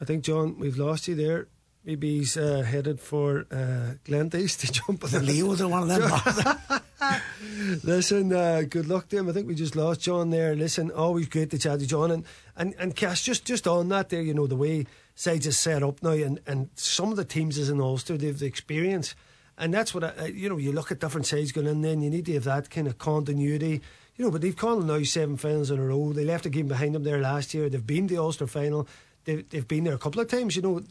I 0.00 0.04
think 0.04 0.24
John, 0.24 0.58
we've 0.58 0.78
lost 0.78 1.08
you 1.08 1.14
there. 1.14 1.48
Maybe 1.88 2.18
he's 2.18 2.36
uh, 2.36 2.60
headed 2.60 3.00
for 3.00 3.46
uh, 3.50 3.94
to 4.04 4.46
jump 4.72 5.04
on 5.04 5.10
The 5.10 5.22
Leos 5.22 5.62
are 5.62 5.68
one 5.68 5.84
of 5.84 5.88
them. 5.88 7.80
Listen, 7.82 8.30
uh, 8.30 8.64
good 8.68 8.86
luck 8.86 9.08
to 9.08 9.16
him. 9.16 9.26
I 9.26 9.32
think 9.32 9.48
we 9.48 9.54
just 9.54 9.74
lost 9.74 10.02
John 10.02 10.28
there. 10.28 10.54
Listen, 10.54 10.90
always 10.90 11.28
great 11.28 11.48
to 11.52 11.58
chat 11.58 11.80
to 11.80 11.86
John. 11.86 12.10
And, 12.10 12.24
and, 12.58 12.74
and 12.78 12.94
Cass, 12.94 13.22
just, 13.22 13.46
just 13.46 13.66
on 13.66 13.88
that 13.88 14.10
there, 14.10 14.20
you 14.20 14.34
know, 14.34 14.46
the 14.46 14.54
way 14.54 14.84
sides 15.14 15.46
are 15.46 15.52
set 15.52 15.82
up 15.82 16.02
now, 16.02 16.10
and, 16.10 16.40
and 16.46 16.68
some 16.74 17.10
of 17.10 17.16
the 17.16 17.24
teams 17.24 17.56
is 17.56 17.70
in 17.70 17.80
Ulster, 17.80 18.18
they've 18.18 18.38
the 18.38 18.44
experience. 18.44 19.14
And 19.56 19.72
that's 19.72 19.94
what, 19.94 20.04
I, 20.04 20.26
you 20.26 20.50
know, 20.50 20.58
you 20.58 20.72
look 20.72 20.92
at 20.92 21.00
different 21.00 21.26
sides 21.26 21.52
going 21.52 21.66
in 21.66 21.80
there, 21.80 21.94
and 21.94 22.04
you 22.04 22.10
need 22.10 22.26
to 22.26 22.34
have 22.34 22.44
that 22.44 22.68
kind 22.68 22.86
of 22.86 22.98
continuity. 22.98 23.80
You 24.16 24.26
know, 24.26 24.30
but 24.30 24.42
they've 24.42 24.54
called 24.54 24.86
now 24.86 25.02
seven 25.04 25.38
finals 25.38 25.70
in 25.70 25.78
a 25.78 25.86
row. 25.86 26.12
They 26.12 26.26
left 26.26 26.44
a 26.44 26.50
game 26.50 26.68
behind 26.68 26.94
them 26.94 27.04
there 27.04 27.18
last 27.18 27.54
year. 27.54 27.70
They've 27.70 27.86
been 27.86 28.08
the 28.08 28.18
Ulster 28.18 28.46
final. 28.46 28.86
They've, 29.24 29.48
they've 29.48 29.66
been 29.66 29.84
there 29.84 29.94
a 29.94 29.98
couple 29.98 30.20
of 30.20 30.28
times, 30.28 30.54
you 30.54 30.60
know. 30.60 30.82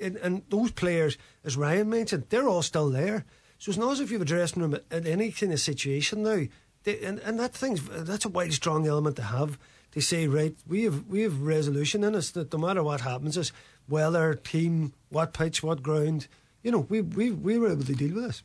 And, 0.00 0.16
and 0.16 0.42
those 0.48 0.70
players, 0.70 1.18
as 1.44 1.56
Ryan 1.56 1.88
mentioned, 1.88 2.26
they're 2.28 2.48
all 2.48 2.62
still 2.62 2.90
there. 2.90 3.24
So 3.58 3.70
it's 3.70 3.78
not 3.78 3.92
as 3.92 4.00
if 4.00 4.10
you 4.10 4.18
have 4.18 4.30
a 4.30 4.46
them 4.46 4.74
at 4.90 5.06
any 5.06 5.30
kind 5.30 5.52
of 5.52 5.60
situation 5.60 6.22
now. 6.22 6.44
They, 6.84 6.98
and, 7.00 7.20
and 7.20 7.38
that 7.38 7.52
thing's 7.52 7.80
that's 7.88 8.24
a 8.24 8.28
wild, 8.28 8.52
strong 8.52 8.86
element 8.86 9.16
to 9.16 9.22
have. 9.22 9.58
To 9.92 10.00
say, 10.00 10.26
right, 10.26 10.56
we 10.66 10.84
have 10.84 11.06
we 11.06 11.20
have 11.22 11.42
resolution 11.42 12.02
in 12.02 12.14
us 12.14 12.30
that 12.30 12.52
no 12.52 12.58
matter 12.58 12.82
what 12.82 13.02
happens, 13.02 13.36
us 13.36 13.52
weather, 13.88 14.34
team, 14.34 14.94
what 15.10 15.34
pitch, 15.34 15.62
what 15.62 15.82
ground, 15.82 16.28
you 16.62 16.72
know, 16.72 16.86
we 16.88 17.02
we 17.02 17.30
we 17.30 17.58
were 17.58 17.70
able 17.70 17.84
to 17.84 17.94
deal 17.94 18.14
with 18.14 18.24
this. 18.24 18.42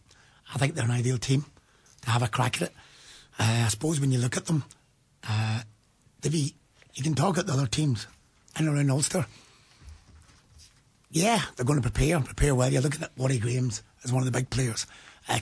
I 0.54 0.58
think 0.58 0.76
they're 0.76 0.86
an 0.86 0.92
ideal 0.92 1.18
team 1.18 1.46
to 2.02 2.10
have 2.10 2.22
a 2.22 2.28
crack 2.28 2.62
at 2.62 2.70
it. 2.70 2.74
Uh, 3.40 3.64
I 3.66 3.68
suppose 3.70 4.00
when 4.00 4.12
you 4.12 4.20
look 4.20 4.36
at 4.38 4.46
them, 4.46 4.66
uh, 5.28 5.62
Davy, 6.22 6.54
you 6.94 7.04
can 7.04 7.16
talk 7.16 7.38
at 7.38 7.48
the 7.48 7.54
other 7.54 7.68
teams 7.68 8.08
in 8.60 8.68
and 8.68 8.76
around 8.76 8.92
Ulster. 8.92 9.26
Yeah, 11.18 11.42
they're 11.56 11.66
going 11.66 11.82
to 11.82 11.90
prepare 11.90 12.20
prepare 12.20 12.54
well. 12.54 12.72
You're 12.72 12.84
looking 12.84 13.02
at 13.02 13.12
Watty 13.18 13.40
Graham's 13.40 13.82
as 14.04 14.14
one 14.14 14.22
of 14.22 14.32
the 14.32 14.38
big 14.38 14.50
players. 14.52 14.86
Uh, 15.28 15.40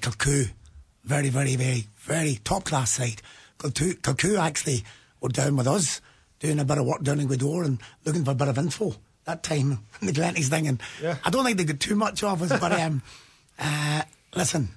very, 1.03 1.29
very, 1.29 1.55
very, 1.55 1.87
very 1.97 2.39
top 2.43 2.63
class 2.63 2.91
side. 2.91 3.21
Kilcoo, 3.59 3.99
Kilcoo 3.99 4.39
actually 4.39 4.83
were 5.19 5.29
down 5.29 5.57
with 5.57 5.67
us 5.67 5.99
doing 6.39 6.59
a 6.59 6.65
bit 6.65 6.77
of 6.77 6.85
work 6.85 7.03
down 7.03 7.19
in 7.19 7.27
Gweedore 7.27 7.65
and 7.65 7.79
looking 8.05 8.23
for 8.23 8.31
a 8.31 8.35
bit 8.35 8.47
of 8.47 8.57
info 8.57 8.95
that 9.25 9.43
time 9.43 9.79
in 9.99 10.07
the 10.07 10.13
Glenties 10.13 10.47
thing. 10.47 10.67
And 10.67 10.81
Yeah. 11.01 11.17
I 11.25 11.29
don't 11.29 11.43
think 11.43 11.57
they 11.57 11.65
got 11.65 11.79
too 11.79 11.95
much 11.95 12.23
of 12.23 12.41
us, 12.41 12.57
but 12.59 12.71
um, 12.71 13.01
uh, 13.59 14.03
listen, 14.33 14.69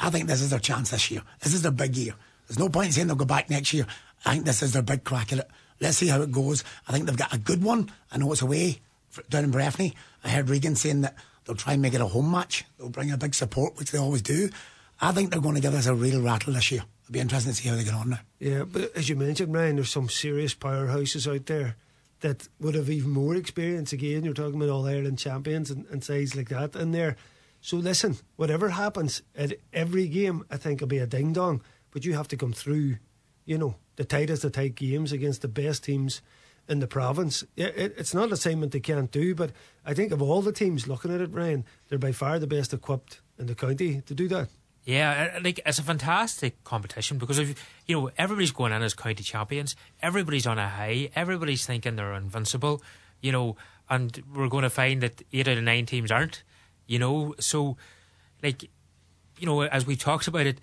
I 0.00 0.10
think 0.10 0.26
this 0.26 0.42
is 0.42 0.50
their 0.50 0.58
chance 0.58 0.90
this 0.90 1.10
year. 1.10 1.22
This 1.40 1.54
is 1.54 1.62
their 1.62 1.72
big 1.72 1.96
year. 1.96 2.14
There's 2.48 2.58
no 2.58 2.68
point 2.68 2.86
in 2.86 2.92
saying 2.92 3.06
they'll 3.06 3.16
go 3.16 3.24
back 3.24 3.48
next 3.48 3.72
year. 3.72 3.86
I 4.24 4.32
think 4.32 4.44
this 4.44 4.62
is 4.62 4.72
their 4.72 4.82
big 4.82 5.04
crack 5.04 5.32
at 5.32 5.38
it. 5.38 5.48
Let's 5.80 5.98
see 5.98 6.08
how 6.08 6.20
it 6.22 6.32
goes. 6.32 6.64
I 6.88 6.92
think 6.92 7.06
they've 7.06 7.16
got 7.16 7.32
a 7.34 7.38
good 7.38 7.62
one. 7.62 7.92
I 8.10 8.18
know 8.18 8.32
it's 8.32 8.42
away 8.42 8.80
down 9.28 9.44
in 9.44 9.52
Breffni. 9.52 9.94
I 10.26 10.30
heard 10.30 10.50
Regan 10.50 10.74
saying 10.74 11.02
that 11.02 11.14
they'll 11.44 11.54
try 11.54 11.74
and 11.74 11.82
make 11.82 11.94
it 11.94 12.00
a 12.00 12.06
home 12.06 12.32
match. 12.32 12.64
They'll 12.76 12.88
bring 12.88 13.12
a 13.12 13.16
big 13.16 13.32
support, 13.32 13.78
which 13.78 13.92
they 13.92 13.98
always 13.98 14.22
do. 14.22 14.50
I 15.00 15.12
think 15.12 15.30
they're 15.30 15.40
going 15.40 15.54
to 15.54 15.60
give 15.60 15.74
us 15.74 15.86
a 15.86 15.94
real 15.94 16.20
rattle 16.20 16.54
this 16.54 16.72
year. 16.72 16.82
It'll 17.04 17.12
be 17.12 17.20
interesting 17.20 17.52
to 17.52 17.56
see 17.56 17.68
how 17.68 17.76
they 17.76 17.84
get 17.84 17.94
on 17.94 18.10
now. 18.10 18.18
Yeah, 18.40 18.64
but 18.64 18.90
as 18.96 19.08
you 19.08 19.14
mentioned, 19.14 19.54
Ryan, 19.54 19.76
there's 19.76 19.90
some 19.90 20.08
serious 20.08 20.52
powerhouses 20.52 21.32
out 21.32 21.46
there 21.46 21.76
that 22.20 22.48
would 22.58 22.74
have 22.74 22.90
even 22.90 23.10
more 23.10 23.36
experience. 23.36 23.92
Again, 23.92 24.24
you're 24.24 24.34
talking 24.34 24.56
about 24.56 24.70
all 24.72 24.86
Ireland 24.86 25.20
champions 25.20 25.70
and, 25.70 25.86
and 25.92 26.02
sides 26.02 26.34
like 26.34 26.48
that 26.48 26.74
in 26.74 26.90
there. 26.90 27.16
So 27.60 27.76
listen, 27.76 28.16
whatever 28.34 28.70
happens 28.70 29.22
at 29.36 29.52
every 29.72 30.08
game, 30.08 30.44
I 30.50 30.56
think 30.56 30.80
will 30.80 30.88
be 30.88 30.98
a 30.98 31.06
ding 31.06 31.32
dong. 31.32 31.62
But 31.92 32.04
you 32.04 32.14
have 32.14 32.28
to 32.28 32.36
come 32.36 32.52
through, 32.52 32.96
you 33.44 33.58
know, 33.58 33.76
the 33.94 34.04
tightest 34.04 34.44
of 34.44 34.52
tight 34.52 34.74
games 34.74 35.12
against 35.12 35.42
the 35.42 35.48
best 35.48 35.84
teams 35.84 36.20
in 36.68 36.80
the 36.80 36.86
province. 36.86 37.44
Yeah, 37.54 37.66
it, 37.66 37.94
it's 37.96 38.14
not 38.14 38.28
an 38.28 38.32
assignment 38.32 38.72
they 38.72 38.80
can't 38.80 39.10
do, 39.10 39.34
but 39.34 39.52
I 39.84 39.94
think 39.94 40.12
of 40.12 40.22
all 40.22 40.42
the 40.42 40.52
teams 40.52 40.88
looking 40.88 41.14
at 41.14 41.20
it, 41.20 41.32
Ryan, 41.32 41.64
they're 41.88 41.98
by 41.98 42.12
far 42.12 42.38
the 42.38 42.46
best 42.46 42.72
equipped 42.72 43.20
in 43.38 43.46
the 43.46 43.54
county 43.54 44.02
to 44.02 44.14
do 44.14 44.28
that. 44.28 44.48
Yeah, 44.84 45.32
uh, 45.34 45.40
like 45.42 45.60
it's 45.66 45.80
a 45.80 45.82
fantastic 45.82 46.62
competition 46.62 47.18
because 47.18 47.40
if 47.40 47.68
you 47.86 47.96
know 47.96 48.10
everybody's 48.16 48.52
going 48.52 48.72
in 48.72 48.82
as 48.82 48.94
county 48.94 49.24
champions, 49.24 49.74
everybody's 50.00 50.46
on 50.46 50.60
a 50.60 50.68
high, 50.68 51.10
everybody's 51.16 51.66
thinking 51.66 51.96
they're 51.96 52.14
invincible, 52.14 52.82
you 53.20 53.32
know, 53.32 53.56
and 53.90 54.22
we're 54.32 54.48
going 54.48 54.62
to 54.62 54.70
find 54.70 55.02
that 55.02 55.22
eight 55.32 55.48
out 55.48 55.58
of 55.58 55.64
nine 55.64 55.86
teams 55.86 56.12
aren't. 56.12 56.44
You 56.86 57.00
know, 57.00 57.34
so 57.40 57.76
like 58.44 58.70
you 59.38 59.46
know, 59.46 59.62
as 59.62 59.86
we 59.86 59.96
talked 59.96 60.28
about 60.28 60.46
it, 60.46 60.60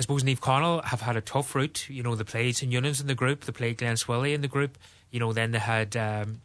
I 0.00 0.02
suppose 0.02 0.22
Naomh 0.22 0.40
Conaill 0.40 0.82
have 0.82 1.02
had 1.02 1.18
a 1.18 1.20
tough 1.20 1.54
route. 1.54 1.90
You 1.90 2.02
know, 2.02 2.14
they 2.14 2.24
played 2.24 2.56
St 2.56 2.72
Eunan's 2.72 3.02
in 3.02 3.06
the 3.06 3.14
group, 3.14 3.44
they 3.44 3.52
played 3.52 3.76
Glenswilly 3.76 4.32
in 4.32 4.40
the 4.40 4.48
group. 4.48 4.78
You 5.10 5.20
know, 5.20 5.34
then 5.34 5.50
they 5.50 5.58
had 5.58 5.94
um, 5.94 6.40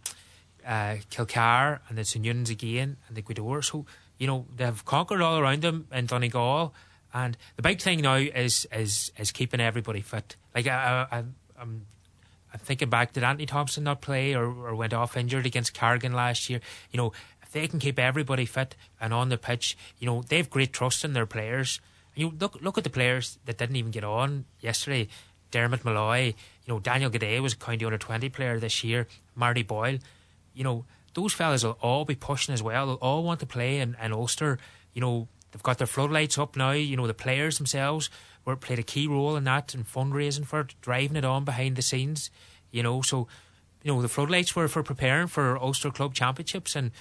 uh, 0.67 0.97
Kilcar 1.09 1.79
and 1.87 1.97
then 1.97 2.03
St 2.03 2.25
Eunan's 2.25 2.49
again 2.49 2.97
and 3.07 3.15
the 3.15 3.21
Gweedore. 3.21 3.63
So 3.63 3.85
you 4.17 4.27
know 4.27 4.45
they've 4.53 4.83
conquered 4.83 5.21
all 5.21 5.39
around 5.39 5.61
them 5.61 5.87
in 5.93 6.05
Donegal. 6.05 6.73
And 7.13 7.37
the 7.55 7.61
big 7.61 7.79
thing 7.79 8.01
now 8.01 8.15
is 8.15 8.67
is 8.73 9.13
is 9.17 9.31
keeping 9.31 9.61
everybody 9.61 10.01
fit. 10.01 10.35
Like 10.53 10.67
I, 10.67 11.07
I, 11.09 11.23
I'm 11.57 11.85
I'm 12.51 12.59
thinking 12.59 12.89
back, 12.89 13.13
did 13.13 13.23
Anthony 13.23 13.45
Thompson 13.45 13.85
not 13.85 14.01
play 14.01 14.35
or, 14.35 14.47
or 14.47 14.75
went 14.75 14.93
off 14.93 15.15
injured 15.15 15.45
against 15.45 15.73
Cargin 15.73 16.11
last 16.11 16.49
year? 16.49 16.59
You 16.91 16.97
know, 16.97 17.13
if 17.41 17.53
they 17.53 17.69
can 17.69 17.79
keep 17.79 17.99
everybody 17.99 18.43
fit 18.43 18.75
and 18.99 19.13
on 19.13 19.29
the 19.29 19.37
pitch, 19.37 19.77
you 19.97 20.07
know, 20.07 20.23
they've 20.27 20.49
great 20.49 20.73
trust 20.73 21.05
in 21.05 21.13
their 21.13 21.25
players. 21.25 21.79
You 22.15 22.33
look 22.39 22.57
look 22.61 22.77
at 22.77 22.83
the 22.83 22.89
players 22.89 23.37
that 23.45 23.57
didn't 23.57 23.75
even 23.75 23.91
get 23.91 24.03
on 24.03 24.45
yesterday. 24.59 25.07
Dermot 25.51 25.85
Malloy, 25.85 26.33
you 26.65 26.73
know, 26.73 26.79
Daniel 26.79 27.09
Gade 27.09 27.41
was 27.41 27.53
a 27.53 27.57
county 27.57 27.85
under 27.85 27.97
twenty 27.97 28.29
player 28.29 28.59
this 28.59 28.83
year, 28.83 29.07
Marty 29.35 29.63
Boyle. 29.63 29.99
You 30.53 30.63
know, 30.63 30.85
those 31.13 31.33
fellas 31.33 31.63
will 31.63 31.77
all 31.81 32.03
be 32.03 32.15
pushing 32.15 32.53
as 32.53 32.63
well. 32.63 32.87
They'll 32.87 32.95
all 32.95 33.23
want 33.23 33.39
to 33.41 33.45
play 33.45 33.79
in, 33.79 33.95
in 34.01 34.11
Ulster. 34.11 34.57
You 34.93 35.01
know, 35.01 35.27
they've 35.51 35.63
got 35.63 35.77
their 35.77 35.87
floodlights 35.87 36.37
up 36.37 36.55
now. 36.55 36.71
You 36.71 36.97
know, 36.97 37.07
the 37.07 37.13
players 37.13 37.57
themselves 37.57 38.09
were 38.43 38.55
played 38.55 38.79
a 38.79 38.83
key 38.83 39.07
role 39.07 39.35
in 39.35 39.43
that 39.45 39.73
and 39.73 39.87
fundraising 39.87 40.45
for 40.45 40.61
it, 40.61 40.75
driving 40.81 41.17
it 41.17 41.25
on 41.25 41.45
behind 41.45 41.75
the 41.75 41.81
scenes. 41.81 42.31
You 42.71 42.83
know, 42.83 43.01
so 43.01 43.27
you 43.83 43.93
know 43.93 44.01
the 44.01 44.09
floodlights 44.09 44.55
were 44.55 44.67
for 44.67 44.83
preparing 44.83 45.27
for 45.27 45.57
Ulster 45.57 45.91
Club 45.91 46.13
Championships, 46.13 46.75
and 46.75 46.91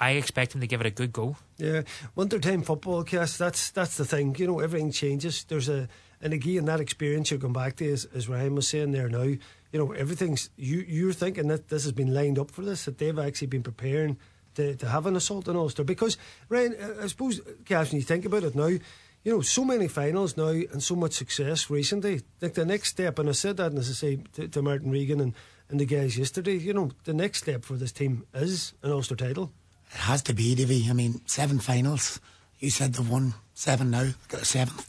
I, 0.00 0.10
expect 0.12 0.52
them 0.52 0.60
to 0.62 0.66
give 0.66 0.80
it 0.80 0.86
a 0.86 0.90
good 0.90 1.12
go. 1.12 1.36
Yeah, 1.58 1.82
winter 2.14 2.38
time 2.38 2.62
football, 2.62 3.04
Cass. 3.04 3.36
That's 3.36 3.70
that's 3.70 3.96
the 3.96 4.04
thing. 4.04 4.34
You 4.38 4.46
know, 4.46 4.60
everything 4.60 4.90
changes. 4.90 5.44
There's 5.44 5.68
a 5.68 5.88
and 6.20 6.32
again 6.32 6.64
that 6.64 6.80
experience 6.80 7.30
you're 7.30 7.38
going 7.38 7.52
back 7.52 7.76
to, 7.76 7.84
is, 7.84 8.06
as 8.06 8.28
Ryan 8.28 8.54
was 8.54 8.68
saying 8.68 8.92
there 8.92 9.08
now. 9.08 9.22
You 9.22 9.38
know, 9.72 9.92
everything's 9.92 10.48
you 10.56 10.78
you're 10.88 11.12
thinking 11.12 11.48
that 11.48 11.68
this 11.68 11.84
has 11.84 11.92
been 11.92 12.14
lined 12.14 12.38
up 12.38 12.50
for 12.50 12.62
this, 12.62 12.86
that 12.86 12.98
they've 12.98 13.18
actually 13.18 13.48
been 13.48 13.62
preparing 13.62 14.18
to, 14.54 14.76
to 14.76 14.88
have 14.88 15.04
an 15.04 15.16
assault 15.16 15.48
on 15.48 15.56
Ulster. 15.56 15.84
Because 15.84 16.16
Ryan, 16.48 16.76
I 17.02 17.06
suppose, 17.08 17.40
Cass, 17.66 17.92
when 17.92 18.00
you 18.00 18.06
think 18.06 18.24
about 18.24 18.44
it 18.44 18.54
now 18.54 18.78
you 19.26 19.32
know, 19.32 19.40
so 19.40 19.64
many 19.64 19.88
finals 19.88 20.36
now 20.36 20.50
and 20.50 20.80
so 20.80 20.94
much 20.94 21.14
success 21.14 21.68
recently. 21.68 22.22
Like 22.40 22.54
the 22.54 22.64
next 22.64 22.90
step, 22.90 23.18
and 23.18 23.28
I 23.28 23.32
said 23.32 23.56
that, 23.56 23.72
and 23.72 23.78
as 23.80 23.90
I 23.90 23.94
say 23.94 24.20
to, 24.34 24.46
to 24.46 24.62
Martin 24.62 24.92
Regan 24.92 25.18
and, 25.18 25.34
and 25.68 25.80
the 25.80 25.84
guys 25.84 26.16
yesterday, 26.16 26.54
you 26.54 26.72
know, 26.72 26.92
the 27.02 27.12
next 27.12 27.38
step 27.38 27.64
for 27.64 27.74
this 27.74 27.90
team 27.90 28.24
is 28.32 28.74
an 28.84 28.92
Ulster 28.92 29.16
title. 29.16 29.50
It 29.96 30.02
has 30.02 30.22
to 30.22 30.34
be, 30.34 30.54
Davy. 30.54 30.86
I 30.88 30.92
mean, 30.92 31.20
seven 31.26 31.58
finals. 31.58 32.20
You 32.60 32.70
said 32.70 32.94
they've 32.94 33.10
won 33.10 33.34
seven 33.54 33.90
now, 33.90 34.10
got 34.28 34.42
a 34.42 34.44
seventh. 34.44 34.88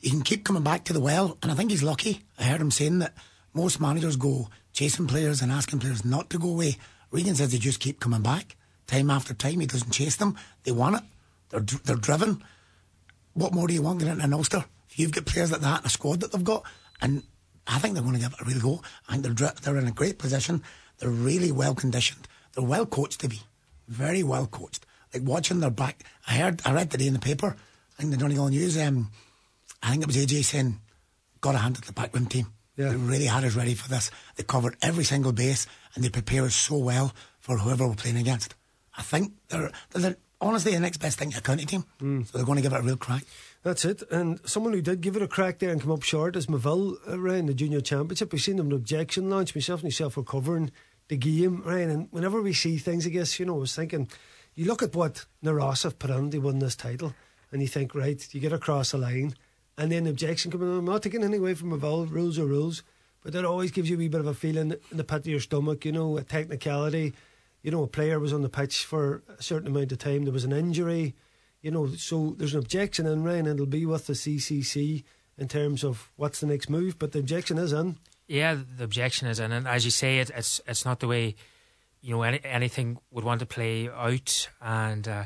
You 0.00 0.10
can 0.10 0.22
keep 0.22 0.44
coming 0.44 0.62
back 0.62 0.84
to 0.84 0.92
the 0.92 1.00
well, 1.00 1.38
and 1.42 1.52
I 1.52 1.54
think 1.54 1.70
he's 1.70 1.82
lucky. 1.82 2.22
I 2.38 2.44
heard 2.44 2.60
him 2.60 2.70
saying 2.70 2.98
that 3.00 3.14
most 3.54 3.80
managers 3.80 4.16
go 4.16 4.48
chasing 4.72 5.06
players 5.06 5.42
and 5.42 5.52
asking 5.52 5.78
players 5.78 6.04
not 6.04 6.30
to 6.30 6.38
go 6.38 6.48
away. 6.48 6.78
Regan 7.10 7.34
says 7.34 7.52
they 7.52 7.58
just 7.58 7.80
keep 7.80 8.00
coming 8.00 8.22
back 8.22 8.56
time 8.86 9.10
after 9.10 9.34
time. 9.34 9.60
He 9.60 9.66
doesn't 9.66 9.92
chase 9.92 10.16
them. 10.16 10.36
They 10.64 10.72
want 10.72 10.96
it. 10.96 11.02
They're 11.50 11.60
they're 11.84 11.96
driven 11.96 12.42
what 13.34 13.54
more 13.54 13.66
do 13.66 13.74
you 13.74 13.82
want 13.82 14.00
getting 14.00 14.20
into 14.20 14.36
Ulster? 14.36 14.64
If 14.90 14.98
you've 14.98 15.12
got 15.12 15.26
players 15.26 15.52
like 15.52 15.60
that 15.60 15.80
in 15.80 15.86
a 15.86 15.90
squad 15.90 16.20
that 16.20 16.32
they've 16.32 16.44
got, 16.44 16.64
and 17.00 17.22
I 17.66 17.78
think 17.78 17.94
they're 17.94 18.02
going 18.02 18.14
to 18.14 18.20
give 18.20 18.32
it 18.32 18.40
a 18.40 18.44
real 18.44 18.60
go. 18.60 18.82
I 19.08 19.16
think 19.16 19.38
they're 19.38 19.52
they're 19.62 19.78
in 19.78 19.86
a 19.86 19.92
great 19.92 20.18
position. 20.18 20.62
They're 20.98 21.10
really 21.10 21.52
well 21.52 21.74
conditioned. 21.74 22.26
They're 22.52 22.64
well 22.64 22.86
coached 22.86 23.20
to 23.20 23.28
be, 23.28 23.40
very 23.90 24.22
well 24.22 24.46
coached. 24.46 24.86
Like 25.12 25.24
watching 25.24 25.60
their 25.60 25.70
back. 25.70 26.04
I 26.26 26.34
heard, 26.34 26.62
I 26.64 26.72
read 26.72 26.90
today 26.90 27.08
in 27.08 27.12
the 27.12 27.18
paper. 27.18 27.56
I 27.98 28.02
think 28.02 28.12
the 28.12 28.16
Donegal 28.16 28.48
News. 28.48 28.78
Um, 28.78 29.10
I 29.82 29.90
think 29.90 30.02
it 30.02 30.06
was 30.06 30.16
AJ 30.16 30.44
saying, 30.44 30.80
"Got 31.40 31.56
a 31.56 31.58
hand 31.58 31.76
at 31.76 31.84
the 31.84 31.92
backroom 31.92 32.26
team." 32.26 32.46
Yeah. 32.76 32.90
They 32.90 32.96
really 32.96 33.26
had 33.26 33.44
us 33.44 33.56
ready 33.56 33.74
for 33.74 33.88
this. 33.88 34.10
They 34.36 34.44
covered 34.44 34.76
every 34.80 35.04
single 35.04 35.32
base 35.32 35.66
and 35.94 36.04
they 36.04 36.08
prepared 36.08 36.46
us 36.46 36.54
so 36.54 36.78
well 36.78 37.12
for 37.38 37.58
whoever 37.58 37.86
we're 37.86 37.94
playing 37.94 38.16
against. 38.16 38.54
I 38.96 39.02
think 39.02 39.32
they're, 39.48 39.70
they're 39.90 40.16
honestly 40.40 40.72
the 40.72 40.80
next 40.80 40.98
best 40.98 41.18
thing 41.18 41.34
a 41.36 41.40
county 41.40 41.66
team. 41.66 41.84
Mm. 42.00 42.26
So 42.26 42.38
they're 42.38 42.46
going 42.46 42.56
to 42.56 42.62
give 42.62 42.72
it 42.72 42.80
a 42.80 42.82
real 42.82 42.96
crack. 42.96 43.24
That's 43.62 43.84
it. 43.84 44.02
And 44.10 44.40
someone 44.48 44.72
who 44.72 44.80
did 44.80 45.02
give 45.02 45.16
it 45.16 45.22
a 45.22 45.28
crack 45.28 45.58
there 45.58 45.70
and 45.70 45.80
come 45.80 45.90
up 45.90 46.02
short 46.02 46.36
is 46.36 46.46
Moville 46.46 46.96
around 47.06 47.46
the 47.46 47.54
junior 47.54 47.82
championship. 47.82 48.32
We've 48.32 48.40
seen 48.40 48.56
them 48.56 48.68
an 48.68 48.72
objection 48.72 49.28
launch. 49.28 49.54
Myself 49.54 49.80
and 49.80 49.90
yourself 49.90 50.16
were 50.16 50.22
covering 50.22 50.70
the 51.10 51.18
game, 51.18 51.62
Ryan. 51.62 51.90
And 51.90 52.08
whenever 52.10 52.40
we 52.40 52.54
see 52.54 52.78
things, 52.78 53.06
I 53.06 53.10
guess, 53.10 53.38
you 53.38 53.44
know, 53.44 53.56
I 53.56 53.60
was 53.60 53.76
thinking, 53.76 54.08
you 54.54 54.64
look 54.64 54.82
at 54.82 54.94
what 54.94 55.26
Na 55.42 55.52
Rossa 55.52 55.88
have 55.88 55.98
put 55.98 56.10
on 56.10 56.30
to 56.30 56.38
win 56.38 56.58
this 56.58 56.74
title, 56.74 57.14
and 57.52 57.60
you 57.60 57.68
think, 57.68 57.94
right, 57.94 58.26
you 58.32 58.40
get 58.40 58.54
across 58.54 58.92
the 58.92 58.98
line, 58.98 59.34
and 59.76 59.92
then 59.92 60.04
the 60.04 60.10
objection 60.10 60.50
coming. 60.50 60.78
I'm 60.78 60.86
not 60.86 61.02
taking 61.02 61.22
any 61.22 61.36
away 61.36 61.52
from 61.52 61.70
Moville, 61.70 62.10
rules 62.10 62.38
are 62.38 62.46
rules, 62.46 62.82
but 63.22 63.34
that 63.34 63.44
always 63.44 63.70
gives 63.70 63.90
you 63.90 63.96
a 63.96 63.98
wee 63.98 64.08
bit 64.08 64.20
of 64.20 64.26
a 64.26 64.34
feeling 64.34 64.72
in 64.90 64.96
the 64.96 65.04
pit 65.04 65.18
of 65.18 65.26
your 65.26 65.40
stomach, 65.40 65.84
you 65.84 65.92
know, 65.92 66.16
a 66.16 66.22
technicality 66.22 67.12
you 67.62 67.70
know, 67.70 67.82
a 67.82 67.88
player 67.88 68.18
was 68.18 68.32
on 68.32 68.42
the 68.42 68.48
pitch 68.48 68.84
for 68.84 69.22
a 69.38 69.42
certain 69.42 69.68
amount 69.68 69.92
of 69.92 69.98
time, 69.98 70.24
there 70.24 70.32
was 70.32 70.44
an 70.44 70.52
injury, 70.52 71.14
you 71.60 71.70
know, 71.70 71.88
so 71.88 72.34
there's 72.38 72.54
an 72.54 72.60
objection 72.60 73.06
in, 73.06 73.22
Ryan, 73.22 73.46
and 73.46 73.60
it'll 73.60 73.66
be 73.66 73.86
with 73.86 74.06
the 74.06 74.14
CCC 74.14 75.04
in 75.36 75.48
terms 75.48 75.84
of 75.84 76.10
what's 76.16 76.40
the 76.40 76.46
next 76.46 76.70
move, 76.70 76.98
but 76.98 77.12
the 77.12 77.18
objection 77.18 77.58
is 77.58 77.72
in. 77.72 77.98
Yeah, 78.30 78.56
the 78.76 78.84
objection 78.84 79.28
is 79.28 79.40
and 79.40 79.66
as 79.66 79.84
you 79.84 79.90
say, 79.90 80.18
it, 80.18 80.30
it's 80.30 80.60
it's 80.66 80.84
not 80.84 81.00
the 81.00 81.08
way 81.08 81.34
you 82.00 82.14
know 82.14 82.22
any, 82.22 82.40
anything 82.44 82.98
would 83.10 83.24
want 83.24 83.40
to 83.40 83.46
play 83.46 83.88
out, 83.88 84.48
and 84.60 85.06
uh, 85.06 85.24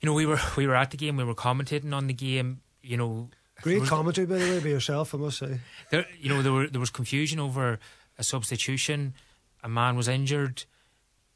you 0.00 0.06
know 0.06 0.14
we 0.14 0.26
were 0.26 0.40
we 0.56 0.66
were 0.66 0.74
at 0.74 0.90
the 0.90 0.96
game, 0.96 1.16
we 1.16 1.24
were 1.24 1.34
commentating 1.34 1.94
on 1.94 2.06
the 2.06 2.14
game, 2.14 2.60
you 2.82 2.96
know. 2.96 3.28
Great 3.62 3.84
commentary, 3.84 4.26
by 4.26 4.38
the 4.38 4.50
way, 4.50 4.58
by 4.58 4.68
yourself, 4.68 5.14
I 5.14 5.18
must 5.18 5.38
say. 5.38 5.60
There, 5.90 6.06
you 6.18 6.30
know, 6.30 6.40
there 6.40 6.52
were 6.52 6.66
there 6.66 6.80
was 6.80 6.90
confusion 6.90 7.38
over 7.38 7.78
a 8.18 8.24
substitution. 8.24 9.14
A 9.62 9.68
man 9.68 9.96
was 9.96 10.08
injured 10.08 10.64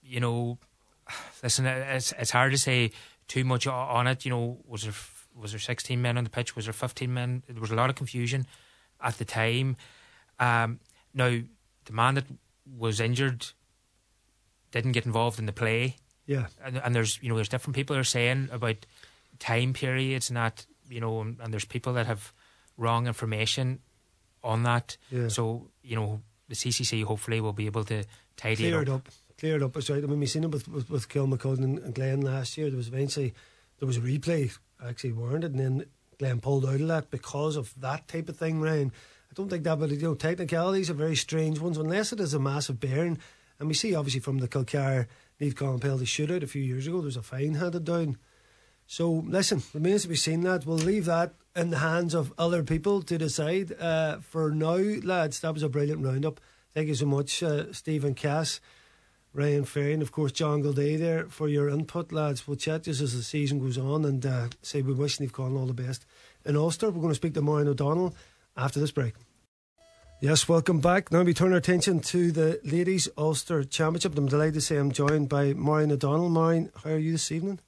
you 0.05 0.21
know, 0.21 0.59
listen, 1.43 1.67
it's 1.67 2.13
it's 2.19 2.31
hard 2.31 2.53
to 2.53 2.59
say 2.59 2.93
too 3.29 3.45
much 3.45 3.67
on 3.67 4.07
it. 4.07 4.25
You 4.25 4.31
know, 4.31 4.59
was 4.67 4.83
there 4.83 4.93
was 5.35 5.53
there 5.53 5.61
sixteen 5.61 6.03
men 6.03 6.19
on 6.19 6.25
the 6.25 6.31
pitch? 6.31 6.55
Was 6.55 6.67
there 6.67 6.73
fifteen 6.73 7.15
men? 7.15 7.43
There 7.49 7.61
was 7.61 7.71
a 7.71 7.75
lot 7.77 7.91
of 7.91 7.97
confusion 7.97 8.47
at 9.01 9.19
the 9.19 9.25
time. 9.25 9.77
Um, 10.39 10.81
now, 11.13 11.41
the 11.85 11.93
man 11.93 12.15
that 12.15 12.27
was 12.79 13.01
injured 13.01 13.47
didn't 14.71 14.93
get 14.93 15.07
involved 15.07 15.39
in 15.39 15.47
the 15.47 15.53
play. 15.53 15.97
Yeah, 16.27 16.47
and, 16.65 16.79
and 16.79 16.95
there's 16.95 17.19
you 17.23 17.29
know 17.29 17.35
there's 17.35 17.49
different 17.49 17.77
people 17.77 17.97
are 17.97 18.05
saying 18.05 18.49
about 18.51 18.87
time 19.39 19.73
periods 19.75 20.31
and 20.31 20.37
that 20.37 20.67
you 20.89 21.01
know, 21.01 21.21
and, 21.21 21.39
and 21.41 21.53
there's 21.53 21.65
people 21.65 21.93
that 21.95 22.07
have 22.07 22.33
wrong 22.79 23.07
information 23.07 23.81
on 24.43 24.63
that. 24.63 24.97
Yeah. 25.11 25.29
So 25.29 25.69
you 25.83 25.97
know, 25.97 26.23
the 26.49 26.55
CCC 26.55 27.05
hopefully 27.05 27.41
will 27.41 27.53
be 27.53 27.67
able 27.67 27.85
to 27.85 28.05
tidy 28.37 28.71
Clear 28.71 28.83
it 28.83 28.89
up. 28.89 29.07
up 29.07 29.09
cleared 29.39 29.63
up. 29.63 29.77
It's 29.77 29.91
right. 29.91 30.03
I 30.03 30.07
mean, 30.07 30.21
we 30.21 30.27
seen 30.27 30.45
it 30.45 30.51
with 30.51 30.69
with, 30.69 30.91
with 30.91 31.09
Kilmacud 31.09 31.59
and, 31.59 31.79
and 31.79 31.95
Glen 31.95 32.21
last 32.21 32.57
year. 32.57 32.71
There 32.71 32.77
was 32.77 32.89
eventually 32.89 33.35
there 33.79 33.87
was 33.87 33.97
a 33.97 34.01
replay 34.01 34.57
actually 34.85 35.13
warranted, 35.13 35.53
and 35.53 35.61
then 35.61 35.87
Glen 36.19 36.41
pulled 36.41 36.65
out 36.65 36.81
of 36.81 36.89
that 36.89 37.11
because 37.11 37.57
of 37.57 37.79
that 37.81 38.09
type 38.09 38.29
of 38.29 38.37
thing. 38.37 38.61
Ryan, 38.61 38.93
I 39.35 39.37
don't 39.37 39.49
think 39.49 39.65
that, 39.65 39.81
but 39.81 39.91
you 39.91 39.99
know, 39.99 40.15
technicalities 40.15 40.91
are 40.91 40.95
very 40.95 41.17
strange 41.17 41.59
ones 41.59 41.77
unless 41.77 42.13
it 42.13 42.21
is 42.21 42.35
a 42.35 42.39
massive 42.39 42.79
bearing. 42.79 43.19
And 43.59 43.67
we 43.67 43.75
see 43.75 43.93
obviously 43.93 44.21
from 44.21 44.39
the 44.39 44.47
Kilcar 44.47 45.09
Naomh 45.41 45.55
Conaill 45.55 45.81
penalty 45.81 46.05
shootout 46.05 46.45
a 46.45 46.47
few 46.47 46.63
years 46.63 46.87
ago, 46.87 47.01
there's 47.01 47.17
a 47.17 47.23
fine 47.23 47.55
handed 47.55 47.85
down. 47.85 48.17
So 48.87 49.25
listen, 49.27 49.65
remains 49.73 50.03
to 50.03 50.09
be 50.09 50.15
seen 50.15 50.43
that 50.43 50.67
we'll 50.67 50.77
leave 50.77 51.07
that 51.07 51.35
in 51.57 51.71
the 51.71 51.79
hands 51.79 52.15
of 52.15 52.33
other 52.39 52.63
people 52.63 53.03
to 53.03 53.19
decide. 53.19 53.73
Uh, 53.73 54.19
for 54.19 54.53
now, 54.53 54.77
lads, 55.03 55.41
that 55.41 55.53
was 55.53 55.65
a 55.65 55.69
brilliant 55.69 56.05
roundup. 56.05 56.41
Thank 56.73 56.87
you 56.87 56.95
so 56.95 57.07
much, 57.07 57.43
uh, 57.43 57.73
Stephen 57.73 58.15
Cass. 58.15 58.61
Ryan 59.33 59.65
Ferry, 59.65 59.93
and 59.93 60.03
of 60.03 60.13
course 60.13 60.31
John 60.31 60.63
Gildea 60.63 60.97
there 60.97 61.27
for 61.27 61.49
your 61.49 61.69
input, 61.69 62.13
lads. 62.13 62.47
We'll 62.47 62.57
chat 62.57 62.85
just 62.85 63.01
as 63.01 63.17
the 63.17 63.23
season 63.25 63.59
goes 63.59 63.77
on 63.77 64.05
and 64.05 64.25
uh, 64.25 64.49
say 64.63 64.81
we 64.81 64.93
wish 64.93 65.19
Naomh 65.19 65.33
Conaill 65.33 65.59
all 65.59 65.67
the 65.67 65.73
best 65.73 66.07
in 66.45 66.57
Ulster. 66.57 66.89
We're 66.89 67.01
going 67.01 67.09
to 67.09 67.17
speak 67.17 67.35
to 67.35 67.43
Maureen 67.43 67.67
O'Donnell 67.67 68.15
after 68.57 68.81
this 68.81 68.91
break. 68.91 69.15
Yes, 70.21 70.49
welcome 70.49 70.81
back. 70.81 71.13
Now 71.13 71.23
we 71.23 71.35
turn 71.35 71.53
our 71.53 71.59
attention 71.59 72.01
to 72.01 72.33
the 72.33 72.61
Ladies 72.65 73.09
Ulster 73.19 73.63
Championship. 73.65 74.17
I'm 74.17 74.27
delighted 74.27 74.55
to 74.55 74.61
say 74.61 74.77
I'm 74.77 74.93
joined 74.93 75.29
by 75.29 75.53
Maureen 75.53 75.93
O'Donnell. 75.93 76.31
Maureen, 76.31 76.71
how 76.83 76.91
are 76.91 76.99
you 76.99 77.13
this 77.13 77.31
evening? 77.31 77.61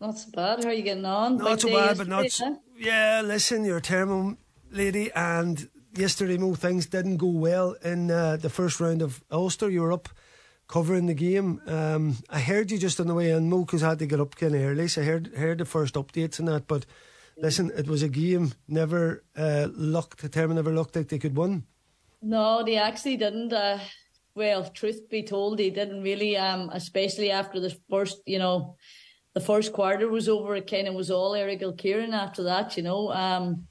Not 0.00 0.18
so 0.18 0.30
bad. 0.30 0.62
How 0.62 0.70
are 0.70 0.72
you 0.72 0.82
getting 0.82 1.04
on? 1.04 1.38
Not 1.38 1.60
so 1.60 1.68
bad, 1.68 1.98
but 1.98 2.06
not. 2.06 2.30
So, 2.30 2.58
yeah, 2.78 3.22
listen, 3.24 3.64
you're 3.64 3.78
a 3.78 3.82
terrible 3.82 4.36
lady, 4.70 5.10
and 5.12 5.68
yesterday, 5.94 6.38
Mo, 6.38 6.54
things 6.54 6.86
didn't 6.86 7.16
go 7.16 7.26
well 7.26 7.72
in 7.82 8.10
uh, 8.10 8.36
the 8.36 8.50
first 8.50 8.80
round 8.80 9.02
of 9.02 9.22
Ulster. 9.30 9.68
You 9.68 9.82
were 9.82 9.92
up 9.92 10.08
covering 10.68 11.06
the 11.06 11.14
game. 11.14 11.60
Um, 11.66 12.18
I 12.30 12.40
heard 12.40 12.70
you 12.70 12.78
just 12.78 13.00
on 13.00 13.08
the 13.08 13.14
way 13.14 13.30
in, 13.30 13.50
Mo, 13.50 13.64
because 13.64 13.82
I 13.82 13.90
had 13.90 13.98
to 13.98 14.06
get 14.06 14.20
up 14.20 14.36
kind 14.36 14.54
of 14.54 14.62
early. 14.62 14.88
So 14.88 15.02
I 15.02 15.04
heard 15.04 15.34
heard 15.36 15.58
the 15.58 15.64
first 15.64 15.94
updates 15.94 16.38
and 16.38 16.48
that. 16.48 16.66
But 16.68 16.86
listen, 17.42 17.70
it 17.76 17.88
was 17.88 18.02
a 18.02 18.08
game 18.08 18.52
never 18.68 19.24
uh, 19.36 19.68
looked. 19.72 20.22
Termon 20.30 20.54
never 20.56 20.72
looked 20.72 20.96
like 20.96 21.08
they 21.08 21.18
could 21.18 21.36
win. 21.36 21.64
No, 22.22 22.62
they 22.64 22.76
actually 22.76 23.16
didn't. 23.16 23.52
Uh, 23.52 23.78
well, 24.34 24.64
truth 24.70 25.08
be 25.08 25.22
told, 25.22 25.58
they 25.58 25.70
didn't 25.70 26.02
really. 26.02 26.36
Um, 26.36 26.70
especially 26.72 27.30
after 27.30 27.60
the 27.60 27.76
first, 27.88 28.22
you 28.26 28.38
know, 28.38 28.76
the 29.34 29.40
first 29.40 29.72
quarter 29.72 30.08
was 30.08 30.28
over. 30.28 30.56
It 30.56 30.70
kind 30.70 30.88
of 30.88 30.94
was 30.94 31.10
all 31.10 31.32
Errigal 31.32 31.80
Ciaran 31.80 32.14
after 32.14 32.44
that. 32.44 32.76
You 32.76 32.82
know, 32.82 33.10
um, 33.12 33.66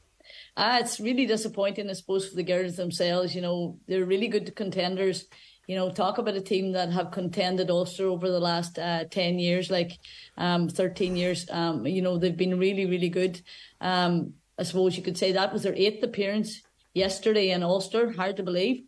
ah, 0.58 0.80
it's 0.80 1.00
really 1.00 1.26
disappointing, 1.26 1.90
I 1.90 1.94
suppose, 1.94 2.28
for 2.28 2.36
the 2.36 2.44
girls 2.44 2.76
themselves. 2.76 3.36
You 3.36 3.42
know, 3.42 3.78
they're 3.88 4.06
really 4.06 4.28
good 4.28 4.56
contenders. 4.56 5.26
You 5.70 5.76
know, 5.76 5.92
talk 5.92 6.18
about 6.18 6.34
a 6.34 6.42
team 6.42 6.72
that 6.72 6.92
have 6.94 7.12
contended 7.12 7.70
Ulster 7.70 8.08
over 8.08 8.28
the 8.28 8.40
last 8.40 8.80
uh, 8.80 9.04
10 9.04 9.38
years, 9.38 9.70
like 9.70 10.00
um, 10.36 10.68
13 10.68 11.16
years. 11.16 11.48
Um, 11.52 11.86
you 11.86 12.02
know, 12.02 12.18
they've 12.18 12.36
been 12.36 12.58
really, 12.58 12.88
really 12.88 13.10
good. 13.10 13.40
Um, 13.80 14.34
I 14.58 14.64
suppose 14.64 14.98
you 14.98 15.04
could 15.04 15.16
say 15.16 15.32
that 15.32 15.54
was 15.54 15.62
their 15.62 15.76
eighth 15.76 16.02
appearance 16.02 16.64
yesterday 16.96 17.52
in 17.52 17.62
Ulster. 17.62 18.12
Hard 18.14 18.38
to 18.38 18.44
believe. 18.44 18.86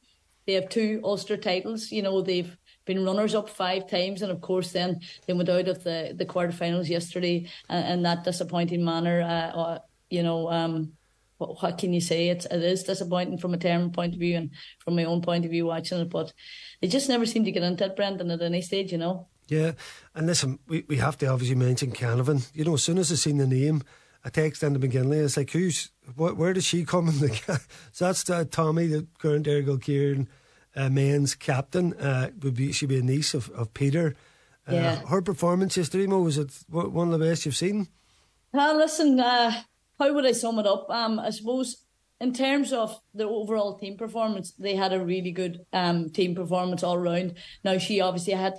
They 0.48 0.54
have 0.54 0.70
two 0.70 1.02
Ulster 1.04 1.38
titles. 1.38 1.92
You 1.92 2.02
know, 2.02 2.24
they've 2.24 2.58
been 2.86 3.06
runners 3.06 3.36
up 3.36 3.48
five 3.48 3.88
times, 3.88 4.24
and 4.24 4.32
of 4.32 4.42
course, 4.42 4.72
then 4.72 5.02
they 5.28 5.34
went 5.34 5.50
out 5.50 5.68
of 5.68 5.84
the 5.84 6.16
the 6.18 6.26
quarterfinals 6.26 6.90
yesterday 6.90 7.48
uh, 7.70 7.84
in 7.94 8.02
that 8.02 8.24
disappointing 8.24 8.84
manner. 8.84 9.22
Uh, 9.22 9.60
uh, 9.62 9.80
you 10.10 10.24
know, 10.24 10.50
um, 10.50 10.94
what, 11.42 11.62
what, 11.62 11.78
can 11.78 11.92
you 11.92 12.02
say? 12.02 12.30
It's 12.30 12.46
it 12.46 12.62
is 12.62 12.84
disappointing 12.84 13.40
from 13.40 13.54
a 13.54 13.58
Termon 13.58 13.92
point 13.92 14.14
of 14.14 14.20
view 14.20 14.38
and 14.38 14.52
from 14.80 14.96
my 14.96 15.04
own 15.04 15.22
point 15.22 15.44
of 15.44 15.52
view 15.52 15.66
watching 15.66 16.00
it, 16.00 16.10
but 16.10 16.32
they 16.82 16.88
just 16.88 17.10
never 17.10 17.26
seem 17.26 17.44
to 17.46 17.52
get 17.52 17.64
into 17.64 17.86
it, 17.86 17.96
Brendan, 17.96 18.30
at 18.30 18.42
any 18.42 18.62
stage. 18.62 18.92
You 18.92 19.00
know. 19.00 19.28
Yeah, 19.48 19.72
and 20.16 20.28
listen, 20.28 20.60
we, 20.68 20.86
we 20.88 20.98
have 20.98 21.18
to 21.18 21.26
obviously 21.26 21.56
mention 21.56 21.92
Canavan. 21.92 22.50
You 22.54 22.64
know, 22.64 22.76
as 22.76 22.84
soon 22.84 23.00
as 23.00 23.12
I 23.12 23.16
seen 23.16 23.38
the 23.38 23.48
name, 23.48 23.84
I 24.24 24.30
text 24.30 24.64
in 24.64 24.74
the 24.74 24.80
beginning, 24.80 25.14
it's 25.14 25.36
like, 25.36 25.50
who's, 25.50 25.90
what, 26.16 26.38
where 26.38 26.54
does 26.54 26.64
she 26.64 26.86
come 26.86 27.10
in 27.10 27.20
the, 27.20 27.62
so 27.92 28.06
that's 28.06 28.30
uh, 28.30 28.46
Tommy, 28.50 28.88
the 28.88 29.08
current 29.18 29.48
Errigal 29.48 29.84
Ciaran 29.84 30.30
uh, 30.76 30.90
men's 30.90 31.36
captain, 31.36 31.94
uh, 31.96 32.30
would 32.42 32.56
be, 32.56 32.72
she'd 32.72 32.90
be 32.90 33.00
a 33.00 33.04
niece 33.04 33.34
of, 33.34 33.50
of 33.50 33.74
Peter. 33.74 34.16
Uh, 34.70 34.76
yeah. 34.76 34.96
Her 35.08 35.22
performance 35.22 35.76
yesterday, 35.76 36.08
Mo, 36.08 36.22
was 36.22 36.38
it 36.38 36.52
one 36.70 37.12
of 37.12 37.20
the 37.20 37.26
best 37.26 37.46
you've 37.46 37.56
seen? 37.56 37.88
Uh, 38.54 38.74
listen, 38.74 39.20
uh, 39.20 39.64
how 40.02 40.14
would 40.14 40.26
I 40.26 40.32
sum 40.32 40.58
it 40.58 40.66
up? 40.66 40.90
Um, 40.90 41.20
I 41.20 41.30
suppose 41.30 41.86
in 42.20 42.34
terms 42.34 42.74
of 42.74 43.00
the 43.14 43.28
overall 43.28 43.78
team 43.78 43.98
performance, 43.98 44.52
they 44.58 44.76
had 44.76 44.94
a 44.94 45.04
really 45.04 45.32
good 45.32 45.66
um, 45.74 46.10
team 46.10 46.34
performance 46.36 46.84
all 46.84 46.98
round. 46.98 47.36
Now 47.64 47.78
she 47.78 48.02
obviously 48.02 48.34
had 48.34 48.54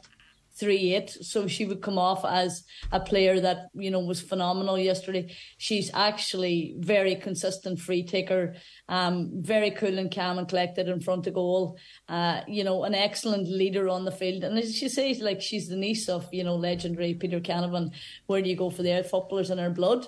three 0.55 0.95
eight, 0.95 1.11
so 1.11 1.49
she 1.49 1.64
would 1.64 1.80
come 1.80 1.99
off 1.99 2.24
as 2.24 2.64
a 2.93 3.01
player 3.01 3.40
that 3.40 3.68
you 3.74 3.90
know 3.90 3.99
was 3.99 4.20
phenomenal 4.20 4.78
yesterday. 4.78 5.34
She's 5.59 5.90
actually 5.95 6.76
very 6.78 7.16
consistent 7.16 7.80
free 7.80 8.05
taker, 8.05 8.55
um, 8.88 9.30
very 9.34 9.70
cool 9.72 9.99
and 9.99 10.14
calm 10.14 10.38
and 10.38 10.49
collected 10.49 10.88
in 10.88 11.01
front 11.01 11.26
of 11.26 11.34
goal. 11.34 11.78
Uh, 12.09 12.43
you 12.47 12.62
know, 12.62 12.84
an 12.84 12.95
excellent 12.95 13.49
leader 13.49 13.88
on 13.88 14.05
the 14.05 14.12
field, 14.12 14.45
and 14.45 14.59
as 14.59 14.76
she 14.76 14.88
says, 14.88 15.20
like 15.20 15.40
she's 15.40 15.68
the 15.68 15.76
niece 15.76 16.09
of 16.09 16.28
you 16.32 16.45
know 16.45 16.55
legendary 16.55 17.14
Peter 17.14 17.40
Canavan. 17.40 17.90
Where 18.26 18.43
do 18.43 18.49
you 18.49 18.57
go 18.57 18.70
for 18.70 18.82
the 18.82 19.03
footballers 19.03 19.51
in 19.51 19.59
her 19.59 19.70
blood? 19.70 20.07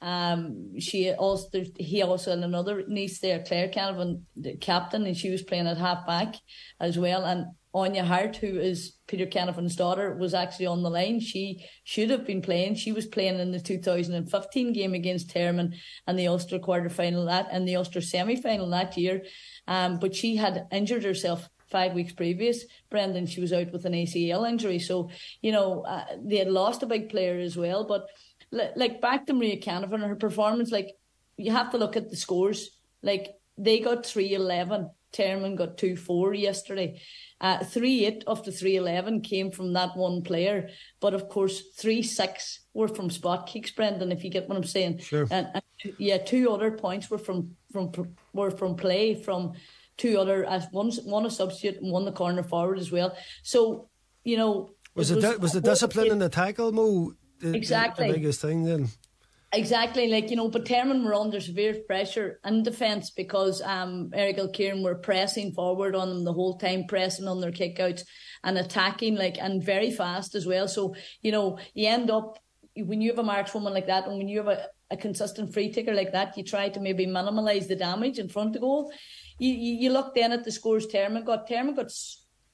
Um, 0.00 0.78
she 0.78 1.10
also 1.12 1.64
he 1.76 2.02
also 2.02 2.30
had 2.30 2.40
another 2.40 2.84
niece 2.86 3.20
there, 3.20 3.42
Claire 3.42 3.68
Canavan, 3.68 4.22
the 4.36 4.56
captain, 4.56 5.06
and 5.06 5.16
she 5.16 5.30
was 5.30 5.42
playing 5.42 5.66
at 5.66 5.76
half 5.76 6.06
back 6.06 6.36
as 6.80 6.98
well. 6.98 7.24
And 7.24 7.46
Anya 7.74 8.04
Hart, 8.04 8.36
who 8.36 8.58
is 8.58 8.96
Peter 9.06 9.26
Canavan's 9.26 9.76
daughter, 9.76 10.14
was 10.14 10.34
actually 10.34 10.66
on 10.66 10.82
the 10.82 10.90
line. 10.90 11.20
She 11.20 11.64
should 11.84 12.10
have 12.10 12.26
been 12.26 12.42
playing. 12.42 12.76
She 12.76 12.92
was 12.92 13.06
playing 13.06 13.38
in 13.38 13.50
the 13.50 13.60
2015 13.60 14.72
game 14.72 14.94
against 14.94 15.30
Termon 15.30 15.74
and 16.06 16.18
the 16.18 16.28
Ulster 16.28 16.58
quarter 16.58 16.88
final 16.88 17.26
that 17.26 17.48
and 17.50 17.66
the 17.66 17.76
Ulster 17.76 18.00
semi 18.00 18.36
final 18.36 18.70
that 18.70 18.96
year. 18.96 19.22
Um, 19.66 19.98
but 19.98 20.14
she 20.14 20.36
had 20.36 20.66
injured 20.72 21.04
herself 21.04 21.48
five 21.70 21.92
weeks 21.92 22.12
previous. 22.12 22.64
Brendan, 22.90 23.26
she 23.26 23.40
was 23.40 23.52
out 23.52 23.72
with 23.72 23.84
an 23.84 23.92
ACL 23.92 24.48
injury. 24.48 24.78
So, 24.78 25.10
you 25.42 25.52
know, 25.52 25.82
uh, 25.82 26.04
they 26.24 26.36
had 26.36 26.48
lost 26.48 26.82
a 26.82 26.86
big 26.86 27.10
player 27.10 27.38
as 27.38 27.56
well. 27.56 27.84
But 27.84 28.06
like 28.50 29.00
back 29.00 29.26
to 29.26 29.34
Maria 29.34 29.60
Canavan, 29.60 29.94
and 29.94 30.04
her 30.04 30.16
performance, 30.16 30.70
like 30.70 30.96
you 31.36 31.52
have 31.52 31.70
to 31.70 31.78
look 31.78 31.96
at 31.96 32.10
the 32.10 32.16
scores. 32.16 32.70
Like 33.02 33.34
they 33.56 33.80
got 33.80 34.06
311. 34.06 34.90
Termon 35.10 35.56
got 35.56 35.78
2 35.78 35.96
4 35.96 36.34
yesterday. 36.34 37.00
Uh, 37.40 37.64
3 37.64 38.04
8 38.04 38.24
of 38.26 38.44
the 38.44 38.52
311 38.52 39.22
came 39.22 39.50
from 39.50 39.72
that 39.72 39.96
one 39.96 40.22
player. 40.22 40.68
But 41.00 41.14
of 41.14 41.28
course, 41.28 41.62
3 41.78 42.02
6 42.02 42.60
were 42.74 42.88
from 42.88 43.08
spot 43.08 43.46
kicks, 43.46 43.70
Brendan, 43.70 44.12
if 44.12 44.22
you 44.22 44.30
get 44.30 44.48
what 44.48 44.56
I'm 44.56 44.64
saying. 44.64 44.98
Sure. 44.98 45.26
And, 45.30 45.48
and 45.54 45.94
yeah, 45.98 46.18
two 46.18 46.50
other 46.50 46.70
points 46.70 47.08
were 47.08 47.18
from, 47.18 47.56
from 47.72 47.90
were 48.32 48.50
from 48.50 48.76
play 48.76 49.14
from 49.14 49.54
two 49.96 50.18
other, 50.18 50.44
as 50.44 50.66
one, 50.70 50.90
one 51.04 51.26
a 51.26 51.30
substitute 51.30 51.80
and 51.80 51.90
one 51.90 52.04
the 52.04 52.12
corner 52.12 52.42
forward 52.42 52.78
as 52.78 52.92
well. 52.92 53.16
So, 53.42 53.88
you 54.24 54.36
know. 54.36 54.70
Was, 54.94 55.10
it, 55.10 55.16
was, 55.16 55.38
was 55.38 55.52
the 55.52 55.60
discipline 55.60 56.10
in 56.10 56.18
the 56.18 56.28
tackle, 56.28 56.72
Mo, 56.72 57.12
the, 57.40 57.54
exactly. 57.54 58.06
the, 58.06 58.12
the 58.12 58.18
biggest 58.18 58.40
thing 58.40 58.64
then? 58.64 58.88
Exactly, 59.52 60.08
like 60.08 60.28
you 60.28 60.36
know, 60.36 60.48
but 60.48 60.66
Termon 60.66 61.04
were 61.04 61.14
under 61.14 61.40
severe 61.40 61.76
pressure 61.86 62.38
in 62.44 62.62
defence 62.62 63.10
because 63.10 63.62
um 63.62 64.10
Errigal 64.14 64.54
Ciaran 64.54 64.82
were 64.82 64.96
pressing 64.96 65.52
forward 65.52 65.94
on 65.94 66.08
them 66.10 66.24
the 66.24 66.34
whole 66.34 66.58
time, 66.58 66.84
pressing 66.86 67.26
on 67.26 67.40
their 67.40 67.50
kickouts 67.50 68.02
and 68.44 68.58
attacking 68.58 69.16
like 69.16 69.38
and 69.38 69.64
very 69.64 69.90
fast 69.90 70.34
as 70.34 70.46
well. 70.46 70.68
So 70.68 70.94
you 71.22 71.32
know, 71.32 71.58
you 71.72 71.88
end 71.88 72.10
up 72.10 72.38
when 72.76 73.00
you 73.00 73.10
have 73.10 73.18
a 73.18 73.28
markswoman 73.28 73.72
like 73.72 73.86
that, 73.86 74.06
and 74.06 74.18
when 74.18 74.28
you 74.28 74.38
have 74.38 74.48
a, 74.48 74.66
a 74.90 74.96
consistent 74.98 75.54
free 75.54 75.72
taker 75.72 75.94
like 75.94 76.12
that, 76.12 76.36
you 76.36 76.44
try 76.44 76.68
to 76.68 76.80
maybe 76.80 77.06
minimise 77.06 77.68
the 77.68 77.76
damage 77.76 78.18
in 78.18 78.28
front 78.28 78.54
of 78.54 78.60
goal. 78.60 78.92
You, 79.38 79.52
you, 79.52 79.74
you 79.74 79.90
look 79.90 80.14
then 80.14 80.32
at 80.32 80.44
the 80.44 80.52
scores 80.52 80.86
Termon 80.86 81.24
got. 81.24 81.48
Termon 81.48 81.74
got 81.74 81.90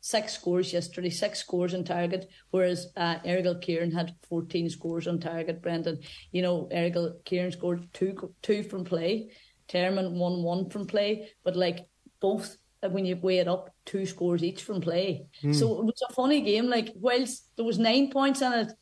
six 0.04 0.34
scores 0.34 0.70
yesterday, 0.70 1.08
six 1.08 1.38
scores 1.38 1.72
on 1.72 1.82
target, 1.82 2.28
whereas 2.50 2.88
uh, 2.94 3.16
Errigal 3.24 3.58
Ciaran 3.64 3.90
had 3.90 4.14
14 4.28 4.68
scores 4.68 5.08
on 5.08 5.18
target, 5.18 5.62
Brendan. 5.62 6.00
You 6.30 6.42
know, 6.42 6.68
Errigal 6.70 7.24
Ciaran 7.24 7.52
scored 7.52 7.88
two 7.94 8.34
two 8.42 8.62
from 8.64 8.84
play, 8.84 9.30
Termon 9.66 10.12
won 10.12 10.42
one 10.42 10.68
from 10.68 10.86
play, 10.86 11.30
but 11.42 11.56
like 11.56 11.88
both, 12.20 12.58
uh, 12.82 12.90
when 12.90 13.06
you 13.06 13.16
weigh 13.16 13.38
it 13.38 13.48
up, 13.48 13.70
two 13.86 14.04
scores 14.04 14.44
each 14.44 14.62
from 14.62 14.82
play. 14.82 15.24
Mm. 15.42 15.54
So 15.54 15.80
it 15.80 15.86
was 15.86 16.02
a 16.06 16.12
funny 16.12 16.42
game. 16.42 16.66
Like, 16.66 16.92
whilst 16.96 17.48
there 17.56 17.64
was 17.64 17.78
nine 17.78 18.10
points 18.10 18.42
in 18.42 18.52
it, 18.52 18.72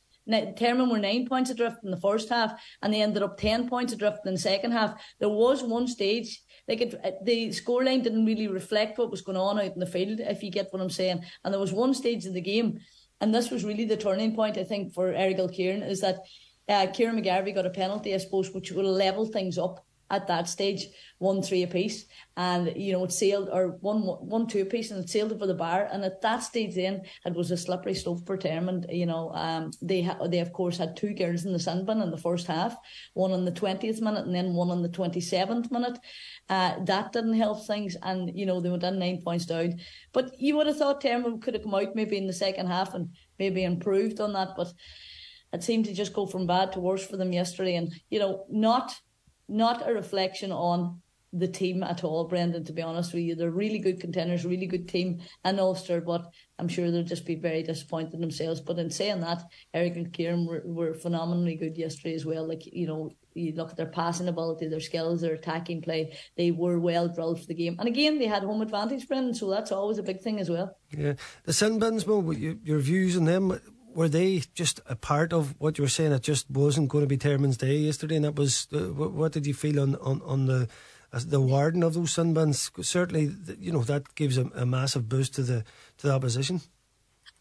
Termon 0.57 0.91
were 0.91 0.99
nine 0.99 1.29
points 1.29 1.51
adrift 1.51 1.85
in 1.85 1.93
the 1.93 2.01
first 2.01 2.31
half, 2.31 2.53
and 2.83 2.93
they 2.93 3.01
ended 3.01 3.23
up 3.23 3.39
10 3.39 3.69
points 3.69 3.93
adrift 3.93 4.27
in 4.27 4.35
the 4.35 4.41
second 4.41 4.73
half. 4.73 5.01
There 5.21 5.29
was 5.29 5.63
one 5.63 5.87
stage 5.87 6.43
like 6.69 6.81
it, 6.81 7.25
the 7.25 7.49
scoreline 7.49 8.03
didn't 8.03 8.27
really 8.27 8.49
reflect 8.49 8.99
what 8.99 9.11
was 9.11 9.23
going 9.23 9.39
on 9.39 9.59
out 9.59 9.75
in 9.75 9.81
the 9.81 9.87
field, 9.87 10.21
if 10.21 10.43
you 10.43 10.51
get 10.51 10.73
what 10.73 10.81
I'm 10.83 10.91
saying. 10.91 11.25
And 11.45 11.53
there 11.53 11.61
was 11.61 11.73
one 11.73 11.95
stage 11.95 12.25
in 12.27 12.35
the 12.35 12.41
game, 12.41 12.81
and 13.21 13.35
this 13.35 13.51
was 13.51 13.65
really 13.65 13.85
the 13.85 13.97
turning 13.97 14.35
point, 14.35 14.59
I 14.59 14.65
think, 14.65 14.93
for 14.93 15.13
Errigal 15.13 15.55
Ciaran, 15.55 15.83
is 15.83 16.01
that 16.01 16.21
uh, 16.69 16.87
Kieran 16.93 17.21
McGarvey 17.21 17.55
got 17.55 17.67
a 17.67 17.71
penalty, 17.71 18.15
I 18.15 18.19
suppose, 18.19 18.51
which 18.51 18.71
would 18.73 18.85
level 18.85 19.27
things 19.27 19.59
up 19.59 19.85
at 20.13 20.27
that 20.27 20.47
stage, 20.47 20.89
one 21.19 21.43
three 21.43 21.63
apiece, 21.63 22.05
and 22.37 22.77
you 22.77 22.93
know 22.93 23.03
it 23.05 23.13
sailed 23.13 23.49
or 23.51 23.79
one 23.81 24.03
one 24.03 24.47
two 24.47 24.61
apiece, 24.61 24.91
and 24.91 25.03
it 25.03 25.09
sailed 25.09 25.33
over 25.33 25.47
the 25.47 25.55
bar. 25.55 25.89
And 25.91 26.05
at 26.05 26.21
that 26.21 26.43
stage, 26.43 26.75
then 26.75 27.03
it 27.25 27.35
was 27.35 27.51
a 27.51 27.57
slippery 27.57 27.95
slope 27.95 28.27
for 28.27 28.37
Termon. 28.37 28.85
You 28.95 29.07
know, 29.07 29.31
um, 29.33 29.71
they 29.81 30.03
ha- 30.03 30.19
they 30.29 30.41
of 30.41 30.53
course 30.53 30.77
had 30.77 30.97
two 30.97 31.15
girls 31.15 31.47
in 31.47 31.55
the 31.55 31.59
sin 31.59 31.87
bin 31.87 32.03
in 32.03 32.11
the 32.11 32.19
first 32.19 32.47
half, 32.47 32.77
one 33.15 33.33
in 33.33 33.47
the 33.47 33.51
twentieth 33.51 34.03
minute 34.03 34.27
and 34.27 34.35
then 34.35 34.53
one 34.53 34.71
in 34.71 34.83
the 34.83 34.89
twenty 34.91 35.21
seventh 35.21 35.73
minute. 35.73 35.99
Uh, 36.51 36.85
that 36.85 37.13
didn't 37.13 37.35
help 37.35 37.67
things, 37.67 37.97
and 38.03 38.31
you 38.39 38.45
know 38.45 38.61
they 38.61 38.69
were 38.69 38.87
in 38.87 38.99
nine 38.99 39.23
points 39.23 39.47
down. 39.47 39.81
But 40.13 40.39
you 40.39 40.57
would 40.57 40.67
have 40.67 40.77
thought 40.77 41.01
Termon 41.03 41.41
could 41.41 41.55
have 41.55 41.63
come 41.63 41.75
out 41.75 41.97
maybe 41.97 42.19
in 42.19 42.27
the 42.27 42.35
second 42.35 42.67
half 42.67 42.93
and 42.93 43.09
maybe 43.39 43.65
improved 43.65 44.21
on 44.21 44.35
that, 44.35 44.51
but. 44.57 44.73
It 45.55 45.63
seemed 45.63 45.85
to 45.85 45.93
just 45.93 46.15
go 46.15 46.25
from 46.25 46.47
bad 46.47 46.73
to 46.73 46.81
worse 46.81 47.07
for 47.07 47.19
them 47.19 47.31
yesterday, 47.31 47.75
and 47.75 47.93
you 48.09 48.19
know, 48.19 48.47
not 48.49 48.95
not 49.53 49.89
a 49.89 49.93
reflection 49.93 50.51
on 50.53 51.03
the 51.33 51.49
team 51.49 51.83
at 51.83 52.05
all, 52.05 52.29
Brendan, 52.29 52.65
to 52.65 52.73
be 52.73 52.83
honest 52.83 53.15
with 53.15 53.23
you. 53.23 53.35
They're 53.35 53.51
really 53.51 53.79
good 53.79 54.01
contenders, 54.01 54.45
really 54.45 54.67
good 54.67 54.89
team 54.89 55.21
in 55.45 55.59
Ulster, 55.59 56.01
but 56.01 56.31
I'm 56.59 56.69
sure 56.69 56.91
they'll 56.91 57.03
just 57.03 57.25
be 57.25 57.37
very 57.37 57.63
disappointed 57.63 58.21
themselves. 58.21 58.61
But 58.61 58.79
in 58.79 58.91
saying 58.91 59.21
that, 59.21 59.43
Errigal 59.75 60.15
Ciaran 60.15 60.47
were, 60.47 60.63
were 60.65 60.95
phenomenally 60.95 61.57
good 61.57 61.79
yesterday 61.79 62.15
as 62.15 62.27
well. 62.27 62.47
Like, 62.47 62.67
you 62.67 62.87
know, 62.87 63.11
you 63.35 63.55
look 63.55 63.71
at 63.71 63.77
their 63.79 63.87
passing 63.87 64.29
ability, 64.29 64.69
their 64.69 64.81
skills, 64.81 65.23
their 65.23 65.33
attacking 65.33 65.81
play, 65.81 66.17
they 66.37 66.51
were 66.51 66.79
well 66.79 67.09
drilled 67.09 67.41
for 67.41 67.47
the 67.47 67.55
game. 67.55 67.77
And 67.79 67.89
again, 67.89 68.19
they 68.19 68.27
had 68.27 68.43
home 68.43 68.61
advantage, 68.61 69.09
Brendan, 69.09 69.35
so 69.35 69.49
that's 69.49 69.73
always 69.73 69.97
a 69.97 70.03
big 70.03 70.21
thing 70.21 70.39
as 70.39 70.51
well. 70.51 70.77
Yeah. 70.91 71.15
The 71.45 71.55
sin 71.55 71.79
bins, 71.79 72.07
Mo, 72.07 72.31
your 72.31 72.79
views 72.81 73.17
on 73.17 73.25
them, 73.25 73.59
were 73.95 74.09
they 74.09 74.43
just 74.55 74.81
a 74.87 74.97
part 74.97 75.33
of 75.33 75.55
what 75.59 75.79
you 75.79 75.85
were 75.85 75.89
saying? 75.89 76.13
It 76.13 76.23
just 76.23 76.51
wasn't 76.51 76.89
going 76.89 77.05
to 77.05 77.09
be 77.09 77.17
Termon's 77.17 77.57
day 77.57 77.77
yesterday, 77.77 78.17
and 78.17 78.25
that 78.25 78.37
was 78.37 78.69
uh, 78.73 78.79
what, 78.93 79.33
did 79.33 79.47
you 79.47 79.55
feel 79.55 79.81
on 79.81 79.97
on, 79.97 80.23
on 80.25 80.47
the 80.47 80.69
the 81.13 81.41
warden 81.41 81.83
of 81.83 81.95
those 81.95 82.13
sin 82.13 82.35
bins? 82.35 82.71
Certainly, 82.81 83.35
you 83.59 83.73
know 83.73 83.83
that 83.83 84.15
gives 84.15 84.39
a, 84.39 84.47
a, 84.55 84.67
massive 84.67 85.09
boost 85.09 85.35
to 85.35 85.43
the 85.43 85.65
to 85.99 86.07
the 86.07 86.15
opposition. 86.15 86.61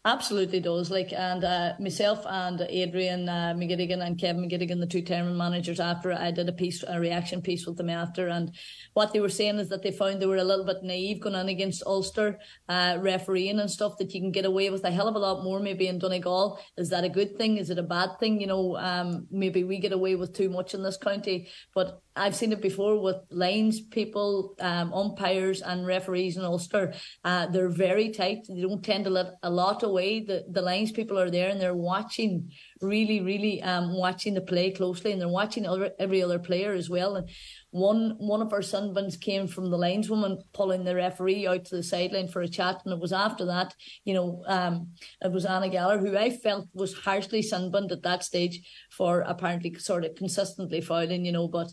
Absolutely 0.04 0.58
does. 0.58 0.90
Like, 0.90 1.12
and 1.12 1.44
uh, 1.44 1.74
myself 1.78 2.24
and 2.26 2.60
Adrian 2.62 3.28
uh, 3.28 3.54
McGettigan 3.56 4.04
and 4.04 4.18
Kevin 4.18 4.42
McGettigan, 4.42 4.80
the 4.80 4.86
two 4.86 5.00
Termon 5.00 5.36
managers, 5.36 5.78
after 5.78 6.12
I 6.12 6.32
did 6.32 6.48
a 6.48 6.52
piece, 6.52 6.82
a 6.82 6.98
reaction 6.98 7.40
piece 7.40 7.68
with 7.68 7.76
them 7.76 7.88
after, 7.88 8.26
and 8.26 8.52
what 8.94 9.12
they 9.12 9.20
were 9.20 9.28
saying 9.28 9.60
is 9.60 9.68
that 9.68 9.84
they 9.84 9.92
found 9.92 10.20
they 10.20 10.26
were 10.26 10.38
a 10.38 10.44
little 10.44 10.66
bit 10.66 10.82
naive 10.82 11.20
going 11.20 11.36
on 11.36 11.48
against 11.48 11.84
Ulster, 11.86 12.40
uh, 12.68 12.98
refereeing 13.00 13.60
and 13.60 13.70
stuff 13.70 13.96
that 13.98 14.12
you 14.12 14.20
can 14.20 14.32
get 14.32 14.44
away 14.44 14.70
with 14.70 14.82
a 14.82 14.90
hell 14.90 15.06
of 15.06 15.14
a 15.14 15.20
lot 15.20 15.44
more 15.44 15.60
maybe 15.60 15.86
in 15.86 16.00
Donegal. 16.00 16.58
Is 16.76 16.88
that 16.88 17.04
a 17.04 17.08
good 17.08 17.38
thing? 17.38 17.58
Is 17.58 17.70
it 17.70 17.78
a 17.78 17.84
bad 17.84 18.18
thing? 18.18 18.40
You 18.40 18.48
know, 18.48 18.76
um, 18.78 19.28
maybe 19.30 19.62
we 19.62 19.78
get 19.78 19.92
away 19.92 20.16
with 20.16 20.34
too 20.34 20.50
much 20.50 20.74
in 20.74 20.82
this 20.82 20.96
county, 20.96 21.48
but 21.76 22.02
I've 22.14 22.36
seen 22.36 22.52
it 22.52 22.60
before 22.60 23.00
with 23.00 23.16
lines 23.30 23.80
people, 23.80 24.54
um, 24.60 24.92
umpires 24.92 25.62
and 25.62 25.86
referees 25.86 26.36
in 26.36 26.44
Ulster. 26.44 26.92
Uh, 27.24 27.46
they're 27.46 27.70
very 27.70 28.10
tight. 28.10 28.46
They 28.48 28.60
don't 28.60 28.84
tend 28.84 29.04
to 29.04 29.10
let 29.10 29.34
a 29.42 29.50
lot 29.50 29.82
away. 29.82 30.20
The, 30.20 30.44
the 30.50 30.62
lines 30.62 30.92
people 30.92 31.18
are 31.18 31.30
there 31.30 31.48
and 31.48 31.60
they're 31.60 31.74
watching, 31.74 32.52
really, 32.82 33.20
really, 33.20 33.62
um, 33.62 33.96
watching 33.96 34.34
the 34.34 34.40
play 34.40 34.70
closely 34.70 35.12
and 35.12 35.20
they're 35.20 35.28
watching 35.28 35.66
other, 35.66 35.92
every 35.98 36.22
other 36.22 36.38
player 36.38 36.72
as 36.72 36.90
well. 36.90 37.16
And 37.16 37.28
one, 37.70 38.16
one 38.18 38.42
of 38.42 38.52
our 38.52 38.62
sin 38.62 38.92
bins 38.92 39.16
came 39.16 39.46
from 39.46 39.70
the 39.70 39.78
lineswoman 39.78 40.42
pulling 40.52 40.84
the 40.84 40.94
referee 40.94 41.46
out 41.46 41.64
to 41.66 41.76
the 41.76 41.82
sideline 41.82 42.28
for 42.28 42.42
a 42.42 42.48
chat. 42.48 42.82
And 42.84 42.92
it 42.92 43.00
was 43.00 43.12
after 43.12 43.44
that, 43.46 43.74
you 44.04 44.14
know, 44.14 44.42
um, 44.46 44.88
it 45.22 45.32
was 45.32 45.44
Anna 45.44 45.68
Geller 45.68 46.00
who 46.00 46.16
I 46.16 46.30
felt 46.30 46.68
was 46.74 46.94
harshly 46.94 47.42
sin 47.42 47.70
binned 47.70 47.92
at 47.92 48.02
that 48.02 48.24
stage 48.24 48.60
for 48.90 49.20
apparently 49.20 49.74
sort 49.74 50.04
of 50.04 50.14
consistently 50.14 50.80
fouling, 50.80 51.24
you 51.24 51.32
know, 51.32 51.48
but, 51.48 51.72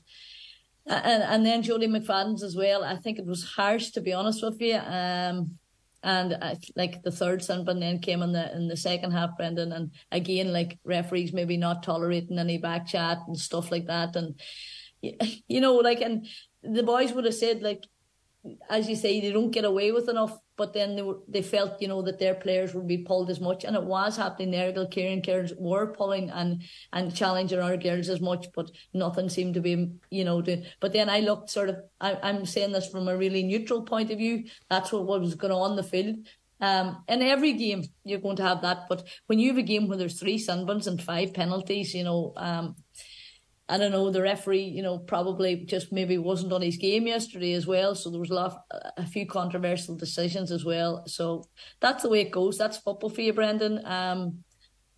and 0.85 1.21
and 1.21 1.45
then 1.45 1.61
Jody 1.61 1.87
McFadden's 1.87 2.41
as 2.41 2.55
well. 2.55 2.83
I 2.83 2.95
think 2.95 3.19
it 3.19 3.25
was 3.25 3.43
harsh 3.43 3.91
to 3.91 4.01
be 4.01 4.13
honest 4.13 4.41
with 4.41 4.59
you. 4.59 4.77
Um, 4.77 5.59
and 6.03 6.37
like 6.75 7.01
the 7.03 7.11
third 7.11 7.43
sin 7.43 7.65
bin 7.65 7.79
then 7.79 7.99
came 7.99 8.21
in 8.21 8.31
the 8.31 8.55
in 8.55 8.67
the 8.67 8.77
second 8.77 9.11
half, 9.11 9.35
Brendan, 9.37 9.71
and 9.71 9.91
again 10.11 10.53
like 10.53 10.79
referees 10.83 11.33
maybe 11.33 11.57
not 11.57 11.83
tolerating 11.83 12.39
any 12.39 12.57
back 12.57 12.87
chat 12.87 13.19
and 13.27 13.37
stuff 13.37 13.71
like 13.71 13.87
that, 13.87 14.15
and 14.15 14.39
you 15.47 15.61
know 15.61 15.75
like 15.75 16.01
and 16.01 16.27
the 16.63 16.83
boys 16.83 17.11
would 17.13 17.25
have 17.25 17.33
said 17.33 17.61
like 17.61 17.83
as 18.69 18.87
you 18.89 18.95
say, 18.95 19.19
they 19.19 19.31
don't 19.31 19.51
get 19.51 19.65
away 19.65 19.91
with 19.91 20.09
enough. 20.09 20.37
But 20.55 20.73
then 20.73 20.97
they 20.97 21.01
were, 21.01 21.19
they 21.27 21.41
felt, 21.41 21.81
you 21.81 21.87
know, 21.87 22.01
that 22.01 22.19
their 22.19 22.35
players 22.35 22.73
would 22.73 22.87
be 22.87 22.97
pulled 22.97 23.29
as 23.29 23.39
much, 23.39 23.63
and 23.63 23.77
it 23.77 23.83
was 23.83 24.17
happening 24.17 24.51
there. 24.51 24.73
Kieran 24.87 25.21
Cairns 25.21 25.53
were 25.57 25.93
pulling 25.93 26.29
and 26.29 26.63
and 26.91 27.15
challenging 27.15 27.59
our 27.59 27.77
girls 27.77 28.09
as 28.09 28.19
much, 28.19 28.47
but 28.53 28.69
nothing 28.93 29.29
seemed 29.29 29.53
to 29.53 29.61
be, 29.61 29.91
you 30.09 30.25
know. 30.25 30.41
Doing. 30.41 30.65
But 30.81 30.91
then 30.91 31.09
I 31.09 31.21
looked 31.21 31.49
sort 31.49 31.69
of. 31.69 31.77
I, 32.01 32.17
I'm 32.21 32.45
saying 32.45 32.73
this 32.73 32.89
from 32.89 33.07
a 33.07 33.15
really 33.15 33.43
neutral 33.43 33.83
point 33.83 34.11
of 34.11 34.17
view. 34.17 34.45
That's 34.69 34.91
what, 34.91 35.05
what 35.05 35.21
was 35.21 35.35
going 35.35 35.53
on 35.53 35.77
the 35.77 35.83
field. 35.83 36.27
Um, 36.61 37.03
in 37.07 37.21
every 37.21 37.53
game, 37.53 37.85
you're 38.03 38.19
going 38.19 38.35
to 38.35 38.43
have 38.43 38.61
that. 38.63 38.89
But 38.89 39.07
when 39.27 39.39
you 39.39 39.49
have 39.49 39.57
a 39.57 39.61
game 39.61 39.87
where 39.87 39.97
there's 39.97 40.19
three 40.19 40.37
sin 40.37 40.65
bins 40.65 40.87
and 40.87 41.01
five 41.01 41.33
penalties, 41.33 41.93
you 41.93 42.03
know, 42.03 42.33
um, 42.35 42.75
I 43.69 43.77
don't 43.77 43.91
know, 43.91 44.09
the 44.09 44.23
referee, 44.23 44.63
you 44.63 44.81
know, 44.81 44.97
probably 44.97 45.57
just 45.57 45.91
maybe 45.91 46.17
wasn't 46.17 46.51
on 46.51 46.63
his 46.63 46.77
game 46.77 47.05
yesterday 47.05 47.53
as 47.53 47.67
well. 47.67 47.93
So 47.93 48.09
there 48.09 48.19
was 48.19 48.31
a 48.31 48.33
lot, 48.33 48.63
a 48.97 49.05
few 49.05 49.27
controversial 49.27 49.95
decisions 49.95 50.51
as 50.51 50.65
well. 50.65 51.03
So 51.05 51.43
that's 51.79 52.01
the 52.01 52.09
way 52.09 52.21
it 52.21 52.31
goes. 52.31 52.57
That's 52.57 52.77
football 52.77 53.11
for 53.11 53.21
you, 53.21 53.31
Brendan. 53.31 53.85
Um, 53.85 54.43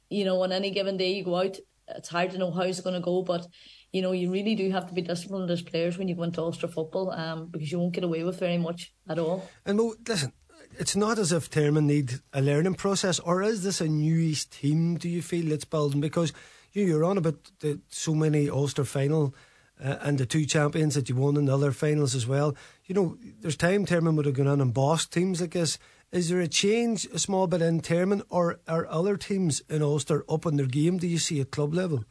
you 0.09 0.23
know, 0.23 0.41
on 0.41 0.53
any 0.53 0.71
given 0.71 0.95
day 0.95 1.11
you 1.11 1.25
go 1.25 1.35
out, 1.35 1.57
it's 1.89 2.09
hard 2.09 2.31
to 2.31 2.37
know 2.37 2.51
how 2.51 2.61
it's 2.61 2.79
going 2.79 2.95
to 2.95 3.01
go, 3.01 3.23
but 3.23 3.45
you 3.91 4.01
know, 4.01 4.13
you 4.13 4.31
really 4.31 4.55
do 4.55 4.71
have 4.71 4.87
to 4.87 4.93
be 4.93 5.01
disciplined 5.01 5.51
as 5.51 5.61
players 5.61 5.97
when 5.97 6.07
you 6.07 6.15
go 6.15 6.23
into 6.23 6.41
Ulster 6.41 6.69
football, 6.69 7.11
um, 7.11 7.49
because 7.51 7.71
you 7.71 7.79
won't 7.79 7.93
get 7.93 8.05
away 8.05 8.23
with 8.23 8.39
very 8.39 8.57
much 8.57 8.93
at 9.09 9.19
all. 9.19 9.49
And 9.65 9.77
well, 9.77 9.95
listen, 10.07 10.31
it's 10.79 10.95
not 10.95 11.19
as 11.19 11.33
if 11.33 11.49
Termon 11.49 11.83
need 11.83 12.19
a 12.31 12.41
learning 12.41 12.75
process, 12.75 13.19
or 13.19 13.43
is 13.43 13.63
this 13.63 13.81
a 13.81 13.87
new 13.87 14.33
team? 14.49 14.97
Do 14.97 15.09
you 15.09 15.21
feel 15.21 15.51
it's 15.51 15.65
building 15.65 15.99
because 15.99 16.31
you, 16.73 16.85
you're 16.85 17.03
on 17.03 17.17
about 17.17 17.51
the, 17.59 17.79
so 17.89 18.13
many 18.13 18.49
Ulster 18.49 18.85
final 18.85 19.35
uh, 19.83 19.97
and 20.01 20.17
the 20.17 20.25
two 20.25 20.45
champions 20.45 20.95
that 20.95 21.09
you 21.09 21.15
won 21.15 21.37
in 21.37 21.45
the 21.45 21.53
other 21.53 21.71
finals 21.71 22.15
as 22.15 22.27
well. 22.27 22.55
You 22.85 22.95
know, 22.95 23.17
there's 23.39 23.57
time 23.57 23.85
Termon 23.85 24.15
would 24.15 24.25
have 24.25 24.35
gone 24.35 24.47
on 24.47 24.61
and 24.61 24.73
bossed 24.73 25.11
teams 25.11 25.41
like 25.41 25.51
this. 25.51 25.77
Is 26.11 26.29
there 26.29 26.41
a 26.41 26.47
change, 26.47 27.05
a 27.05 27.19
small 27.19 27.47
bit 27.47 27.61
in 27.61 27.81
Termon, 27.81 28.21
or 28.29 28.59
are 28.67 28.85
other 28.87 29.15
teams 29.15 29.61
in 29.69 29.81
Ulster 29.81 30.25
up 30.29 30.45
on 30.45 30.57
their 30.57 30.65
game? 30.65 30.97
Do 30.97 31.07
you 31.07 31.17
see 31.17 31.39
at 31.39 31.51
club 31.51 31.73
level? 31.73 32.03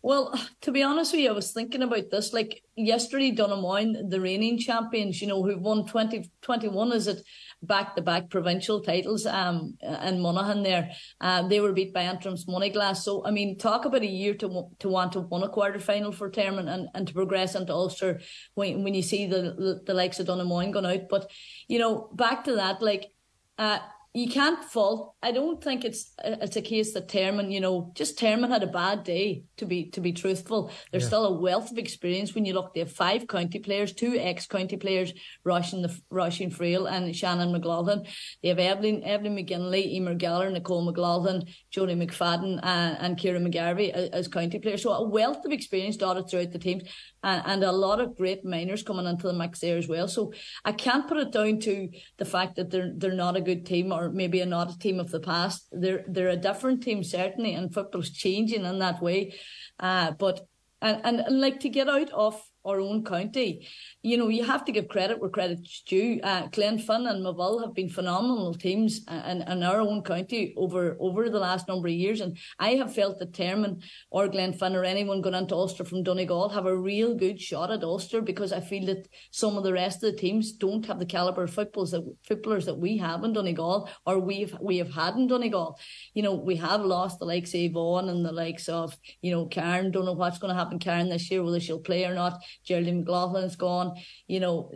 Well, 0.00 0.34
to 0.62 0.72
be 0.72 0.82
honest 0.82 1.12
with 1.12 1.20
you, 1.20 1.30
I 1.30 1.32
was 1.32 1.52
thinking 1.52 1.82
about 1.82 2.10
this. 2.10 2.32
Like 2.32 2.62
yesterday, 2.74 3.30
Donaghmoyne, 3.30 4.10
the 4.10 4.20
reigning 4.20 4.58
champions, 4.58 5.20
you 5.22 5.28
know, 5.28 5.44
who've 5.44 5.60
won 5.60 5.86
20, 5.86 6.28
21, 6.40 6.92
is 6.92 7.06
it? 7.06 7.22
Back 7.62 7.94
to 7.94 8.02
back 8.02 8.28
provincial 8.28 8.80
titles 8.80 9.24
um 9.24 9.76
and 9.80 10.20
Monaghan 10.20 10.62
there. 10.64 10.90
Um, 11.20 11.48
they 11.48 11.60
were 11.60 11.72
beat 11.72 11.94
by 11.94 12.02
Antrim's 12.02 12.46
Moneyglass. 12.46 12.96
So 12.96 13.24
I 13.24 13.30
mean, 13.30 13.56
talk 13.56 13.84
about 13.84 14.02
a 14.02 14.06
year 14.06 14.34
to 14.34 14.68
to 14.80 14.88
want 14.88 15.12
to 15.12 15.20
win 15.20 15.44
a 15.44 15.48
quarter 15.48 15.78
final 15.78 16.10
for 16.10 16.28
Termon 16.28 16.68
and, 16.68 16.88
and 16.94 17.06
to 17.06 17.14
progress 17.14 17.54
into 17.54 17.72
Ulster 17.72 18.20
when 18.54 18.82
when 18.82 18.94
you 18.94 19.02
see 19.02 19.26
the 19.26 19.54
the, 19.56 19.80
the 19.86 19.94
likes 19.94 20.18
of 20.18 20.26
Donaghmoyne 20.26 20.72
going 20.72 20.86
out. 20.86 21.08
But 21.08 21.30
you 21.68 21.78
know, 21.78 22.10
back 22.14 22.44
to 22.44 22.56
that, 22.56 22.82
like 22.82 23.12
uh 23.58 23.78
you 24.14 24.28
can't 24.28 24.62
fault. 24.62 25.14
I 25.22 25.32
don't 25.32 25.62
think 25.64 25.86
it's 25.86 26.12
it's 26.22 26.56
a 26.56 26.62
case 26.62 26.92
that 26.92 27.08
Termon, 27.08 27.50
you 27.50 27.60
know, 27.60 27.92
just 27.94 28.18
Termon 28.18 28.50
had 28.50 28.62
a 28.62 28.66
bad 28.66 29.04
day. 29.04 29.44
To 29.56 29.66
be 29.66 29.86
to 29.90 30.00
be 30.00 30.12
truthful, 30.12 30.70
there's 30.90 31.04
yeah. 31.04 31.08
still 31.08 31.26
a 31.26 31.40
wealth 31.40 31.70
of 31.70 31.78
experience 31.78 32.34
when 32.34 32.44
you 32.44 32.52
look. 32.52 32.74
They 32.74 32.80
have 32.80 32.92
five 32.92 33.26
county 33.26 33.58
players, 33.58 33.94
two 33.94 34.18
ex 34.18 34.46
county 34.46 34.76
players, 34.76 35.14
Roisin 35.46 35.82
the 35.82 35.98
Roisin 36.12 36.54
Friel 36.54 36.90
and 36.90 37.14
Shannon 37.16 37.52
McLaughlin. 37.52 38.04
They 38.42 38.50
have 38.50 38.58
Evelyn 38.58 39.02
Evelyn 39.02 39.36
McGinley, 39.36 39.86
Emer 39.86 40.16
Geller, 40.16 40.52
Nicole 40.52 40.84
McLaughlin, 40.84 41.44
Jodie 41.74 41.96
McFadden, 41.96 42.60
and, 42.62 42.98
and 43.00 43.16
McGarvey 43.18 43.90
as, 43.90 44.28
county 44.28 44.58
players. 44.58 44.82
So 44.82 44.92
a 44.92 45.08
wealth 45.08 45.44
of 45.44 45.52
experience 45.52 45.96
dotted 45.96 46.28
throughout 46.28 46.52
the 46.52 46.58
teams 46.58 46.82
and, 47.22 47.42
and 47.46 47.64
a 47.64 47.72
lot 47.72 48.00
of 48.00 48.16
great 48.16 48.44
minors 48.44 48.82
coming 48.82 49.06
into 49.06 49.26
the 49.26 49.32
mix 49.32 49.60
there 49.60 49.78
as 49.78 49.88
well. 49.88 50.06
So 50.06 50.32
I 50.64 50.72
can't 50.72 51.08
put 51.08 51.16
it 51.16 51.32
down 51.32 51.60
to 51.60 51.88
the 52.18 52.24
fact 52.24 52.56
that 52.56 52.70
they're 52.70 52.92
they're 52.94 53.14
not 53.14 53.36
a 53.36 53.40
good 53.40 53.64
team 53.64 53.92
or 53.92 54.10
maybe 54.10 54.44
not 54.44 54.72
a 54.72 54.78
team 54.78 55.00
of 55.00 55.10
the 55.10 55.20
past. 55.20 55.66
They're 55.72 56.04
they're 56.06 56.28
a 56.28 56.36
different 56.36 56.82
team 56.82 57.02
certainly, 57.02 57.54
and 57.54 57.72
football's 57.72 58.10
changing 58.10 58.64
in 58.64 58.78
that 58.80 59.02
way. 59.02 59.34
Uh, 59.80 60.12
but 60.12 60.46
and, 60.82 61.00
and, 61.04 61.20
and 61.20 61.40
like 61.40 61.60
to 61.60 61.68
get 61.68 61.88
out 61.88 62.10
of 62.10 62.42
our 62.64 62.80
own 62.80 63.04
county. 63.04 63.68
You 64.02 64.16
know, 64.16 64.28
you 64.28 64.44
have 64.44 64.64
to 64.66 64.72
give 64.72 64.88
credit 64.88 65.20
where 65.20 65.30
credit's 65.30 65.82
due. 65.82 66.20
Uh, 66.22 66.48
Glenfin 66.48 67.10
and 67.10 67.24
Moville 67.24 67.64
have 67.64 67.74
been 67.74 67.88
phenomenal 67.88 68.54
teams 68.54 69.04
in, 69.08 69.42
in 69.42 69.62
our 69.62 69.80
own 69.80 70.02
county 70.02 70.54
over 70.56 70.96
over 71.00 71.28
the 71.28 71.38
last 71.38 71.68
number 71.68 71.88
of 71.88 71.94
years. 71.94 72.20
And 72.20 72.36
I 72.58 72.70
have 72.70 72.94
felt 72.94 73.18
that 73.18 73.32
Termon 73.32 73.82
or 74.10 74.28
Glenfin 74.28 74.74
or 74.74 74.84
anyone 74.84 75.20
going 75.20 75.34
into 75.34 75.54
Ulster 75.54 75.84
from 75.84 76.02
Donegal 76.02 76.50
have 76.50 76.66
a 76.66 76.76
real 76.76 77.14
good 77.14 77.40
shot 77.40 77.70
at 77.70 77.84
Ulster 77.84 78.20
because 78.20 78.52
I 78.52 78.60
feel 78.60 78.86
that 78.86 79.08
some 79.30 79.56
of 79.56 79.64
the 79.64 79.72
rest 79.72 80.02
of 80.02 80.12
the 80.12 80.18
teams 80.18 80.52
don't 80.52 80.86
have 80.86 80.98
the 80.98 81.06
calibre 81.06 81.44
of 81.44 81.52
footballers 81.52 81.92
that, 81.92 82.04
footballers 82.22 82.66
that 82.66 82.78
we 82.78 82.98
have 82.98 83.24
in 83.24 83.32
Donegal 83.32 83.88
or 84.06 84.18
we've, 84.18 84.56
we 84.60 84.78
have 84.78 84.94
had 84.94 85.14
in 85.14 85.26
Donegal. 85.26 85.78
You 86.14 86.22
know, 86.22 86.34
we 86.34 86.56
have 86.56 86.84
lost 86.84 87.18
the 87.18 87.24
likes 87.24 87.54
of 87.54 87.60
Yvonne 87.60 88.08
and 88.08 88.24
the 88.24 88.32
likes 88.32 88.68
of, 88.68 88.96
you 89.20 89.30
know, 89.30 89.46
Karen. 89.46 89.90
Don't 89.90 90.04
know 90.04 90.12
what's 90.12 90.38
going 90.38 90.54
to 90.54 90.58
happen, 90.58 90.78
Karen, 90.78 91.08
this 91.08 91.30
year, 91.30 91.42
whether 91.42 91.60
she'll 91.60 91.78
play 91.78 92.04
or 92.04 92.14
not. 92.14 92.42
Geraldine 92.64 93.04
McLaughlin's 93.04 93.56
gone, 93.56 93.94
you 94.26 94.40
know. 94.40 94.70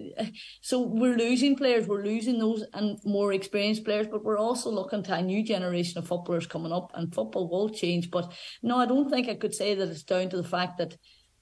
So 0.61 0.81
we're 0.81 1.17
losing 1.17 1.57
players, 1.57 1.87
we're 1.87 2.05
losing 2.05 2.39
those 2.39 2.65
and 2.75 2.99
more 3.05 3.33
experienced 3.33 3.85
players, 3.85 4.07
but 4.09 4.25
we're 4.25 4.39
also 4.39 4.71
looking 4.71 5.03
to 5.05 5.15
a 5.15 5.23
new 5.23 5.43
generation 5.43 5.99
of 5.99 6.09
footballers 6.09 6.47
coming 6.47 6.73
up 6.73 6.91
and 6.95 7.15
football 7.15 7.49
will 7.49 7.69
change. 7.69 8.11
But 8.11 8.33
no, 8.63 8.79
I 8.79 8.87
don't 8.87 9.09
think 9.09 9.29
I 9.29 9.35
could 9.35 9.55
say 9.55 9.75
that 9.75 9.89
it's 9.89 10.03
down 10.03 10.31
to 10.31 10.37
the 10.37 10.49
fact 10.49 10.79
that 10.79 10.97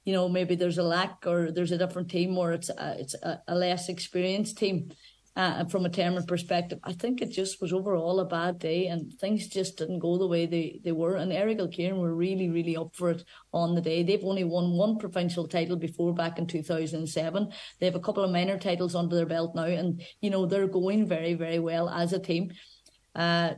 you 0.05 0.12
know 0.12 0.28
maybe 0.28 0.55
there's 0.55 0.78
a 0.78 0.82
lack 0.82 1.26
or 1.26 1.51
there's 1.51 1.72
a 1.72 1.78
different 1.78 2.11
team 2.11 2.37
or 2.37 2.53
it's 2.53 2.68
a, 2.68 2.97
it's 2.99 3.14
a, 3.14 3.41
a 3.49 3.55
less 3.55 3.89
experienced 3.89 4.59
team 4.59 4.91
uh, 5.37 5.64
from 5.64 5.85
a 5.85 5.91
Termon 5.91 6.26
perspective. 6.26 6.78
I 6.85 6.93
think 6.93 7.20
it 7.20 7.30
just 7.30 7.61
was 7.61 7.72
overall 7.72 8.20
a 8.20 8.24
bad 8.24 8.59
day 8.59 8.87
and 8.87 9.12
things 9.14 9.49
just 9.49 9.78
didn't 9.78 9.99
go 9.99 10.16
the 10.16 10.26
way 10.26 10.47
they, 10.47 10.80
they 10.85 10.93
were. 10.93 11.16
And 11.16 11.32
Errigal 11.32 11.72
Ciaran 11.72 11.99
were 11.99 12.14
really, 12.14 12.49
really 12.49 12.76
up 12.76 12.95
for 12.95 13.11
it 13.11 13.24
on 13.53 13.74
the 13.74 13.80
day. 13.80 14.03
They've 14.03 14.24
only 14.24 14.45
won 14.45 14.72
one 14.72 14.99
provincial 14.99 15.49
title 15.49 15.76
before 15.76 16.14
back 16.14 16.39
in 16.39 16.47
2007. 16.47 17.53
They 17.80 17.87
have 17.87 17.97
a 17.97 18.01
couple 18.01 18.22
of 18.22 18.30
minor 18.30 18.59
titles 18.59 18.95
under 18.95 19.16
their 19.16 19.26
belt 19.26 19.55
now 19.55 19.64
and, 19.64 20.03
you 20.20 20.30
know, 20.30 20.47
they're 20.47 20.68
going 20.68 21.07
very, 21.07 21.35
very 21.35 21.59
well 21.59 21.89
as 21.89 22.12
a 22.12 22.18
team. 22.18 22.53
Uh, 23.14 23.55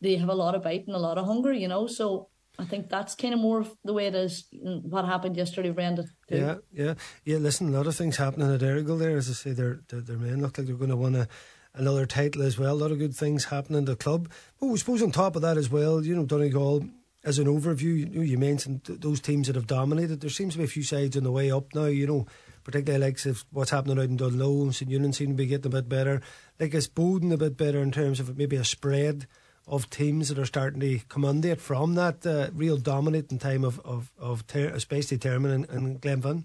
they 0.00 0.16
have 0.16 0.30
a 0.30 0.34
lot 0.34 0.54
of 0.54 0.62
bite 0.62 0.86
and 0.86 0.96
a 0.96 0.98
lot 1.00 1.18
of 1.18 1.26
hunger, 1.26 1.52
you 1.52 1.68
know, 1.68 1.86
so 1.86 2.29
I 2.60 2.64
think 2.66 2.90
that's 2.90 3.14
kind 3.14 3.32
of 3.32 3.40
more 3.40 3.60
of 3.60 3.74
the 3.84 3.94
way 3.94 4.06
it 4.06 4.14
is. 4.14 4.44
Mm, 4.54 4.84
what 4.84 5.06
happened 5.06 5.36
yesterday, 5.36 5.70
Brenda? 5.70 6.04
Yeah, 6.28 6.56
yeah, 6.72 6.94
yeah. 7.24 7.38
Listen, 7.38 7.68
a 7.68 7.76
lot 7.76 7.86
of 7.86 7.96
things 7.96 8.16
happening 8.16 8.52
at 8.52 8.60
Errigal 8.60 8.98
there. 8.98 9.16
As 9.16 9.30
I 9.30 9.32
say, 9.32 9.52
their 9.52 9.80
their, 9.88 10.18
men 10.18 10.42
look 10.42 10.58
like 10.58 10.66
they're 10.66 10.76
going 10.76 10.90
to 10.90 10.96
win 10.96 11.16
a, 11.16 11.28
another 11.74 12.04
title 12.04 12.42
as 12.42 12.58
well. 12.58 12.74
A 12.74 12.76
lot 12.76 12.92
of 12.92 12.98
good 12.98 13.16
things 13.16 13.46
happening 13.46 13.78
in 13.78 13.84
the 13.86 13.96
club. 13.96 14.30
But 14.60 14.66
we 14.66 14.78
suppose 14.78 15.02
on 15.02 15.10
top 15.10 15.36
of 15.36 15.42
that 15.42 15.56
as 15.56 15.70
well, 15.70 16.04
you 16.04 16.14
know, 16.14 16.26
Donegal 16.26 16.84
as 17.24 17.38
an 17.38 17.46
overview, 17.46 18.12
you, 18.14 18.22
you 18.22 18.38
mentioned 18.38 18.82
those 18.84 19.20
teams 19.20 19.46
that 19.46 19.56
have 19.56 19.66
dominated. 19.66 20.20
There 20.20 20.30
seems 20.30 20.54
to 20.54 20.58
be 20.58 20.64
a 20.64 20.68
few 20.68 20.82
sides 20.82 21.16
on 21.16 21.24
the 21.24 21.32
way 21.32 21.50
up 21.50 21.74
now. 21.74 21.86
You 21.86 22.06
know, 22.06 22.26
particularly 22.62 23.06
like 23.06 23.24
if 23.24 23.44
what's 23.52 23.70
happening 23.70 23.98
out 23.98 24.04
in 24.04 24.18
Dungloe 24.18 24.62
and 24.62 24.74
St 24.74 24.90
Eunan 24.90 25.14
seem 25.14 25.28
to 25.28 25.34
be 25.34 25.46
getting 25.46 25.72
a 25.72 25.76
bit 25.76 25.88
better. 25.88 26.20
Like 26.58 26.74
it's 26.74 26.88
Boden 26.88 27.32
a 27.32 27.38
bit 27.38 27.56
better 27.56 27.80
in 27.80 27.90
terms 27.90 28.20
of 28.20 28.36
maybe 28.36 28.56
a 28.56 28.64
spread 28.64 29.26
of 29.70 29.88
teams 29.88 30.28
that 30.28 30.38
are 30.38 30.44
starting 30.44 30.80
to 30.80 30.98
come 31.08 31.20
commandate 31.20 31.60
from 31.60 31.94
that 31.94 32.26
uh, 32.26 32.48
real 32.54 32.76
dominating 32.76 33.38
time 33.38 33.64
of 33.64 33.80
of 33.80 34.10
of 34.18 34.46
ter- 34.46 34.74
especially 34.74 35.16
Termon 35.16 35.52
and, 35.54 35.70
and 35.70 36.00
Glenfin. 36.00 36.44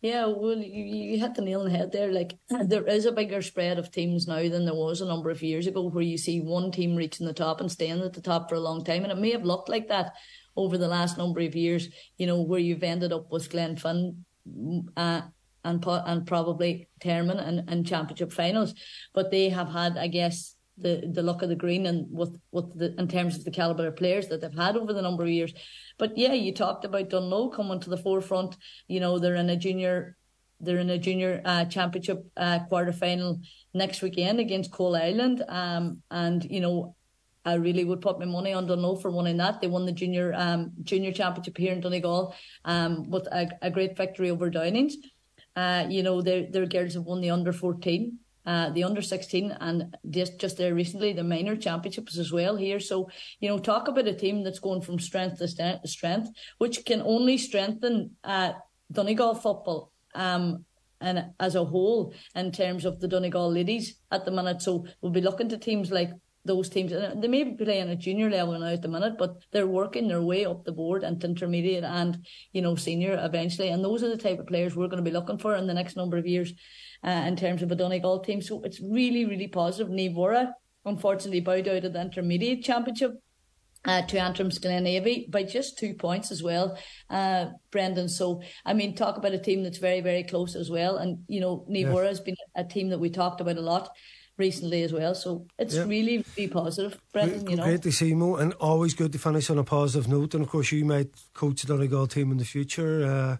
Yeah, 0.00 0.26
well, 0.26 0.56
you, 0.56 0.84
you 0.84 1.18
hit 1.18 1.34
the 1.34 1.42
nail 1.42 1.60
on 1.60 1.66
the 1.66 1.76
head 1.76 1.92
there. 1.92 2.10
Like, 2.10 2.38
there 2.48 2.86
is 2.86 3.04
a 3.04 3.12
bigger 3.12 3.42
spread 3.42 3.78
of 3.78 3.90
teams 3.90 4.26
now 4.26 4.48
than 4.48 4.64
there 4.64 4.74
was 4.74 5.02
a 5.02 5.06
number 5.06 5.28
of 5.28 5.42
years 5.42 5.66
ago, 5.66 5.88
where 5.88 6.02
you 6.02 6.16
see 6.16 6.40
one 6.40 6.70
team 6.70 6.96
reaching 6.96 7.26
the 7.26 7.34
top 7.34 7.60
and 7.60 7.70
staying 7.70 8.00
at 8.00 8.14
the 8.14 8.22
top 8.22 8.48
for 8.48 8.54
a 8.54 8.60
long 8.60 8.82
time. 8.82 9.02
And 9.02 9.12
it 9.12 9.18
may 9.18 9.32
have 9.32 9.44
looked 9.44 9.68
like 9.68 9.88
that 9.88 10.14
over 10.56 10.78
the 10.78 10.88
last 10.88 11.18
number 11.18 11.40
of 11.40 11.54
years, 11.54 11.88
you 12.16 12.26
know, 12.26 12.40
where 12.40 12.60
you've 12.60 12.82
ended 12.82 13.12
up 13.12 13.30
with 13.30 13.50
Glenfin 13.50 14.16
uh, 14.96 15.22
and 15.64 15.84
and 15.86 16.26
probably 16.26 16.88
Termon 17.00 17.38
and, 17.38 17.68
and 17.68 17.86
championship 17.86 18.32
finals. 18.32 18.74
But 19.12 19.30
they 19.30 19.50
have 19.50 19.68
had, 19.68 19.98
I 19.98 20.06
guess, 20.06 20.56
the 20.82 21.10
the 21.12 21.22
look 21.22 21.42
of 21.42 21.48
the 21.48 21.56
green 21.56 21.86
and 21.86 22.06
with 22.10 22.38
with 22.52 22.78
the 22.78 22.94
in 22.98 23.08
terms 23.08 23.36
of 23.36 23.44
the 23.44 23.50
caliber 23.50 23.86
of 23.86 23.96
players 23.96 24.28
that 24.28 24.40
they've 24.40 24.54
had 24.54 24.76
over 24.76 24.92
the 24.92 25.02
number 25.02 25.24
of 25.24 25.30
years. 25.30 25.52
But 25.98 26.16
yeah, 26.16 26.32
you 26.32 26.52
talked 26.52 26.84
about 26.84 27.10
Dungloe 27.10 27.54
coming 27.54 27.80
to 27.80 27.90
the 27.90 27.96
forefront. 27.96 28.56
You 28.88 29.00
know, 29.00 29.18
they're 29.18 29.34
in 29.34 29.50
a 29.50 29.56
junior 29.56 30.16
they're 30.60 30.78
in 30.78 30.90
a 30.90 30.98
junior 30.98 31.40
uh, 31.44 31.64
championship 31.64 32.24
uh, 32.36 32.60
quarter 32.68 32.92
final 32.92 33.40
next 33.72 34.02
weekend 34.02 34.40
against 34.40 34.70
Coalisland. 34.70 35.42
Um, 35.48 36.02
and 36.10 36.44
you 36.44 36.60
know, 36.60 36.94
I 37.44 37.54
really 37.54 37.84
would 37.84 38.02
put 38.02 38.18
my 38.18 38.26
money 38.26 38.52
on 38.52 38.66
Dungloe 38.66 39.00
for 39.00 39.10
winning 39.10 39.38
that. 39.38 39.60
They 39.60 39.66
won 39.66 39.86
the 39.86 39.92
junior 39.92 40.32
um 40.36 40.72
junior 40.82 41.12
championship 41.12 41.56
here 41.56 41.72
in 41.72 41.80
Donegal 41.80 42.34
um 42.64 43.08
with 43.10 43.26
a, 43.26 43.48
a 43.62 43.70
great 43.70 43.96
victory 43.96 44.30
over 44.30 44.50
Downings. 44.50 44.96
Uh, 45.56 45.86
you 45.88 46.02
know, 46.02 46.22
their 46.22 46.50
their 46.50 46.66
girls 46.66 46.94
have 46.94 47.04
won 47.04 47.20
the 47.20 47.30
under 47.30 47.52
fourteen 47.52 48.18
uh, 48.46 48.70
the 48.70 48.84
under 48.84 49.02
16 49.02 49.56
and 49.60 49.96
just, 50.08 50.38
just 50.38 50.56
there 50.56 50.74
recently 50.74 51.12
the 51.12 51.24
minor 51.24 51.56
championships 51.56 52.18
as 52.18 52.32
well 52.32 52.56
here. 52.56 52.80
So, 52.80 53.08
you 53.40 53.48
know, 53.48 53.58
talk 53.58 53.88
about 53.88 54.06
a 54.06 54.14
team 54.14 54.42
that's 54.42 54.58
going 54.58 54.82
from 54.82 54.98
strength 54.98 55.38
to 55.38 55.48
st- 55.48 55.86
strength, 55.88 56.30
which 56.58 56.84
can 56.84 57.02
only 57.02 57.38
strengthen 57.38 58.16
uh, 58.24 58.52
Donegal 58.92 59.34
football 59.34 59.92
um, 60.14 60.64
and 61.00 61.26
as 61.38 61.54
a 61.54 61.64
whole 61.64 62.12
in 62.34 62.52
terms 62.52 62.84
of 62.84 63.00
the 63.00 63.08
Donegal 63.08 63.52
ladies 63.52 63.96
at 64.10 64.24
the 64.24 64.30
minute. 64.30 64.62
So 64.62 64.86
we'll 65.00 65.12
be 65.12 65.20
looking 65.20 65.48
to 65.50 65.58
teams 65.58 65.90
like 65.90 66.10
those 66.44 66.68
teams. 66.70 66.92
They 66.92 67.28
may 67.28 67.44
be 67.44 67.64
playing 67.64 67.90
at 67.90 67.98
junior 67.98 68.30
level 68.30 68.58
now 68.58 68.68
at 68.68 68.82
the 68.82 68.88
minute, 68.88 69.18
but 69.18 69.42
they're 69.52 69.66
working 69.66 70.08
their 70.08 70.22
way 70.22 70.46
up 70.46 70.64
the 70.64 70.72
board 70.72 71.04
into 71.04 71.26
intermediate 71.26 71.84
and, 71.84 72.24
you 72.52 72.62
know, 72.62 72.76
senior 72.76 73.18
eventually. 73.22 73.68
And 73.68 73.84
those 73.84 74.02
are 74.02 74.08
the 74.08 74.16
type 74.16 74.38
of 74.38 74.46
players 74.46 74.74
we're 74.74 74.88
going 74.88 75.04
to 75.04 75.10
be 75.10 75.14
looking 75.14 75.38
for 75.38 75.54
in 75.54 75.66
the 75.66 75.74
next 75.74 75.96
number 75.96 76.16
of 76.16 76.26
years 76.26 76.52
uh, 77.04 77.24
in 77.26 77.36
terms 77.36 77.62
of 77.62 77.70
a 77.70 77.76
Donegal 77.76 78.20
team. 78.20 78.40
So 78.40 78.62
it's 78.62 78.80
really, 78.80 79.26
really 79.26 79.48
positive. 79.48 79.92
Nivora, 79.92 80.52
unfortunately, 80.84 81.40
bowed 81.40 81.68
out 81.68 81.84
of 81.84 81.92
the 81.92 82.00
intermediate 82.00 82.64
championship. 82.64 83.12
Uh, 83.86 84.02
to 84.02 84.18
Antrim's 84.18 84.58
Glenavy 84.58 85.30
by 85.30 85.42
just 85.42 85.78
two 85.78 85.94
points 85.94 86.30
as 86.30 86.42
well, 86.42 86.78
uh, 87.08 87.46
Brendan. 87.70 88.10
So, 88.10 88.42
I 88.66 88.74
mean, 88.74 88.94
talk 88.94 89.16
about 89.16 89.32
a 89.32 89.38
team 89.38 89.62
that's 89.62 89.78
very, 89.78 90.02
very 90.02 90.22
close 90.22 90.54
as 90.54 90.68
well. 90.68 90.98
And, 90.98 91.24
you 91.28 91.40
know, 91.40 91.64
Nivora 91.66 92.08
has 92.08 92.20
been 92.20 92.36
a 92.54 92.62
team 92.62 92.90
that 92.90 92.98
we 92.98 93.08
talked 93.08 93.40
about 93.40 93.56
a 93.56 93.62
lot 93.62 93.88
recently 94.40 94.82
as 94.82 94.92
well. 94.92 95.14
So 95.14 95.46
it's 95.58 95.76
really, 95.76 96.24
really 96.36 96.48
positive, 96.48 96.98
Brendan. 97.12 97.48
You 97.48 97.56
know, 97.56 97.64
great 97.64 97.82
to 97.82 97.92
see 97.92 98.14
Mo, 98.14 98.34
and 98.36 98.52
always 98.54 98.94
good 98.94 99.12
to 99.12 99.18
finish 99.18 99.48
on 99.50 99.58
a 99.58 99.64
positive 99.64 100.08
note. 100.08 100.34
And 100.34 100.42
of 100.42 100.50
course, 100.50 100.72
you 100.72 100.84
might 100.84 101.10
coach 101.34 101.62
the 101.62 101.68
Donegal 101.68 102.08
team 102.08 102.32
in 102.32 102.38
the 102.38 102.44
future. 102.44 103.04
Uh, 103.06 103.36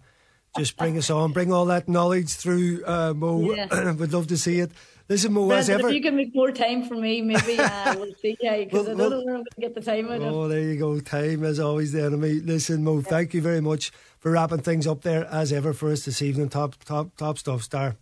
just 0.59 0.77
bring 0.77 0.99
us 0.99 1.11
on, 1.11 1.33
bring 1.33 1.53
all 1.53 1.65
that 1.67 1.89
knowledge 1.89 2.31
through, 2.35 2.85
uh, 2.85 3.15
Mo. 3.15 3.53
Yeah. 3.55 3.93
We'd 3.99 4.13
love 4.13 4.27
to 4.29 4.37
see 4.37 4.61
it. 4.61 4.71
Listen, 5.09 5.33
Mo, 5.33 5.51
as 5.51 5.69
ever. 5.69 5.89
if 5.89 5.95
you 5.95 6.03
can 6.03 6.15
make 6.17 6.33
more 6.35 6.53
time 6.53 6.85
for 6.85 6.95
me, 6.95 7.21
maybe 7.21 7.59
uh, 7.59 7.95
we'll 7.99 8.15
see. 8.23 8.37
Yeah, 8.41 8.59
because 8.59 8.73
Well, 8.73 8.83
I 8.83 8.87
don't 8.87 8.99
well- 8.99 9.11
know 9.11 9.25
where 9.25 9.35
I'm 9.35 9.41
going 9.43 9.55
to 9.57 9.61
get 9.61 9.75
the 9.75 9.81
time 9.81 10.07
out 10.09 10.23
of. 10.23 10.33
Oh, 10.33 10.47
there 10.49 10.61
you 10.61 10.77
go. 10.79 11.01
Time 11.01 11.43
is 11.45 11.59
always 11.59 11.91
the 11.93 12.03
enemy. 12.05 12.35
Listen, 12.41 12.85
Mo, 12.85 13.01
thank 13.01 13.35
you 13.35 13.43
very 13.43 13.61
much 13.61 13.91
for 14.21 14.31
wrapping 14.31 14.61
things 14.61 14.87
up 14.87 15.03
there 15.03 15.25
as 15.27 15.53
ever 15.53 15.73
for 15.73 15.91
us 15.91 16.05
this 16.05 16.23
evening. 16.23 16.49
Top, 16.49 16.77
top, 16.85 17.17
top 17.17 17.39
stuff, 17.39 17.63
Star. 17.63 17.97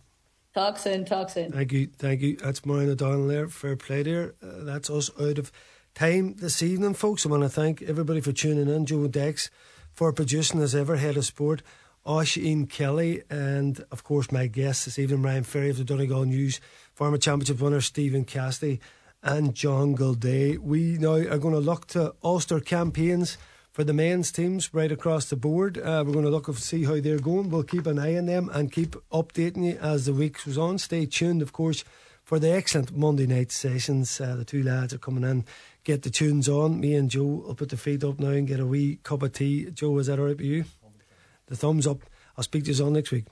Talk 0.53 0.77
soon, 0.79 1.05
talk 1.05 1.29
soon. 1.29 1.51
Thank 1.51 1.71
you, 1.71 1.87
thank 1.97 2.21
you. 2.21 2.35
That's 2.37 2.65
Maureen 2.65 2.89
O'Donnell 2.89 3.27
there. 3.27 3.47
Fair 3.47 3.75
play 3.75 4.01
there. 4.01 4.33
Uh, 4.41 4.63
that's 4.63 4.89
us 4.89 5.11
out 5.21 5.37
of 5.37 5.51
time 5.93 6.35
this 6.37 6.63
evening, 6.63 6.95
folks. 6.95 7.25
I 7.25 7.29
want 7.29 7.43
to 7.43 7.49
thank 7.49 7.83
everybody 7.83 8.19
for 8.19 8.31
tuning 8.31 8.67
in. 8.67 8.85
Joe 8.87 9.07
Dex 9.07 9.51
for 9.93 10.11
producing 10.11 10.59
as 10.61 10.73
ever, 10.73 10.95
head 10.95 11.17
of 11.17 11.25
sport. 11.25 11.61
Oisin 12.07 12.65
Kelly, 12.65 13.21
and 13.29 13.85
of 13.91 14.03
course, 14.03 14.31
my 14.31 14.47
guests 14.47 14.85
this 14.85 14.97
evening, 14.97 15.21
Ryan 15.21 15.43
Ferry 15.43 15.69
of 15.69 15.77
the 15.77 15.83
Donegal 15.83 16.25
News, 16.25 16.59
former 16.95 17.17
championship 17.17 17.61
winner 17.61 17.81
Stephen 17.81 18.25
Cassidy, 18.25 18.79
and 19.21 19.53
John 19.53 19.95
Gildea. 19.95 20.57
We 20.57 20.97
now 20.97 21.13
are 21.13 21.37
going 21.37 21.53
to 21.53 21.59
look 21.59 21.85
to 21.87 22.15
Ulster 22.23 22.59
campaigns 22.59 23.37
for 23.71 23.83
the 23.83 23.93
men's 23.93 24.31
teams 24.31 24.73
right 24.73 24.91
across 24.91 25.25
the 25.25 25.35
board. 25.35 25.77
Uh, 25.77 26.03
we're 26.05 26.13
going 26.13 26.25
to 26.25 26.31
look 26.31 26.47
and 26.47 26.57
see 26.57 26.83
how 26.83 26.99
they're 26.99 27.19
going. 27.19 27.49
We'll 27.49 27.63
keep 27.63 27.85
an 27.85 27.99
eye 27.99 28.17
on 28.17 28.25
them 28.25 28.49
and 28.51 28.71
keep 28.71 28.95
updating 29.11 29.65
you 29.65 29.77
as 29.79 30.05
the 30.05 30.13
week 30.13 30.43
goes 30.43 30.57
on. 30.57 30.77
Stay 30.77 31.05
tuned, 31.05 31.41
of 31.41 31.53
course, 31.53 31.83
for 32.23 32.39
the 32.39 32.51
excellent 32.51 32.95
Monday 32.95 33.27
night 33.27 33.51
sessions. 33.51 34.19
Uh, 34.19 34.35
the 34.35 34.45
two 34.45 34.63
lads 34.63 34.93
are 34.93 34.97
coming 34.97 35.23
in. 35.23 35.45
Get 35.83 36.01
the 36.03 36.09
tunes 36.09 36.49
on. 36.49 36.79
Me 36.79 36.95
and 36.95 37.09
Joe 37.09 37.23
will 37.23 37.55
put 37.55 37.69
the 37.69 37.77
feet 37.77 38.03
up 38.03 38.19
now 38.19 38.29
and 38.29 38.47
get 38.47 38.59
a 38.59 38.65
wee 38.65 38.99
cup 39.03 39.23
of 39.23 39.33
tea. 39.33 39.69
Joe, 39.71 39.97
is 39.99 40.07
that 40.07 40.19
all 40.19 40.25
right 40.25 40.37
with 40.37 40.45
you? 40.45 40.65
The 41.47 41.55
thumbs 41.55 41.87
up. 41.87 42.01
I'll 42.37 42.43
speak 42.43 42.65
to 42.65 42.71
you 42.71 42.83
all 42.83 42.91
next 42.91 43.11
week. 43.11 43.25